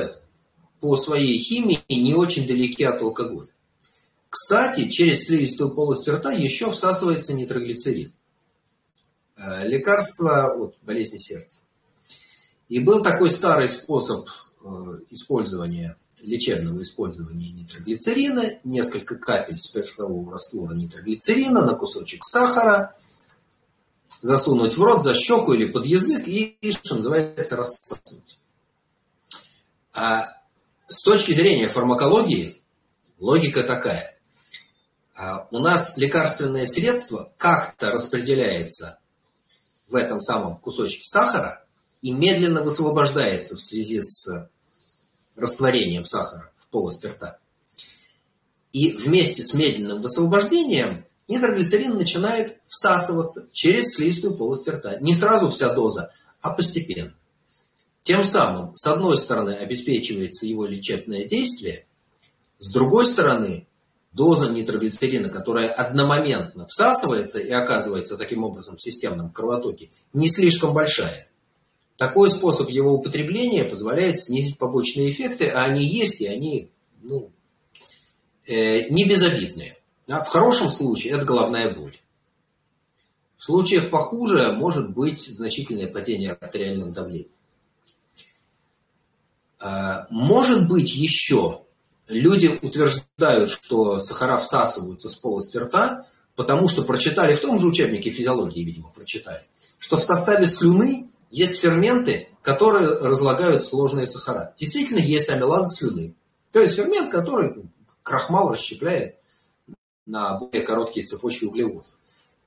по 0.79 0.97
своей 0.97 1.37
химии 1.37 1.81
не 1.89 2.13
очень 2.13 2.47
далеки 2.47 2.83
от 2.83 3.01
алкоголя. 3.01 3.49
Кстати, 4.29 4.89
через 4.89 5.25
слизистую 5.25 5.71
полость 5.71 6.07
рта 6.09 6.31
еще 6.31 6.71
всасывается 6.71 7.33
нитроглицерин. 7.33 8.13
Э, 9.37 9.67
лекарство 9.67 10.51
от 10.53 10.75
болезни 10.81 11.17
сердца. 11.17 11.65
И 12.69 12.79
был 12.79 13.03
такой 13.03 13.29
старый 13.29 13.69
способ 13.69 14.27
э, 14.27 14.67
использования, 15.11 15.97
лечебного 16.21 16.81
использования 16.81 17.51
нитроглицерина, 17.51 18.59
несколько 18.63 19.15
капель 19.15 19.57
спиртового 19.57 20.31
раствора 20.31 20.73
нитроглицерина 20.73 21.65
на 21.65 21.75
кусочек 21.75 22.23
сахара, 22.23 22.95
засунуть 24.23 24.77
в 24.77 24.81
рот, 24.81 25.03
за 25.03 25.13
щеку 25.13 25.53
или 25.53 25.65
под 25.65 25.85
язык 25.85 26.27
и, 26.27 26.57
что 26.71 26.95
называется, 26.95 27.57
рассасывать. 27.57 28.39
А 29.93 30.29
с 30.87 31.03
точки 31.03 31.33
зрения 31.33 31.67
фармакологии 31.67 32.63
логика 33.19 33.63
такая. 33.63 34.17
А, 35.15 35.47
у 35.51 35.59
нас 35.59 35.97
лекарственное 35.97 36.65
средство 36.65 37.33
как-то 37.37 37.91
распределяется 37.91 38.99
в 39.89 39.95
этом 39.95 40.21
самом 40.21 40.57
кусочке 40.57 41.03
сахара 41.03 41.65
и 42.01 42.11
медленно 42.11 42.63
высвобождается 42.63 43.55
в 43.55 43.61
связи 43.61 44.01
с 44.01 44.49
растворением 45.35 46.05
сахара 46.05 46.51
в 46.61 46.67
полости 46.69 47.07
рта. 47.07 47.39
И 48.71 48.93
вместе 48.93 49.43
с 49.43 49.53
медленным 49.53 50.01
высвобождением 50.01 51.05
нитроглицерин 51.27 51.95
начинает 51.95 52.57
всасываться 52.67 53.47
через 53.51 53.93
слизистую 53.93 54.37
полость 54.37 54.67
рта. 54.67 54.97
Не 54.99 55.15
сразу 55.15 55.49
вся 55.49 55.73
доза, 55.73 56.11
а 56.41 56.51
постепенно. 56.51 57.13
Тем 58.03 58.23
самым, 58.23 58.75
с 58.75 58.85
одной 58.85 59.17
стороны, 59.17 59.51
обеспечивается 59.51 60.45
его 60.45 60.65
лечебное 60.65 61.25
действие, 61.25 61.85
с 62.57 62.71
другой 62.71 63.05
стороны, 63.05 63.67
доза 64.13 64.51
нитроглицерина, 64.51 65.29
которая 65.29 65.69
одномоментно 65.69 66.67
всасывается 66.67 67.39
и 67.39 67.49
оказывается 67.49 68.17
таким 68.17 68.43
образом 68.43 68.75
в 68.75 68.81
системном 68.81 69.31
кровотоке, 69.31 69.89
не 70.13 70.29
слишком 70.29 70.73
большая. 70.73 71.27
Такой 71.97 72.29
способ 72.29 72.69
его 72.69 72.93
употребления 72.93 73.63
позволяет 73.63 74.21
снизить 74.21 74.57
побочные 74.57 75.09
эффекты, 75.09 75.47
а 75.47 75.63
они 75.63 75.85
есть, 75.85 76.21
и 76.21 76.27
они 76.27 76.69
ну, 77.01 77.29
э, 78.47 78.89
не 78.89 79.05
безобидные. 79.05 79.77
А 80.09 80.23
в 80.23 80.27
хорошем 80.27 80.69
случае 80.69 81.13
это 81.13 81.25
головная 81.25 81.73
боль. 81.73 81.97
В 83.37 83.43
случаях 83.43 83.89
похуже 83.89 84.51
может 84.51 84.91
быть 84.91 85.27
значительное 85.27 85.87
падение 85.87 86.33
артериального 86.33 86.91
давления. 86.91 87.27
А, 89.59 90.07
может 90.09 90.67
быть 90.67 90.93
еще 90.93 91.63
Люди 92.07 92.59
утверждают, 92.61 93.49
что 93.49 93.99
сахара 93.99 94.37
всасываются 94.37 95.07
с 95.07 95.15
полости 95.15 95.57
рта, 95.57 96.05
потому 96.35 96.67
что 96.67 96.83
прочитали 96.83 97.33
в 97.33 97.41
том 97.41 97.59
же 97.59 97.67
учебнике 97.67 98.11
физиологии, 98.11 98.63
видимо, 98.63 98.89
прочитали, 98.89 99.43
что 99.79 99.97
в 99.97 100.03
составе 100.03 100.45
слюны 100.45 101.09
есть 101.31 101.59
ферменты, 101.59 102.29
которые 102.41 102.97
разлагают 102.97 103.63
сложные 103.63 104.05
сахара. 104.05 104.53
Действительно, 104.57 104.99
есть 104.99 105.29
амилаза 105.29 105.73
слюны. 105.73 106.13
То 106.51 106.59
есть 106.59 106.75
фермент, 106.75 107.09
который 107.09 107.55
крахмал 108.03 108.51
расщепляет 108.51 109.15
на 110.05 110.37
более 110.37 110.65
короткие 110.65 111.05
цепочки 111.05 111.45
углеводов. 111.45 111.85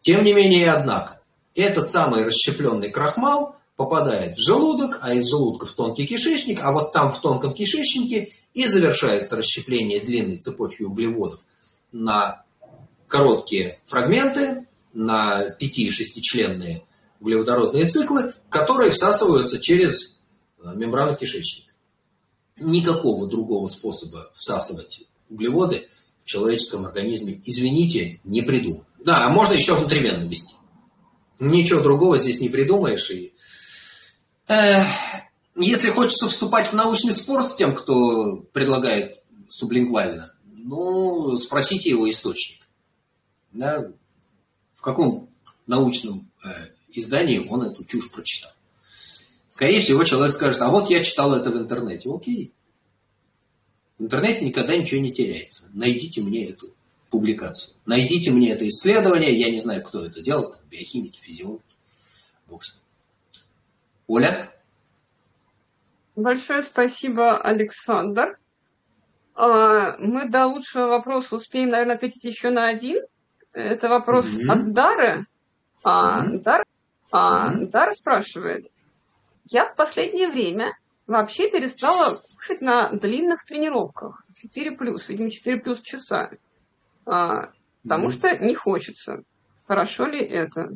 Тем 0.00 0.24
не 0.24 0.32
менее, 0.32 0.72
однако, 0.72 1.20
этот 1.54 1.90
самый 1.90 2.24
расщепленный 2.24 2.90
крахмал 2.90 3.57
попадает 3.76 4.36
в 4.36 4.40
желудок, 4.40 5.00
а 5.02 5.14
из 5.14 5.28
желудка 5.28 5.66
в 5.66 5.72
тонкий 5.72 6.07
кишечник, 6.07 6.61
а 6.62 6.72
вот 6.72 6.92
там 6.92 7.11
в 7.11 7.20
тонком 7.20 7.54
кишечнике 7.54 8.30
и 8.54 8.66
завершается 8.66 9.36
расщепление 9.36 10.00
длинной 10.00 10.38
цепочки 10.38 10.82
углеводов 10.82 11.40
на 11.92 12.44
короткие 13.07 13.80
фрагменты, 13.86 14.66
на 14.92 15.48
5- 15.48 15.54
и 15.59 15.90
6-членные 15.90 16.82
углеводородные 17.20 17.86
циклы, 17.86 18.34
которые 18.48 18.90
всасываются 18.90 19.59
через 19.59 20.18
э, 20.59 20.72
мембрану 20.74 21.16
кишечника. 21.16 21.72
Никакого 22.59 23.26
другого 23.26 23.66
способа 23.66 24.30
всасывать 24.34 25.04
углеводы 25.28 25.88
в 26.27 26.29
человеческом 26.29 26.85
организме, 26.85 27.41
извините, 27.45 28.20
не 28.24 28.43
придумано. 28.43 28.85
Да, 28.99 29.27
а 29.27 29.31
можно 29.31 29.53
еще 29.53 29.77
внутривенно 29.77 30.24
ввести. 30.24 30.57
Ничего 31.39 31.81
другого 31.81 32.18
здесь 32.18 32.41
не 32.41 32.49
придумаешь. 32.49 33.09
И, 33.12 33.33
э, 34.49 34.83
если 35.55 35.91
хочется 35.91 36.27
вступать 36.27 36.66
в 36.66 36.72
научный 36.72 37.12
спор 37.12 37.45
с 37.45 37.55
тем, 37.55 37.77
кто 37.77 38.39
предлагает 38.53 39.20
сублингвально, 39.49 40.33
ну, 40.45 41.37
спросите 41.37 41.91
его 41.91 42.11
источник. 42.11 42.59
Да, 43.53 43.87
в 44.74 44.83
каком 44.83 45.31
научном 45.68 46.29
э, 46.45 46.49
издании 46.91 47.47
он 47.49 47.62
эту 47.62 47.85
чушь 47.85 48.11
прочитал. 48.11 48.51
Скорее 49.47 49.81
всего, 49.81 50.03
человек 50.03 50.35
скажет, 50.35 50.61
а 50.61 50.70
вот 50.70 50.91
я 50.91 51.05
читал 51.05 51.37
это 51.37 51.51
в 51.51 51.57
интернете. 51.57 52.11
Окей. 52.12 52.53
В 53.99 54.05
интернете 54.05 54.44
никогда 54.44 54.76
ничего 54.76 55.01
не 55.01 55.12
теряется. 55.12 55.68
Найдите 55.72 56.20
мне 56.20 56.51
эту 56.51 56.70
публикацию. 57.11 57.74
Найдите 57.86 58.30
мне 58.30 58.53
это 58.53 58.68
исследование. 58.68 59.34
Я 59.34 59.51
не 59.51 59.61
знаю, 59.61 59.82
кто 59.82 60.05
это 60.05 60.20
делал. 60.20 60.51
Там, 60.51 60.61
биохимики, 60.70 61.18
физиологи. 61.18 61.62
Бог 62.47 62.62
с 62.64 62.74
ним. 62.74 62.82
Оля? 64.07 64.51
Большое 66.14 66.62
спасибо, 66.62 67.38
Александр. 67.38 68.38
А, 69.34 69.97
мы 69.99 70.28
до 70.28 70.47
лучшего 70.47 70.86
вопроса 70.86 71.36
успеем, 71.36 71.70
наверное, 71.70 71.97
ответить 71.97 72.24
еще 72.24 72.51
на 72.51 72.68
один. 72.68 73.03
Это 73.53 73.88
вопрос 73.88 74.26
mm-hmm. 74.26 74.51
от 74.51 74.72
Дары. 74.72 75.26
А, 75.82 76.24
mm-hmm. 76.24 76.38
Дар, 76.42 76.64
а, 77.11 77.53
mm-hmm. 77.53 77.66
Дара 77.70 77.92
спрашивает. 77.92 78.66
Я 79.44 79.66
в 79.66 79.76
последнее 79.76 80.28
время 80.28 80.76
вообще 81.07 81.50
перестала 81.50 82.14
кушать 82.36 82.61
на 82.61 82.90
длинных 82.90 83.44
тренировках. 83.44 84.24
4 84.36 84.72
плюс, 84.72 85.09
видимо, 85.09 85.30
4 85.30 85.59
плюс 85.59 85.80
часа. 85.80 86.30
А, 87.04 87.50
потому 87.82 88.09
mm-hmm. 88.09 88.12
что 88.12 88.38
не 88.38 88.54
хочется. 88.54 89.22
Хорошо 89.66 90.07
ли 90.07 90.20
это? 90.20 90.70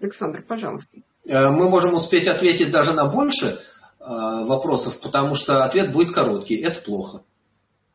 Александр, 0.00 0.42
пожалуйста. 0.42 1.00
Э, 1.26 1.50
мы 1.50 1.68
можем 1.68 1.94
успеть 1.94 2.28
ответить 2.28 2.70
даже 2.70 2.92
на 2.92 3.06
больше 3.06 3.46
э, 3.46 3.54
вопросов, 4.00 5.00
потому 5.00 5.34
что 5.34 5.64
ответ 5.64 5.92
будет 5.92 6.12
короткий. 6.12 6.56
Это 6.56 6.80
плохо. 6.80 7.22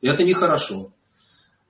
Это 0.01 0.23
нехорошо. 0.23 0.91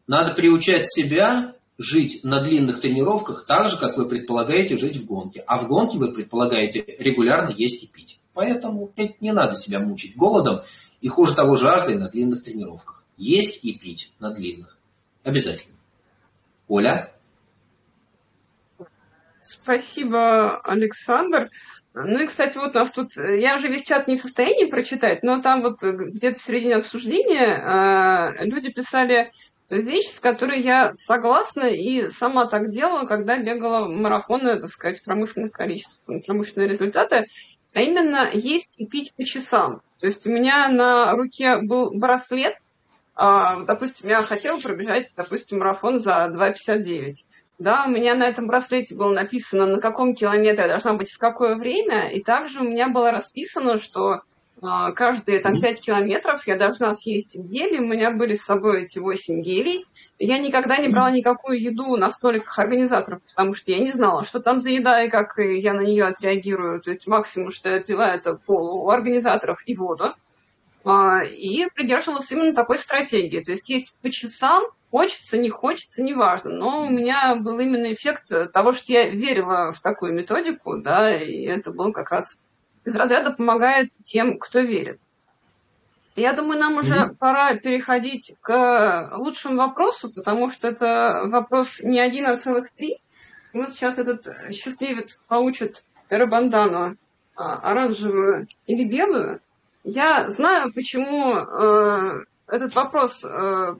Надо 0.07 0.34
приучать 0.34 0.91
себя 0.91 1.55
жить 1.78 2.24
на 2.24 2.41
длинных 2.41 2.82
тренировках 2.82 3.45
так 3.45 3.70
же, 3.70 3.78
как 3.78 3.97
вы 3.97 4.07
предполагаете 4.07 4.78
жить 4.78 4.97
в 4.97 5.05
гонке. 5.05 5.43
А 5.47 5.57
в 5.57 5.68
гонке 5.68 5.97
вы 5.97 6.14
предполагаете 6.14 6.84
регулярно 6.99 7.53
есть 7.55 7.84
и 7.84 7.88
пить. 7.88 8.20
Поэтому 8.34 8.92
не 9.20 9.32
надо 9.32 9.56
себя 9.56 9.80
мучить 9.80 10.16
голодом 10.16 10.62
и 11.02 11.08
хуже 11.08 11.36
того 11.36 11.56
жаждой 11.56 11.96
на 11.96 12.10
длинных 12.10 12.44
тренировках. 12.44 13.06
Есть 13.18 13.64
и 13.64 13.78
пить 13.78 14.12
на 14.20 14.32
длинных. 14.32 14.80
Обязательно. 15.24 15.76
Оля? 16.68 17.12
Спасибо, 19.40 20.60
Александр. 20.62 21.52
Ну 21.94 22.24
и, 22.24 22.28
кстати, 22.28 22.58
вот 22.58 22.74
нас 22.74 22.90
тут, 22.90 23.16
я 23.16 23.56
уже 23.56 23.68
весь 23.68 23.84
чат 23.84 24.08
не 24.08 24.18
в 24.18 24.22
состоянии 24.22 24.66
прочитать, 24.66 25.22
но 25.22 25.42
там 25.42 25.62
вот 25.62 25.84
где-то 25.84 26.40
в 26.40 26.42
середине 26.42 26.78
обсуждения 26.78 28.40
э, 28.40 28.46
люди 28.46 28.72
писали 28.72 29.32
вещь, 29.70 30.08
с 30.08 30.20
которой 30.20 30.60
я 30.60 30.96
согласна 30.96 31.66
и 31.66 32.10
сама 32.10 32.46
так 32.46 32.70
делала, 32.70 33.06
когда 33.06 33.38
бегала 33.38 33.88
марафоны, 33.88 34.60
так 34.60 34.70
сказать, 34.70 35.00
в 35.00 35.04
промышленных 35.04 35.52
количествах, 35.52 36.24
промышленные 36.26 36.68
результаты, 36.68 37.28
а 37.74 37.82
именно 37.82 38.30
есть 38.32 38.76
и 38.78 38.86
пить 38.86 39.14
по 39.16 39.24
часам. 39.24 39.82
То 40.00 40.08
есть 40.08 40.26
у 40.26 40.32
меня 40.32 40.68
на 40.70 41.14
руке 41.16 41.58
был 41.58 41.92
браслет, 41.92 42.56
а, 43.16 43.62
допустим, 43.66 44.10
я 44.10 44.22
хотела 44.22 44.60
пробежать, 44.60 45.12
допустим, 45.16 45.60
марафон 45.60 46.00
за 46.00 46.28
2,59. 46.34 47.26
Да, 47.60 47.86
у 47.86 47.90
меня 47.90 48.16
на 48.16 48.28
этом 48.28 48.48
браслете 48.48 48.96
было 48.96 49.14
написано, 49.14 49.68
на 49.68 49.80
каком 49.80 50.16
километре 50.16 50.64
я 50.64 50.68
должна 50.68 50.94
быть 50.94 51.12
в 51.12 51.20
какое 51.20 51.56
время, 51.56 52.10
и 52.10 52.22
также 52.22 52.60
у 52.60 52.64
меня 52.64 52.90
было 52.90 53.12
расписано, 53.12 53.78
что 53.78 54.22
каждые 54.95 55.39
там 55.39 55.59
5 55.59 55.82
километров 55.82 56.47
я 56.47 56.55
должна 56.55 56.95
съесть 56.95 57.36
гели, 57.36 57.80
у 57.80 57.86
меня 57.86 58.11
были 58.11 58.36
с 58.36 58.43
собой 58.43 58.84
эти 58.84 58.99
8 58.99 59.41
гелей. 59.41 59.86
Я 60.20 60.38
никогда 60.38 60.78
не 60.78 60.88
брала 60.88 61.11
никакую 61.11 61.61
еду 61.61 61.97
на 61.97 62.09
столиках 62.11 62.57
организаторов, 62.57 63.22
потому 63.24 63.53
что 63.53 63.72
я 63.72 63.80
не 63.80 63.91
знала, 63.91 64.24
что 64.24 64.39
там 64.39 64.61
за 64.61 64.70
еда 64.70 65.03
и 65.03 65.09
как 65.09 65.38
я 65.38 65.74
на 65.74 65.82
нее 65.82 66.05
отреагирую. 66.05 66.82
То 66.82 66.91
есть 66.91 67.07
максимум, 67.07 67.51
что 67.51 67.70
я 67.70 67.80
пила, 67.80 68.14
это 68.14 68.36
пол 68.36 68.86
у 68.86 68.89
организаторов 68.89 69.64
и 69.66 69.76
воду. 69.76 70.14
А, 70.86 71.24
и 71.24 71.68
придерживалась 71.74 72.32
именно 72.32 72.53
такой 72.53 72.78
стратегии. 72.78 73.41
То 73.41 73.51
есть 73.51 73.68
есть 73.70 73.93
по 74.01 74.09
часам, 74.09 74.64
хочется, 74.91 75.38
не 75.38 75.49
хочется, 75.49 76.03
неважно. 76.03 76.51
Но 76.51 76.86
у 76.86 76.89
меня 76.89 77.36
был 77.36 77.59
именно 77.59 77.91
эффект 77.93 78.32
того, 78.53 78.74
что 78.74 78.91
я 78.91 79.07
верила 79.09 79.72
в 79.72 79.82
такую 79.82 80.14
методику, 80.14 80.78
да, 80.78 81.16
и 81.16 81.43
это 81.43 81.72
был 81.72 81.91
как 81.91 82.11
раз 82.11 82.38
из 82.86 82.96
разряда 82.96 83.32
помогает 83.32 83.92
тем, 84.04 84.38
кто 84.38 84.60
верит. 84.60 85.00
Я 86.16 86.34
думаю, 86.34 86.60
нам 86.60 86.78
уже 86.78 86.94
mm-hmm. 86.94 87.16
пора 87.16 87.56
переходить 87.56 88.36
к 88.42 89.10
лучшему 89.14 89.58
вопросу, 89.58 90.14
потому 90.14 90.50
что 90.50 90.68
это 90.68 91.24
вопрос 91.26 91.80
не 91.82 92.00
один, 92.00 92.28
а 92.28 92.38
целых 92.38 92.72
три. 92.72 93.00
И 93.54 93.58
вот 93.58 93.72
сейчас 93.72 93.98
этот 93.98 94.28
счастливец 94.52 95.24
получит 95.28 95.86
эрабандану 96.10 96.98
а, 97.36 97.72
оранжевую 97.72 98.48
или 98.68 98.84
белую. 98.84 99.42
Я 99.84 100.30
знаю, 100.30 100.72
почему 100.74 101.36
э, 101.36 102.24
этот 102.48 102.74
вопрос 102.74 103.22
э, 103.24 103.76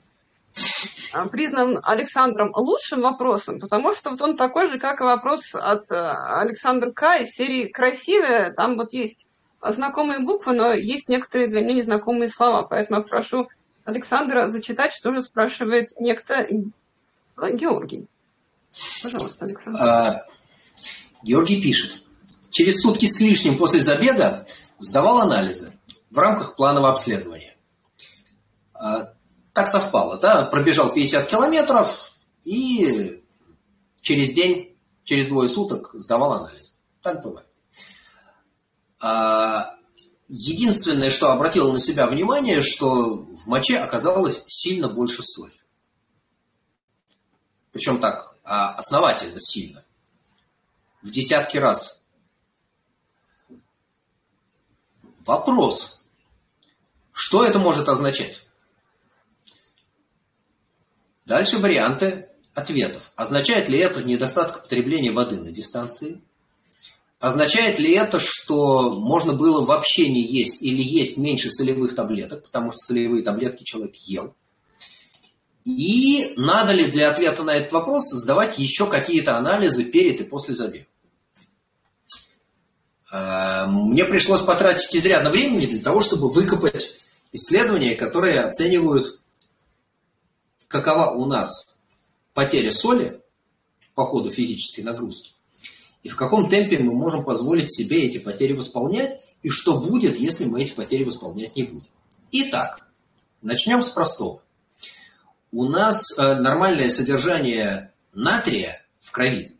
признан 1.30 1.80
Александром 1.82 2.52
лучшим 2.54 3.02
вопросом, 3.02 3.60
потому 3.60 3.94
что 3.94 4.10
вот 4.10 4.20
он 4.22 4.36
такой 4.36 4.68
же, 4.68 4.78
как 4.78 5.00
и 5.00 5.04
вопрос 5.04 5.54
от 5.54 5.90
э, 5.90 5.94
Александра 5.96 6.90
К. 6.90 7.16
из 7.18 7.30
серии 7.30 7.66
«Красивая». 7.66 8.52
Там 8.52 8.76
вот 8.76 8.92
есть 8.92 9.26
знакомые 9.62 10.20
буквы, 10.20 10.52
но 10.52 10.72
есть 10.72 11.08
некоторые 11.08 11.48
для 11.48 11.60
меня 11.60 11.74
незнакомые 11.74 12.30
слова. 12.30 12.62
Поэтому 12.62 13.00
я 13.00 13.04
прошу 13.04 13.48
Александра 13.84 14.48
зачитать, 14.48 14.92
что 14.92 15.12
же 15.12 15.22
спрашивает 15.22 15.92
некто 15.98 16.46
Георгий. 17.36 18.06
Пожалуйста, 19.02 19.44
Александр. 19.44 19.78
А, 19.80 20.26
Георгий 21.22 21.60
пишет. 21.60 22.02
Через 22.50 22.80
сутки 22.80 23.06
с 23.06 23.20
лишним 23.20 23.56
после 23.56 23.80
забега 23.80 24.46
сдавал 24.78 25.20
анализы 25.20 25.72
в 26.10 26.18
рамках 26.18 26.56
планового 26.56 26.92
обследования. 26.92 27.56
А, 28.74 29.13
так 29.54 29.68
совпало, 29.68 30.18
да, 30.18 30.44
пробежал 30.44 30.92
50 30.92 31.28
километров 31.28 32.12
и 32.42 33.22
через 34.00 34.32
день, 34.32 34.76
через 35.04 35.28
двое 35.28 35.48
суток 35.48 35.94
сдавал 35.94 36.34
анализ. 36.34 36.76
Так 37.00 37.22
бывает. 37.22 37.46
А, 38.98 39.76
единственное, 40.26 41.08
что 41.08 41.30
обратило 41.30 41.72
на 41.72 41.78
себя 41.78 42.08
внимание, 42.08 42.62
что 42.62 43.14
в 43.14 43.46
моче 43.46 43.78
оказалось 43.78 44.42
сильно 44.48 44.88
больше 44.88 45.22
соли. 45.22 45.54
Причем 47.70 48.00
так, 48.00 48.36
а, 48.42 48.74
основательно 48.74 49.40
сильно. 49.40 49.84
В 51.00 51.12
десятки 51.12 51.58
раз. 51.58 52.02
Вопрос. 55.24 56.00
Что 57.12 57.44
это 57.44 57.60
может 57.60 57.88
означать? 57.88 58.43
Дальше 61.26 61.58
варианты 61.58 62.28
ответов. 62.54 63.12
Означает 63.16 63.68
ли 63.68 63.78
это 63.78 64.02
недостаток 64.04 64.62
потребления 64.62 65.10
воды 65.10 65.40
на 65.40 65.50
дистанции? 65.50 66.20
Означает 67.18 67.78
ли 67.78 67.92
это, 67.92 68.20
что 68.20 68.92
можно 69.00 69.32
было 69.32 69.64
вообще 69.64 70.08
не 70.08 70.22
есть 70.22 70.60
или 70.60 70.82
есть 70.82 71.16
меньше 71.16 71.50
солевых 71.50 71.94
таблеток, 71.94 72.42
потому 72.42 72.70
что 72.70 72.78
солевые 72.78 73.22
таблетки 73.22 73.64
человек 73.64 73.94
ел? 73.96 74.34
И 75.64 76.34
надо 76.36 76.74
ли 76.74 76.84
для 76.84 77.10
ответа 77.10 77.42
на 77.42 77.56
этот 77.56 77.72
вопрос 77.72 78.10
сдавать 78.12 78.58
еще 78.58 78.86
какие-то 78.86 79.38
анализы 79.38 79.84
перед 79.84 80.20
и 80.20 80.24
после 80.24 80.54
забега? 80.54 80.84
Э, 83.10 83.64
мне 83.66 84.04
пришлось 84.04 84.42
потратить 84.42 84.94
изрядно 84.94 85.30
времени 85.30 85.64
для 85.64 85.80
того, 85.80 86.02
чтобы 86.02 86.30
выкопать 86.30 86.94
исследования, 87.32 87.94
которые 87.94 88.40
оценивают 88.40 89.20
какова 90.74 91.10
у 91.10 91.24
нас 91.24 91.66
потеря 92.32 92.72
соли 92.72 93.22
по 93.94 94.04
ходу 94.04 94.32
физической 94.32 94.80
нагрузки, 94.80 95.34
и 96.02 96.08
в 96.08 96.16
каком 96.16 96.50
темпе 96.50 96.80
мы 96.80 96.92
можем 96.92 97.24
позволить 97.24 97.72
себе 97.72 98.02
эти 98.02 98.18
потери 98.18 98.54
восполнять, 98.54 99.20
и 99.44 99.50
что 99.50 99.78
будет, 99.78 100.18
если 100.18 100.46
мы 100.46 100.62
эти 100.62 100.72
потери 100.72 101.04
восполнять 101.04 101.54
не 101.54 101.62
будем. 101.62 101.86
Итак, 102.32 102.90
начнем 103.40 103.84
с 103.84 103.90
простого. 103.90 104.42
У 105.52 105.66
нас 105.66 106.18
э, 106.18 106.34
нормальное 106.40 106.90
содержание 106.90 107.92
натрия 108.12 108.84
в 109.00 109.12
крови. 109.12 109.56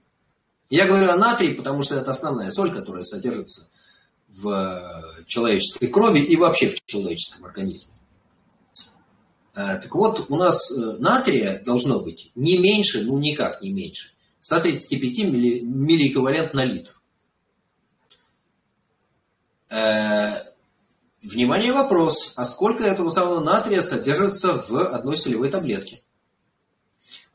Я 0.69 0.87
говорю 0.87 1.11
о 1.11 1.17
натрии, 1.17 1.55
потому 1.55 1.85
что 1.85 1.95
это 1.95 2.11
основная 2.11 2.51
соль, 2.51 2.73
которая 2.73 3.05
содержится 3.05 3.69
в 4.27 4.49
э, 4.49 5.25
человеческой 5.27 5.87
крови 5.87 6.19
и 6.19 6.35
вообще 6.35 6.71
в 6.71 6.85
человеческом 6.85 7.45
организме. 7.45 7.94
Э, 9.55 9.79
так 9.81 9.95
вот, 9.95 10.27
у 10.31 10.37
нас 10.37 10.71
э, 10.73 10.97
натрия 10.99 11.63
должно 11.65 12.01
быть 12.01 12.33
не 12.35 12.59
меньше, 12.59 13.03
ну 13.05 13.19
никак 13.19 13.63
не 13.63 13.71
меньше, 13.71 14.11
135 14.41 15.19
милли, 15.31 15.61
миллиэквивалент 15.61 16.55
на 16.55 16.65
литр. 16.65 16.93
Э, 19.71 20.33
внимание, 21.23 21.73
вопрос. 21.73 22.35
А 22.37 22.45
сколько 22.47 22.83
этого 22.83 23.11
самого 23.11 23.41
натрия 23.41 23.83
содержится 23.83 24.65
в 24.69 24.89
одной 24.89 25.17
солевой 25.17 25.51
таблетке? 25.51 26.03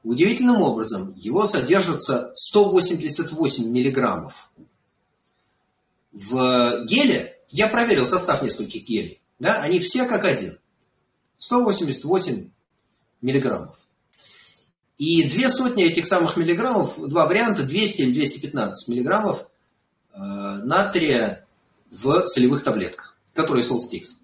Удивительным 0.03 0.61
образом, 0.61 1.13
его 1.15 1.45
содержится 1.45 2.33
188 2.35 3.65
миллиграммов 3.69 4.51
в 6.11 6.85
геле, 6.85 7.37
я 7.49 7.67
проверил 7.67 8.05
состав 8.05 8.41
нескольких 8.41 8.83
гелей, 8.83 9.21
да, 9.39 9.61
они 9.61 9.79
все 9.79 10.05
как 10.05 10.25
один. 10.25 10.57
188 11.39 12.49
миллиграммов. 13.21 13.79
И 14.97 15.23
две 15.29 15.49
сотни 15.49 15.85
этих 15.85 16.05
самых 16.05 16.35
миллиграммов, 16.37 16.99
два 17.09 17.25
варианта, 17.25 17.63
200 17.63 18.01
или 18.01 18.13
215 18.13 18.89
миллиграммов 18.89 19.47
э, 20.13 20.17
натрия 20.19 21.45
в 21.89 22.27
солевых 22.27 22.63
таблетках, 22.63 23.17
которые 23.33 23.63
Солстикс. 23.63 24.19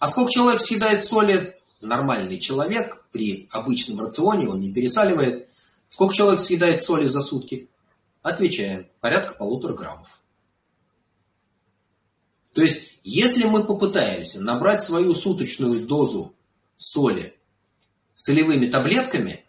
А 0.00 0.08
сколько 0.08 0.32
человек 0.32 0.60
съедает 0.60 1.04
соли? 1.04 1.58
Нормальный 1.80 2.38
человек 2.38 3.06
при 3.12 3.48
обычном 3.52 4.00
рационе, 4.00 4.48
он 4.48 4.60
не 4.60 4.72
пересаливает. 4.72 5.48
Сколько 5.88 6.14
человек 6.14 6.40
съедает 6.40 6.82
соли 6.82 7.06
за 7.06 7.22
сутки? 7.22 7.68
Отвечаем, 8.22 8.88
порядка 9.00 9.34
полутора 9.34 9.74
граммов. 9.74 10.20
То 12.54 12.62
есть, 12.62 12.93
если 13.04 13.44
мы 13.44 13.62
попытаемся 13.64 14.40
набрать 14.40 14.82
свою 14.82 15.14
суточную 15.14 15.86
дозу 15.86 16.34
соли 16.78 17.38
солевыми 18.14 18.66
таблетками, 18.66 19.44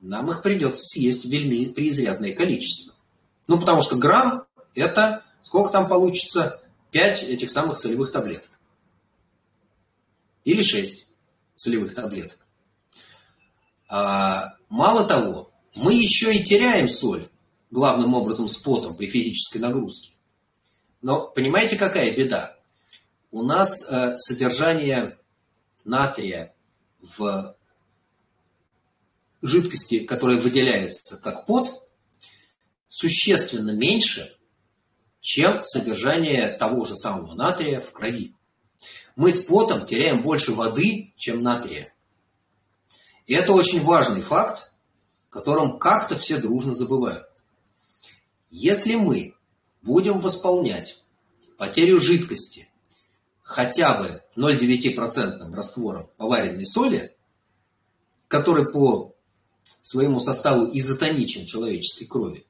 нам 0.00 0.30
их 0.30 0.42
придется 0.42 0.84
съесть 0.84 1.24
вельми 1.24 1.72
преизрядное 1.72 2.34
количество. 2.34 2.94
Ну, 3.46 3.58
потому 3.58 3.80
что 3.80 3.96
грамм– 3.96 4.44
это 4.74 5.24
сколько 5.46 5.70
там 5.70 5.88
получится? 5.88 6.60
5 6.90 7.22
этих 7.24 7.50
самых 7.50 7.78
солевых 7.78 8.10
таблеток. 8.10 8.50
Или 10.44 10.62
6 10.62 11.06
солевых 11.54 11.94
таблеток. 11.94 12.38
А, 13.88 14.56
мало 14.68 15.06
того, 15.06 15.52
мы 15.76 15.94
еще 15.94 16.34
и 16.34 16.42
теряем 16.42 16.88
соль, 16.88 17.28
главным 17.70 18.14
образом 18.14 18.48
с 18.48 18.56
потом 18.56 18.96
при 18.96 19.06
физической 19.06 19.58
нагрузке. 19.58 20.12
Но 21.02 21.28
понимаете, 21.28 21.76
какая 21.76 22.10
беда? 22.10 22.55
У 23.30 23.42
нас 23.42 23.88
э, 23.88 24.18
содержание 24.18 25.18
натрия 25.84 26.54
в 27.00 27.56
жидкости, 29.42 30.00
которые 30.00 30.40
выделяются 30.40 31.16
как 31.16 31.46
пот, 31.46 31.88
существенно 32.88 33.72
меньше, 33.72 34.36
чем 35.20 35.64
содержание 35.64 36.48
того 36.48 36.84
же 36.84 36.96
самого 36.96 37.34
натрия 37.34 37.80
в 37.80 37.92
крови. 37.92 38.34
Мы 39.16 39.32
с 39.32 39.44
потом 39.44 39.86
теряем 39.86 40.22
больше 40.22 40.52
воды, 40.52 41.12
чем 41.16 41.42
натрия. 41.42 41.92
И 43.26 43.34
это 43.34 43.52
очень 43.52 43.82
важный 43.82 44.22
факт, 44.22 44.72
которым 45.30 45.78
как-то 45.78 46.16
все 46.16 46.38
дружно 46.38 46.74
забывают. 46.74 47.24
Если 48.50 48.94
мы 48.94 49.34
будем 49.82 50.20
восполнять 50.20 51.02
потерю 51.58 52.00
жидкости 52.00 52.68
хотя 53.46 53.96
бы 53.96 54.22
0,9% 54.36 55.54
раствором 55.54 56.10
поваренной 56.16 56.66
соли, 56.66 57.16
который 58.26 58.66
по 58.66 59.14
своему 59.82 60.18
составу 60.18 60.68
изотоничен 60.76 61.46
человеческой 61.46 62.06
крови, 62.06 62.44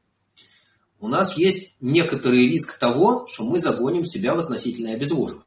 у 0.99 1.09
нас 1.09 1.37
есть 1.37 1.77
некоторый 1.83 2.49
риск 2.49 2.79
того, 2.79 3.27
что 3.27 3.45
мы 3.45 3.59
загоним 3.59 4.07
себя 4.07 4.35
в 4.35 4.39
относительное 4.39 4.95
обезвоживание. 4.95 5.45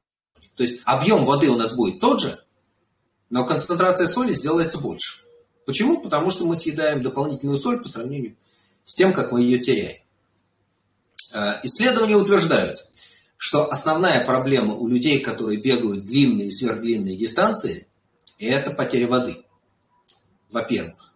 То 0.55 0.61
есть 0.61 0.81
объем 0.85 1.25
воды 1.25 1.49
у 1.49 1.55
нас 1.55 1.73
будет 1.73 1.99
тот 1.99 2.21
же, 2.21 2.45
но 3.31 3.43
концентрация 3.43 4.07
соли 4.07 4.35
сделается 4.35 4.77
больше. 4.77 5.17
Почему? 5.65 5.99
Потому 5.99 6.29
что 6.29 6.45
мы 6.45 6.55
съедаем 6.55 7.01
дополнительную 7.01 7.57
соль 7.57 7.81
по 7.81 7.89
сравнению 7.89 8.35
с 8.85 8.93
тем, 8.93 9.13
как 9.13 9.31
мы 9.31 9.41
ее 9.41 9.57
теряем. 9.57 9.97
Э, 11.33 11.59
исследования 11.63 12.17
утверждают, 12.17 12.85
что 13.39 13.71
основная 13.71 14.25
проблема 14.25 14.73
у 14.73 14.85
людей, 14.89 15.21
которые 15.21 15.61
бегают 15.61 16.05
длинные 16.05 16.49
и 16.49 16.51
сверхдлинные 16.51 17.15
дистанции, 17.15 17.87
это 18.37 18.71
потеря 18.71 19.07
воды. 19.07 19.45
Во-первых. 20.51 21.13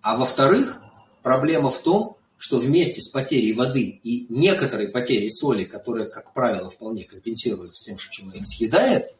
А 0.00 0.16
во-вторых, 0.16 0.80
проблема 1.22 1.68
в 1.70 1.78
том, 1.82 2.16
что 2.38 2.58
вместе 2.58 3.02
с 3.02 3.08
потерей 3.08 3.52
воды 3.52 3.82
и 3.82 4.32
некоторой 4.32 4.88
потерей 4.88 5.30
соли, 5.30 5.64
которая, 5.64 6.06
как 6.06 6.32
правило, 6.32 6.70
вполне 6.70 7.04
компенсируется 7.04 7.84
тем, 7.84 7.98
что 7.98 8.12
человек 8.12 8.44
съедает, 8.46 9.12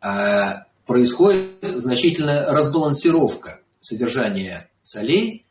а, 0.00 0.66
происходит 0.84 1.60
значительная 1.62 2.46
разбалансировка 2.46 3.60
содержания 3.78 4.68
солей 4.82 5.46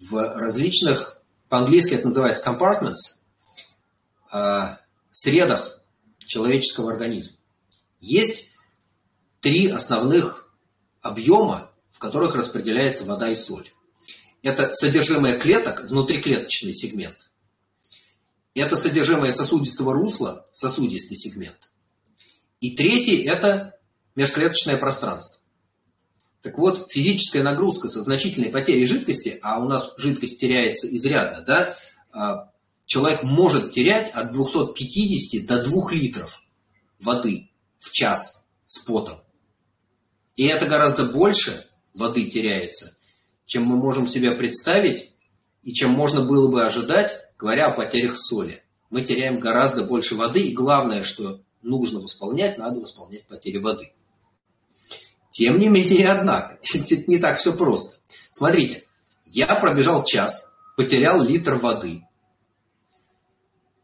в 0.00 0.16
различных, 0.16 1.20
по-английски 1.50 1.92
это 1.92 2.06
называется 2.06 2.48
compartments, 2.48 3.20
а, 4.32 4.80
средах 5.10 5.84
человеческого 6.18 6.92
организма. 6.92 7.36
Есть 8.00 8.50
три 9.40 9.68
основных 9.68 10.54
объема, 11.02 11.70
в 11.92 11.98
которых 11.98 12.34
распределяется 12.34 13.04
вода 13.04 13.28
и 13.28 13.34
соль. 13.34 13.70
Это 14.42 14.72
содержимое 14.74 15.38
клеток, 15.38 15.84
внутриклеточный 15.88 16.72
сегмент. 16.72 17.16
Это 18.54 18.76
содержимое 18.76 19.32
сосудистого 19.32 19.92
русла, 19.92 20.46
сосудистый 20.52 21.16
сегмент. 21.16 21.70
И 22.60 22.76
третий– 22.76 23.22
это 23.24 23.78
межклеточное 24.16 24.76
пространство. 24.76 25.40
Так 26.42 26.56
вот, 26.58 26.90
физическая 26.90 27.42
нагрузка 27.42 27.88
со 27.88 28.00
значительной 28.00 28.50
потерей 28.50 28.86
жидкости, 28.86 29.38
а 29.42 29.60
у 29.60 29.68
нас 29.68 29.92
жидкость 29.98 30.40
теряется 30.40 30.94
изрядно, 30.94 31.42
да, 31.42 31.76
а, 32.12 32.49
человек 32.90 33.22
может 33.22 33.72
терять 33.72 34.10
от 34.14 34.32
250 34.32 35.46
до 35.46 35.62
2 35.62 35.92
литров 35.92 36.42
воды 36.98 37.48
в 37.78 37.92
час 37.92 38.48
с 38.66 38.80
потом. 38.80 39.20
И 40.34 40.46
это 40.46 40.66
гораздо 40.66 41.06
больше 41.06 41.64
воды 41.94 42.28
теряется, 42.28 42.96
чем 43.46 43.62
мы 43.62 43.76
можем 43.76 44.08
себе 44.08 44.32
представить 44.32 45.12
и 45.62 45.72
чем 45.72 45.92
можно 45.92 46.22
было 46.24 46.50
бы 46.50 46.64
ожидать, 46.64 47.16
говоря 47.38 47.68
о 47.68 47.70
потерях 47.70 48.16
соли. 48.16 48.64
Мы 48.90 49.02
теряем 49.02 49.38
гораздо 49.38 49.84
больше 49.84 50.16
воды, 50.16 50.40
и 50.48 50.52
главное, 50.52 51.04
что 51.04 51.40
нужно 51.62 52.00
восполнять, 52.00 52.58
надо 52.58 52.80
восполнять 52.80 53.24
потери 53.28 53.58
воды. 53.58 53.92
Тем 55.30 55.60
не 55.60 55.68
менее, 55.68 56.08
однако, 56.08 56.58
не 57.06 57.18
так 57.18 57.38
все 57.38 57.52
просто. 57.52 58.00
Смотрите, 58.32 58.82
я 59.26 59.46
пробежал 59.54 60.04
час, 60.04 60.50
потерял 60.76 61.22
литр 61.22 61.54
воды. 61.54 62.02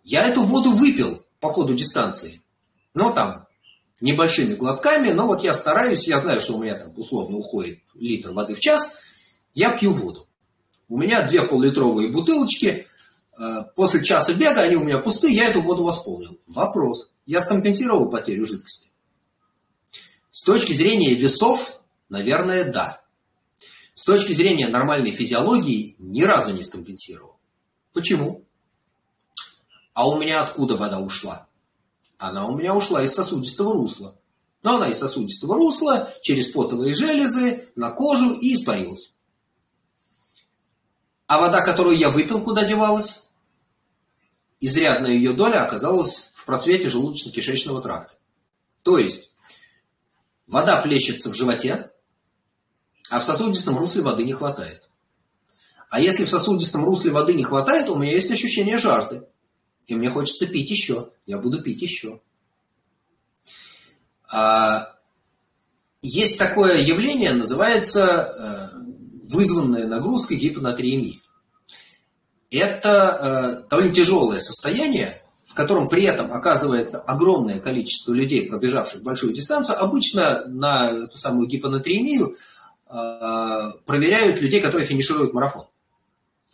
Я 0.07 0.27
эту 0.27 0.43
воду 0.43 0.71
выпил 0.71 1.23
по 1.39 1.53
ходу 1.53 1.75
дистанции. 1.75 2.41
Но 2.95 3.13
там 3.13 3.47
небольшими 4.01 4.55
глотками, 4.55 5.11
но 5.11 5.27
вот 5.27 5.43
я 5.45 5.53
стараюсь, 5.53 6.09
я 6.09 6.19
знаю, 6.19 6.41
что 6.41 6.57
у 6.57 6.63
меня 6.63 6.77
там 6.77 6.93
условно 6.97 7.37
уходит 7.37 7.81
литр 7.95 8.33
воды 8.33 8.55
в 8.55 8.61
час– 8.61 9.01
я 9.57 9.71
пью 9.71 9.93
воду. 9.93 10.29
У 10.89 10.99
меня 10.99 11.27
две 11.27 11.43
поллитровые 11.43 12.11
бутылочки. 12.11 12.87
Э, 13.39 13.63
после 13.75 14.05
часа 14.05 14.35
бега 14.35 14.61
они 14.61 14.77
у 14.77 14.85
меня 14.85 14.99
пустые, 14.99 15.35
я 15.35 15.49
эту 15.49 15.63
воду 15.63 15.83
восполнил. 15.83 16.39
Вопрос. 16.47 17.11
Я 17.25 17.41
скомпенсировал 17.41 18.11
потерю 18.11 18.45
жидкости? 18.45 18.91
С 20.31 20.45
точки 20.45 20.75
зрения 20.75 21.15
весов, 21.15 21.83
наверное, 22.11 22.71
да. 22.71 23.01
С 23.95 24.05
точки 24.05 24.33
зрения 24.33 24.69
нормальной 24.69 25.11
физиологии, 25.11 25.97
ни 25.99 26.23
разу 26.23 26.53
не 26.53 26.63
скомпенсировал. 26.63 27.41
Почему? 27.95 28.46
А 29.97 30.07
у 30.07 30.19
меня 30.19 30.43
откуда 30.43 30.77
вода 30.77 31.01
ушла? 31.01 31.49
Она 32.19 32.47
у 32.47 32.55
меня 32.55 32.75
ушла 32.75 33.03
из 33.03 33.15
сосудистого 33.15 33.73
русла. 33.73 34.15
Но 34.63 34.77
она 34.77 34.89
из 34.89 34.99
сосудистого 34.99 35.55
русла, 35.55 36.13
через 36.21 36.49
потовые 36.49 36.95
железы, 36.95 37.67
на 37.77 37.91
кожу 37.91 38.35
и 38.35 38.53
испарилась. 38.53 39.15
А 41.29 41.41
вода, 41.41 41.63
которую 41.63 41.97
я 41.97 42.11
выпил, 42.11 42.43
куда 42.43 42.67
девалась? 42.67 43.27
Изрядная 44.61 45.13
ее 45.13 45.33
доля 45.33 45.65
оказалась 45.65 46.31
в 46.35 46.45
просвете 46.45 46.89
желудочно-кишечного 46.89 47.81
тракта. 47.81 48.13
То 48.83 48.99
есть, 48.99 49.31
вода 50.47 50.83
плещется 50.83 51.31
в 51.31 51.35
животе, 51.35 51.91
а 53.11 53.19
в 53.19 53.25
сосудистом 53.25 53.79
русле 53.79 54.03
воды 54.03 54.25
не 54.25 54.35
хватает. 54.35 54.91
А 55.89 56.01
если 56.01 56.27
в 56.27 56.29
сосудистом 56.29 56.85
русле 56.85 57.13
воды 57.13 57.33
не 57.33 57.45
хватает, 57.45 57.89
у 57.89 57.97
меня 57.97 58.13
есть 58.13 58.31
ощущение 58.31 58.77
жажды. 58.77 59.27
И 59.87 59.95
мне 59.95 60.11
хочется 60.11 60.47
пить 60.47 60.71
еще. 60.71 61.11
Я 61.27 61.39
буду 61.39 61.63
пить 61.63 61.83
еще. 61.83 62.21
А, 64.33 64.97
есть 66.03 66.39
такое 66.39 66.79
явление, 66.83 67.33
называется 67.33 68.01
э, 68.05 69.29
вызванная 69.29 69.87
нагрузкой 69.87 70.37
гипонатриемии. 70.37 71.23
Это 72.51 73.63
э, 73.65 73.69
довольно 73.69 73.95
тяжелое 73.95 74.41
состояние, 74.41 75.21
в 75.47 75.55
котором 75.55 75.89
при 75.89 76.05
этом 76.05 76.33
оказывается 76.33 77.01
огромное 77.01 77.59
количество 77.61 78.13
людей, 78.13 78.49
пробежавших 78.49 79.03
большую 79.03 79.33
дистанцию. 79.35 79.81
Обычно 79.83 80.45
на 80.47 80.91
эту 80.91 81.19
самую 81.19 81.49
гипонатриемию 81.49 82.37
э, 82.89 83.73
проверяют 83.85 84.41
людей, 84.41 84.61
которые 84.61 84.87
финишируют 84.87 85.35
марафон. 85.35 85.67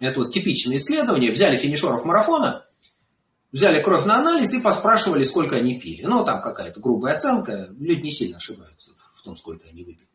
Это 0.00 0.20
вот 0.20 0.32
типичное 0.32 0.78
исследование. 0.78 1.30
Взяли 1.30 1.56
финишеров 1.56 2.04
марафона 2.04 2.64
взяли 3.52 3.82
кровь 3.82 4.06
на 4.06 4.16
анализ 4.16 4.52
и 4.54 4.60
поспрашивали, 4.60 5.24
сколько 5.24 5.56
они 5.56 5.78
пили. 5.78 6.02
Ну, 6.02 6.24
там 6.24 6.42
какая-то 6.42 6.80
грубая 6.80 7.14
оценка, 7.14 7.68
люди 7.78 8.00
не 8.00 8.10
сильно 8.10 8.38
ошибаются 8.38 8.92
в 9.14 9.22
том, 9.22 9.36
сколько 9.36 9.68
они 9.68 9.84
выпили. 9.84 10.08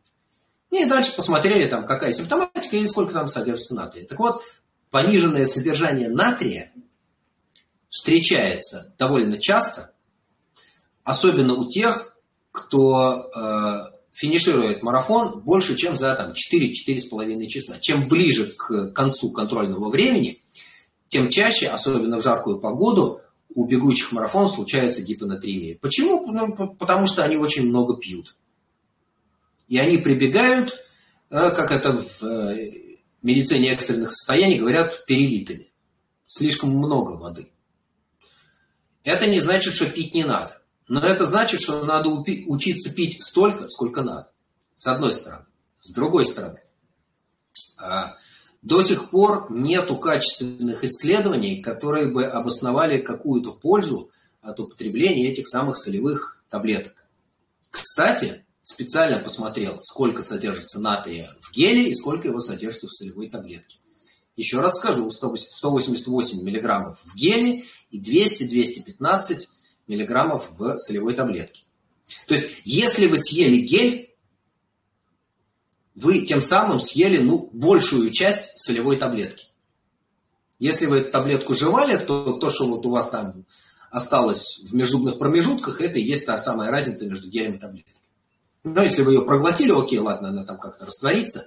И 0.70 0.84
дальше 0.84 1.16
посмотрели, 1.16 1.66
там, 1.66 1.86
какая 1.86 2.12
симптоматика 2.12 2.76
и 2.76 2.86
сколько 2.86 3.12
там 3.14 3.28
содержится 3.28 3.74
натрия. 3.74 4.06
Так 4.06 4.18
вот, 4.18 4.42
пониженное 4.90 5.46
содержание 5.46 6.10
натрия 6.10 6.72
встречается 7.88 8.94
довольно 8.98 9.38
часто, 9.38 9.92
особенно 11.04 11.54
у 11.54 11.70
тех, 11.70 12.16
кто 12.52 13.30
э, 13.34 13.98
финиширует 14.12 14.82
марафон 14.82 15.40
больше, 15.40 15.76
чем 15.76 15.96
за 15.96 16.14
там, 16.16 16.32
4-4,5 16.32 17.46
часа. 17.46 17.78
Чем 17.78 18.06
ближе 18.08 18.52
к 18.58 18.90
концу 18.90 19.30
контрольного 19.30 19.88
времени, 19.88 20.42
тем 21.08 21.30
чаще, 21.30 21.68
особенно 21.68 22.18
в 22.18 22.22
жаркую 22.22 22.58
погоду, 22.58 23.22
у 23.58 23.66
бегущих 23.66 24.12
марафон 24.12 24.48
случается 24.48 25.02
гипонатриемия. 25.02 25.76
Почему? 25.80 26.30
Ну, 26.30 26.74
потому 26.74 27.08
что 27.08 27.24
они 27.24 27.36
очень 27.36 27.68
много 27.68 27.96
пьют. 27.96 28.36
И 29.66 29.78
они 29.78 29.98
прибегают, 29.98 30.78
э, 31.30 31.50
как 31.50 31.72
это 31.72 31.90
в 31.90 32.22
э, 32.22 32.70
медицине 33.20 33.72
экстренных 33.72 34.12
состояний 34.12 34.60
говорят, 34.60 35.04
перелитыми. 35.06 35.72
Слишком 36.28 36.70
много 36.70 37.16
воды. 37.16 37.50
Это 39.02 39.26
не 39.26 39.40
значит, 39.40 39.74
что 39.74 39.90
пить 39.90 40.14
не 40.14 40.22
надо. 40.22 40.62
Но 40.86 41.00
это 41.00 41.26
значит, 41.26 41.60
что 41.60 41.84
надо 41.84 42.10
учиться 42.10 42.94
пить 42.94 43.20
столько, 43.24 43.68
сколько 43.68 44.02
надо. 44.02 44.30
С 44.76 44.86
одной 44.86 45.12
стороны. 45.12 45.46
С 45.80 45.90
другой 45.90 46.26
стороны. 46.26 46.60
До 48.62 48.82
сих 48.82 49.10
пор 49.10 49.46
нету 49.50 49.96
качественных 49.96 50.84
исследований, 50.84 51.62
которые 51.62 52.06
бы 52.06 52.24
обосновали 52.24 52.98
какую-то 52.98 53.52
пользу 53.52 54.10
от 54.40 54.58
употребления 54.58 55.30
этих 55.30 55.48
самых 55.48 55.78
солевых 55.78 56.44
таблеток. 56.50 56.92
Кстати, 57.70 58.44
специально 58.62 59.18
посмотрел, 59.18 59.80
сколько 59.82 60.22
содержится 60.22 60.80
натрия 60.80 61.36
в 61.40 61.54
геле 61.54 61.88
и 61.88 61.94
сколько 61.94 62.28
его 62.28 62.40
содержится 62.40 62.86
в 62.88 62.92
солевой 62.92 63.28
таблетке. 63.28 63.76
Еще 64.36 64.60
раз 64.60 64.76
скажу, 64.78 65.10
188 65.10 66.42
миллиграммов 66.42 67.00
в 67.04 67.14
геле 67.14 67.64
и 67.90 68.00
200-215 68.00 69.46
миллиграммов 69.86 70.50
в 70.58 70.78
солевой 70.78 71.14
таблетке. 71.14 71.62
То 72.26 72.34
есть, 72.34 72.62
если 72.64 73.06
вы 73.06 73.18
съели 73.18 73.58
гель, 73.58 74.07
вы 76.00 76.20
тем 76.20 76.40
самым 76.40 76.78
съели 76.78 77.18
ну, 77.18 77.50
большую 77.52 78.10
часть 78.12 78.56
солевой 78.56 78.96
таблетки. 78.96 79.48
Если 80.60 80.86
вы 80.86 80.98
эту 80.98 81.10
таблетку 81.10 81.54
жевали, 81.54 81.96
то 81.96 82.34
то, 82.34 82.50
что 82.50 82.68
вот 82.68 82.86
у 82.86 82.90
вас 82.90 83.10
там 83.10 83.44
осталось 83.90 84.60
в 84.62 84.74
межзубных 84.74 85.18
промежутках, 85.18 85.80
это 85.80 85.98
и 85.98 86.02
есть 86.02 86.26
та 86.26 86.38
самая 86.38 86.70
разница 86.70 87.06
между 87.06 87.28
гелем 87.28 87.54
и 87.54 87.58
таблеткой. 87.58 87.94
Но 88.62 88.82
если 88.82 89.02
вы 89.02 89.14
ее 89.14 89.22
проглотили, 89.22 89.72
окей, 89.72 89.98
ладно, 89.98 90.28
она 90.28 90.44
там 90.44 90.58
как-то 90.58 90.86
растворится, 90.86 91.46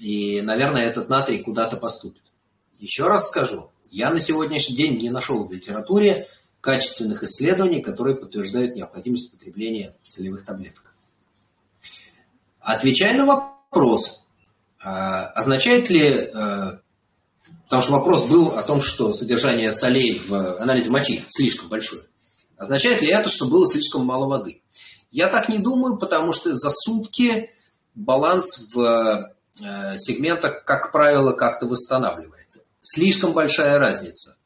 и, 0.00 0.40
наверное, 0.40 0.84
этот 0.84 1.08
натрий 1.08 1.38
куда-то 1.38 1.76
поступит. 1.76 2.22
Еще 2.80 3.06
раз 3.06 3.28
скажу, 3.28 3.70
я 3.90 4.10
на 4.10 4.18
сегодняшний 4.18 4.74
день 4.74 4.98
не 4.98 5.10
нашел 5.10 5.46
в 5.46 5.52
литературе 5.52 6.28
качественных 6.60 7.22
исследований, 7.22 7.80
которые 7.80 8.16
подтверждают 8.16 8.74
необходимость 8.74 9.30
потребления 9.30 9.94
целевых 10.02 10.44
таблеток. 10.44 10.91
Отвечая 12.62 13.16
на 13.16 13.26
вопрос, 13.26 14.28
а, 14.82 15.26
означает 15.34 15.90
ли, 15.90 16.30
а, 16.32 16.78
потому 17.64 17.82
что 17.82 17.92
вопрос 17.92 18.28
был 18.28 18.50
о 18.50 18.62
том, 18.62 18.80
что 18.80 19.12
содержание 19.12 19.72
солей 19.72 20.18
в 20.18 20.60
анализе 20.60 20.90
мочи 20.90 21.24
слишком 21.28 21.68
большое, 21.68 22.02
означает 22.56 23.02
ли 23.02 23.08
это, 23.08 23.28
что 23.28 23.46
было 23.46 23.66
слишком 23.68 24.06
мало 24.06 24.26
воды? 24.26 24.62
Я 25.10 25.28
так 25.28 25.48
не 25.48 25.58
думаю, 25.58 25.98
потому 25.98 26.32
что 26.32 26.56
за 26.56 26.70
сутки 26.70 27.50
баланс 27.94 28.68
в 28.72 29.34
э, 29.60 29.98
сегментах, 29.98 30.64
как 30.64 30.92
правило, 30.92 31.32
как-то 31.32 31.66
восстанавливается. 31.66 32.60
Слишком 32.80 33.32
большая 33.32 33.78
разница. 33.78 34.36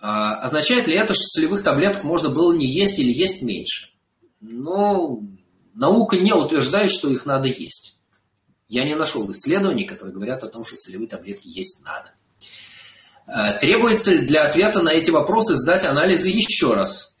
А, 0.00 0.38
означает 0.40 0.86
ли 0.86 0.94
это, 0.94 1.14
что 1.14 1.24
солевых 1.24 1.64
таблеток 1.64 2.04
можно 2.04 2.28
было 2.28 2.52
не 2.54 2.66
есть 2.66 2.98
или 2.98 3.12
есть 3.12 3.42
меньше? 3.42 3.90
Но 4.40 5.20
наука 5.78 6.16
не 6.16 6.32
утверждает, 6.32 6.90
что 6.90 7.08
их 7.08 7.24
надо 7.24 7.48
есть. 7.48 7.96
Я 8.68 8.84
не 8.84 8.94
нашел 8.94 9.30
исследований, 9.32 9.84
которые 9.84 10.14
говорят 10.14 10.42
о 10.42 10.48
том, 10.48 10.64
что 10.64 10.76
солевые 10.76 11.08
таблетки 11.08 11.48
есть 11.48 11.84
надо. 11.84 12.12
А, 13.26 13.52
требуется 13.54 14.18
для 14.18 14.44
ответа 14.44 14.82
на 14.82 14.92
эти 14.92 15.10
вопросы 15.10 15.54
сдать 15.54 15.86
анализы 15.86 16.28
еще 16.28 16.74
раз? 16.74 17.16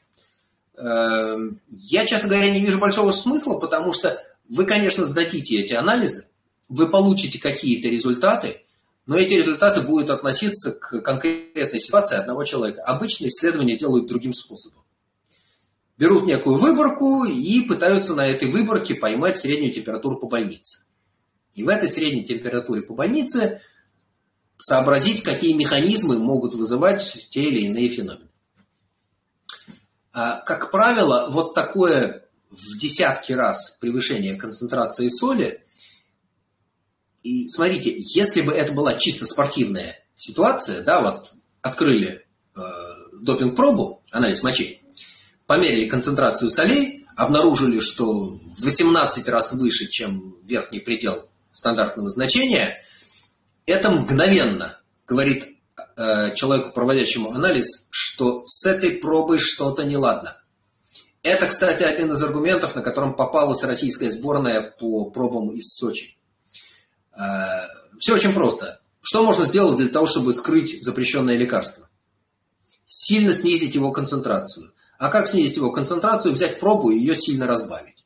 А, 0.76 1.36
я, 1.70 2.04
честно 2.04 2.28
говоря, 2.28 2.50
не 2.50 2.60
вижу 2.60 2.78
большого 2.78 3.12
смысла, 3.12 3.58
потому 3.58 3.92
что 3.92 4.22
вы, 4.48 4.66
конечно, 4.66 5.04
сдадите 5.04 5.60
эти 5.60 5.72
анализы, 5.74 6.28
вы 6.68 6.88
получите 6.88 7.40
какие-то 7.40 7.88
результаты, 7.88 8.62
но 9.06 9.16
эти 9.16 9.34
результаты 9.34 9.80
будут 9.82 10.10
относиться 10.10 10.72
к 10.72 11.00
конкретной 11.00 11.80
ситуации 11.80 12.16
одного 12.16 12.44
человека. 12.44 12.82
Обычно 12.82 13.28
исследования 13.28 13.76
делают 13.76 14.06
другим 14.06 14.34
способом. 14.34 14.82
Берут 15.98 16.26
некую 16.26 16.56
выборку 16.56 17.24
и 17.24 17.60
пытаются 17.62 18.14
на 18.14 18.26
этой 18.26 18.48
выборке 18.48 18.94
поймать 18.94 19.38
среднюю 19.38 19.72
температуру 19.72 20.16
по 20.16 20.28
больнице. 20.28 20.84
И 21.54 21.64
в 21.64 21.68
этой 21.68 21.88
средней 21.88 22.24
температуре 22.24 22.82
по 22.82 22.94
больнице 22.94 23.60
сообразить, 24.58 25.22
какие 25.22 25.54
механизмы 25.54 26.18
могут 26.18 26.54
вызывать 26.54 27.28
те 27.30 27.42
или 27.42 27.62
иные 27.62 27.88
феномены. 27.88 28.28
А, 30.12 30.40
как 30.40 30.70
правило, 30.70 31.28
вот 31.30 31.54
такое 31.54 32.24
в 32.50 32.78
десятки 32.78 33.32
раз 33.32 33.76
превышение 33.80 34.36
концентрации 34.36 35.08
соли 35.08 35.60
и 37.22 37.48
смотрите, 37.48 37.94
если 37.98 38.40
бы 38.40 38.52
это 38.52 38.72
была 38.72 38.94
чисто 38.94 39.26
спортивная 39.26 39.98
ситуация, 40.16 40.82
да, 40.82 41.00
вот 41.00 41.32
открыли 41.62 42.24
э, 42.56 42.60
допинг-пробу, 43.20 44.02
анализ 44.10 44.42
мочи, 44.42 44.77
померили 45.48 45.88
концентрацию 45.88 46.50
солей, 46.50 47.06
обнаружили, 47.16 47.80
что 47.80 48.38
в 48.38 48.62
18 48.62 49.28
раз 49.30 49.54
выше, 49.54 49.88
чем 49.88 50.36
верхний 50.44 50.78
предел 50.78 51.26
стандартного 51.52 52.10
значения, 52.10 52.84
это 53.64 53.90
мгновенно 53.90 54.78
говорит 55.06 55.48
э, 55.96 56.34
человеку, 56.34 56.72
проводящему 56.72 57.32
анализ, 57.32 57.88
что 57.90 58.46
с 58.46 58.66
этой 58.66 58.92
пробой 58.92 59.38
что-то 59.38 59.84
неладно. 59.84 60.36
Это, 61.22 61.46
кстати, 61.46 61.82
один 61.82 62.12
из 62.12 62.22
аргументов, 62.22 62.76
на 62.76 62.82
котором 62.82 63.14
попалась 63.14 63.64
российская 63.64 64.12
сборная 64.12 64.60
по 64.78 65.10
пробам 65.10 65.50
из 65.52 65.72
Сочи. 65.74 66.18
Э, 67.18 67.62
Все 67.98 68.14
очень 68.14 68.34
просто. 68.34 68.80
Что 69.00 69.24
можно 69.24 69.46
сделать 69.46 69.78
для 69.78 69.88
того, 69.88 70.06
чтобы 70.06 70.34
скрыть 70.34 70.84
запрещенное 70.84 71.38
лекарство? 71.38 71.88
Сильно 72.84 73.32
снизить 73.32 73.74
его 73.74 73.92
концентрацию. 73.92 74.72
А 74.98 75.10
как 75.10 75.28
снизить 75.28 75.56
его 75.56 75.70
концентрацию? 75.70 76.34
Взять 76.34 76.58
пробу 76.58 76.90
и 76.90 76.98
ее 76.98 77.14
сильно 77.16 77.46
разбавить. 77.46 78.04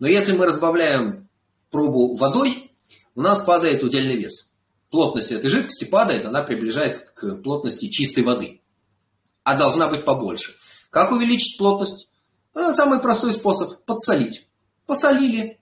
Но 0.00 0.08
если 0.08 0.32
мы 0.32 0.46
разбавляем 0.46 1.28
пробу 1.70 2.16
водой, 2.16 2.72
у 3.14 3.22
нас 3.22 3.42
падает 3.42 3.84
удельный 3.84 4.16
вес. 4.16 4.50
Плотность 4.90 5.30
этой 5.30 5.48
жидкости 5.48 5.84
падает, 5.84 6.26
она 6.26 6.42
приближается 6.42 7.02
к 7.14 7.36
плотности 7.36 7.88
чистой 7.88 8.24
воды. 8.24 8.60
А 9.44 9.56
должна 9.56 9.88
быть 9.88 10.04
побольше. 10.04 10.54
Как 10.90 11.12
увеличить 11.12 11.56
плотность? 11.56 12.08
Ну, 12.52 12.72
самый 12.72 12.98
простой 12.98 13.32
способ– 13.32 13.84
подсолить. 13.86 14.46
Посолили. 14.86 15.60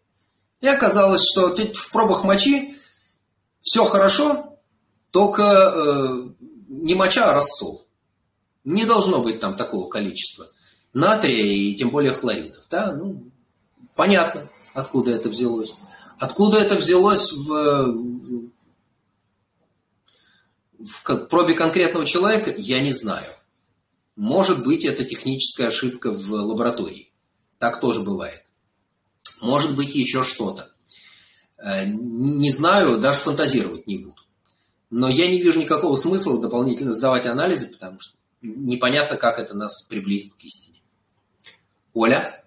И 0.63 0.69
оказалось, 0.69 1.23
что 1.23 1.55
в 1.55 1.91
пробах 1.91 2.25
мочи 2.25 2.77
все 3.61 3.85
хорошо, 3.85 4.59
только 5.11 5.43
э, 5.43 6.29
не 6.69 6.95
моча, 6.95 7.31
а 7.31 7.35
рассол. 7.35 7.87
Не 8.65 8.85
должно 8.85 9.21
быть 9.21 9.41
там 9.41 9.57
такого 9.57 9.89
количества 9.89 10.47
натрия 10.93 11.45
и 11.45 11.75
тем 11.75 11.91
более 11.91 12.13
хлоридов. 12.13 12.65
Да? 12.71 12.95
Ну, 12.95 13.31
понятно, 13.95 14.49
откуда 14.75 15.13
это 15.13 15.29
взялось. 15.29 15.75
Откуда 16.19 16.59
это 16.59 16.77
взялось 16.77 17.33
в, 17.33 17.97
в 20.79 21.17
пробе 21.29 21.55
конкретного 21.55 22.07
человека, 22.07 22.55
я 22.57 22.81
не 22.81 22.93
знаю. 22.93 23.31
Может 24.17 24.65
быть, 24.65 24.85
это 24.85 25.05
техническая 25.05 25.69
ошибка 25.69 26.11
в 26.11 26.31
лаборатории. 26.33 27.13
Так 27.59 27.81
тоже 27.81 28.01
бывает. 28.01 28.45
Может 29.41 29.75
быть, 29.75 29.95
еще 29.95 30.23
что-то. 30.23 30.71
Э, 31.57 31.85
не 31.87 32.51
знаю, 32.51 32.99
даже 32.99 33.19
фантазировать 33.21 33.87
не 33.87 33.99
буду. 33.99 34.21
Но 34.91 35.09
я 35.09 35.31
не 35.31 35.41
вижу 35.41 35.61
никакого 35.61 35.97
смысла 35.97 36.41
дополнительно 36.41 36.93
сдавать 36.93 37.27
анализы, 37.27 37.69
потому 37.69 37.99
что 37.99 38.17
непонятно, 38.43 39.17
как 39.17 39.39
это 39.39 39.57
нас 39.57 39.83
приблизит 39.85 40.35
к 40.35 40.45
истине. 40.45 40.72
Оля? 41.95 42.43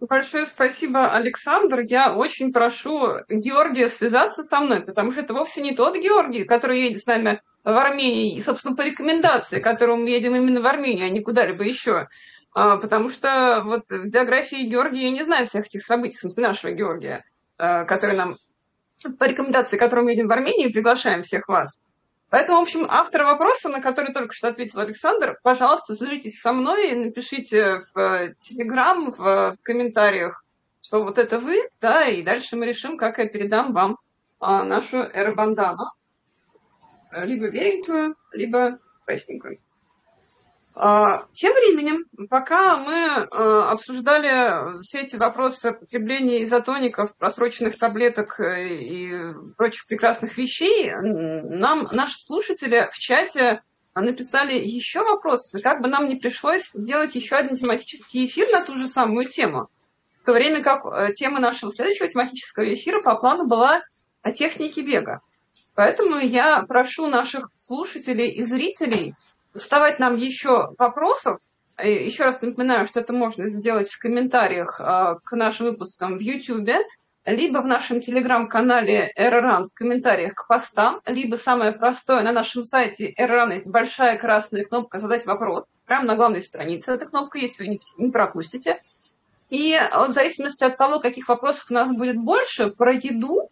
Большое 0.00 0.46
спасибо, 0.46 1.12
Александр. 1.12 1.80
Я 1.80 2.14
очень 2.14 2.52
прошу 2.52 3.16
Георгия 3.28 3.88
связаться 3.88 4.44
со 4.44 4.60
мной, 4.60 4.80
потому 4.82 5.10
что 5.10 5.22
это 5.22 5.34
вовсе 5.34 5.60
не 5.60 5.74
тот 5.74 5.96
Георгий, 5.96 6.44
который 6.44 6.80
едет 6.80 7.02
с 7.02 7.06
нами 7.06 7.42
в 7.64 7.76
Армении, 7.76 8.36
и, 8.36 8.40
собственно, 8.40 8.76
по 8.76 8.82
рекомендации, 8.82 9.58
которую 9.58 9.98
мы 9.98 10.10
едем 10.10 10.36
именно 10.36 10.60
в 10.60 10.66
Армению, 10.66 11.06
а 11.06 11.08
не 11.10 11.20
куда-либо 11.20 11.64
еще. 11.64 12.08
А, 12.54 12.76
потому 12.76 13.10
что 13.10 13.62
вот 13.64 13.90
в 13.90 14.06
биографии 14.06 14.68
Георгия 14.68 15.04
я 15.04 15.10
не 15.10 15.24
знаю 15.24 15.46
всех 15.46 15.66
этих 15.66 15.84
событий, 15.84 16.16
в 16.22 16.36
нашего 16.36 16.70
Георгия, 16.70 17.24
а, 17.58 17.84
который 17.84 18.16
нам 18.16 18.36
по 19.18 19.24
рекомендации, 19.24 19.76
которую 19.76 20.06
мы 20.06 20.12
едем 20.12 20.28
в 20.28 20.32
Армению, 20.32 20.72
приглашаем 20.72 21.22
всех 21.22 21.48
вас. 21.48 21.80
Поэтому, 22.30 22.58
в 22.58 22.62
общем, 22.62 22.86
автор 22.88 23.24
вопроса, 23.24 23.68
на 23.70 23.80
который 23.80 24.12
только 24.12 24.34
что 24.34 24.48
ответил 24.48 24.80
Александр, 24.80 25.38
пожалуйста, 25.42 25.94
свяжитесь 25.94 26.40
со 26.40 26.52
мной 26.52 26.90
и 26.90 26.94
напишите 26.94 27.80
в 27.94 28.34
Телеграм, 28.38 29.12
в 29.12 29.56
комментариях, 29.62 30.44
что 30.82 31.02
вот 31.02 31.16
это 31.16 31.38
вы, 31.38 31.68
да, 31.80 32.04
и 32.04 32.22
дальше 32.22 32.56
мы 32.56 32.66
решим, 32.66 32.98
как 32.98 33.18
я 33.18 33.26
передам 33.26 33.72
вам 33.72 33.98
а, 34.40 34.62
нашу 34.62 34.98
эрбандану. 34.98 35.90
Либо 37.12 37.48
беленькую, 37.48 38.14
либо 38.32 38.78
красненькую. 39.06 39.58
А, 40.80 41.24
тем 41.32 41.54
временем, 41.54 42.04
пока 42.30 42.76
мы 42.76 43.26
а, 43.32 43.72
обсуждали 43.72 44.80
все 44.82 45.00
эти 45.00 45.16
вопросы 45.16 45.72
потребления 45.72 46.44
изотоников, 46.44 47.16
просроченных 47.16 47.76
таблеток 47.76 48.38
э, 48.38 48.68
и 48.68 49.12
прочих 49.56 49.88
прекрасных 49.88 50.38
вещей, 50.38 50.92
нам 50.94 51.84
наши 51.92 52.20
слушатели 52.20 52.88
в 52.92 52.96
чате 52.96 53.60
написали 53.96 54.54
еще 54.56 55.02
вопросы, 55.02 55.60
как 55.60 55.82
бы 55.82 55.88
нам 55.88 56.06
не 56.06 56.14
пришлось 56.14 56.70
делать 56.74 57.16
еще 57.16 57.34
один 57.34 57.56
тематический 57.56 58.26
эфир 58.26 58.46
на 58.52 58.64
ту 58.64 58.74
же 58.74 58.86
самую 58.86 59.26
тему. 59.26 59.66
В 60.22 60.26
то 60.26 60.32
время 60.32 60.62
как 60.62 60.86
э, 60.86 61.12
тема 61.12 61.40
нашего 61.40 61.72
следующего 61.72 62.06
тематического 62.06 62.72
эфира 62.72 63.02
по 63.02 63.16
плану 63.16 63.46
была 63.46 63.82
о 64.22 64.30
технике 64.30 64.82
бега. 64.82 65.18
Поэтому 65.74 66.18
я 66.18 66.62
прошу 66.62 67.08
наших 67.08 67.50
слушателей 67.54 68.28
и 68.28 68.44
зрителей– 68.44 69.12
задавать 69.62 69.98
нам 69.98 70.16
еще 70.16 70.68
вопросов. 70.78 71.38
Еще 71.82 72.24
раз 72.24 72.40
напоминаю, 72.40 72.86
что 72.86 73.00
это 73.00 73.12
можно 73.12 73.48
сделать 73.50 73.88
в 73.88 73.98
комментариях 73.98 74.80
а, 74.80 75.14
к 75.24 75.36
нашим 75.36 75.66
выпускам 75.66 76.18
в 76.18 76.20
YouTube, 76.20 76.70
либо 77.24 77.58
в 77.58 77.66
нашем 77.66 78.00
телеграм-канале 78.00 79.12
Эрран 79.14 79.68
в 79.68 79.74
комментариях 79.74 80.34
к 80.34 80.46
постам, 80.48 81.00
либо 81.06 81.36
самое 81.36 81.72
простое 81.72 82.22
на 82.22 82.32
нашем 82.32 82.64
сайте 82.64 83.12
Эрран 83.16 83.52
есть 83.52 83.66
большая 83.66 84.18
красная 84.18 84.64
кнопка 84.64 84.98
«Задать 84.98 85.26
вопрос». 85.26 85.66
Прямо 85.84 86.06
на 86.06 86.16
главной 86.16 86.42
странице 86.42 86.92
эта 86.92 87.06
кнопка 87.06 87.38
есть, 87.38 87.58
вы 87.58 87.78
не 87.96 88.10
пропустите. 88.10 88.78
И 89.50 89.78
вот 89.94 90.10
в 90.10 90.12
зависимости 90.12 90.64
от 90.64 90.76
того, 90.76 91.00
каких 91.00 91.28
вопросов 91.28 91.66
у 91.70 91.74
нас 91.74 91.96
будет 91.96 92.16
больше 92.16 92.70
про 92.70 92.92
еду, 92.92 93.50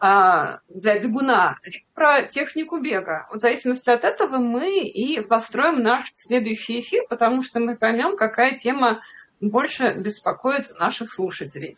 для 0.00 0.98
бегуна, 0.98 1.56
про 1.94 2.22
технику 2.22 2.80
бега. 2.80 3.28
В 3.32 3.38
зависимости 3.38 3.90
от 3.90 4.04
этого 4.04 4.38
мы 4.38 4.78
и 4.78 5.20
построим 5.20 5.82
наш 5.82 6.10
следующий 6.12 6.80
эфир, 6.80 7.04
потому 7.08 7.42
что 7.42 7.60
мы 7.60 7.76
поймем, 7.76 8.16
какая 8.16 8.56
тема 8.56 9.00
больше 9.40 9.94
беспокоит 9.98 10.78
наших 10.78 11.12
слушателей. 11.12 11.76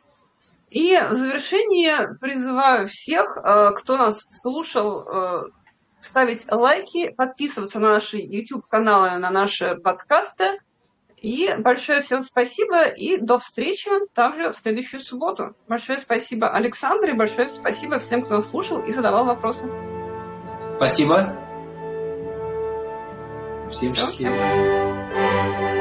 И 0.71 0.97
в 0.97 1.15
завершение 1.15 2.17
призываю 2.21 2.87
всех, 2.87 3.37
э, 3.37 3.73
кто 3.77 3.97
нас 3.97 4.25
слушал, 4.31 5.09
э, 5.09 5.43
ставить 5.99 6.51
лайки, 6.51 7.11
подписываться 7.11 7.81
на 7.81 7.95
наши 7.95 8.19
YouTube-каналы, 8.19 9.19
на 9.19 9.31
наши 9.31 9.77
подкасты– 9.77 10.59
и 11.21 11.55
большое 11.59 12.01
всем 12.01 12.23
спасибо 12.23 12.85
и 12.85 13.19
до 13.19 13.39
встречи 13.39 13.91
также 14.15 14.53
в 14.53 14.57
следующую 14.57 15.03
субботу. 15.05 15.55
Большое 15.69 15.99
спасибо 15.99 16.51
Александре, 16.51 17.15
большое 17.15 17.49
спасибо 17.49 17.99
всем, 17.99 18.23
кто 18.23 18.35
нас 18.35 18.49
слушал 18.49 18.81
и 18.81 18.93
задавал 18.93 19.27
вопросы. 19.27 19.71
Спасибо. 20.77 21.37
Всем 23.71 23.95
счастливо. 23.95 25.80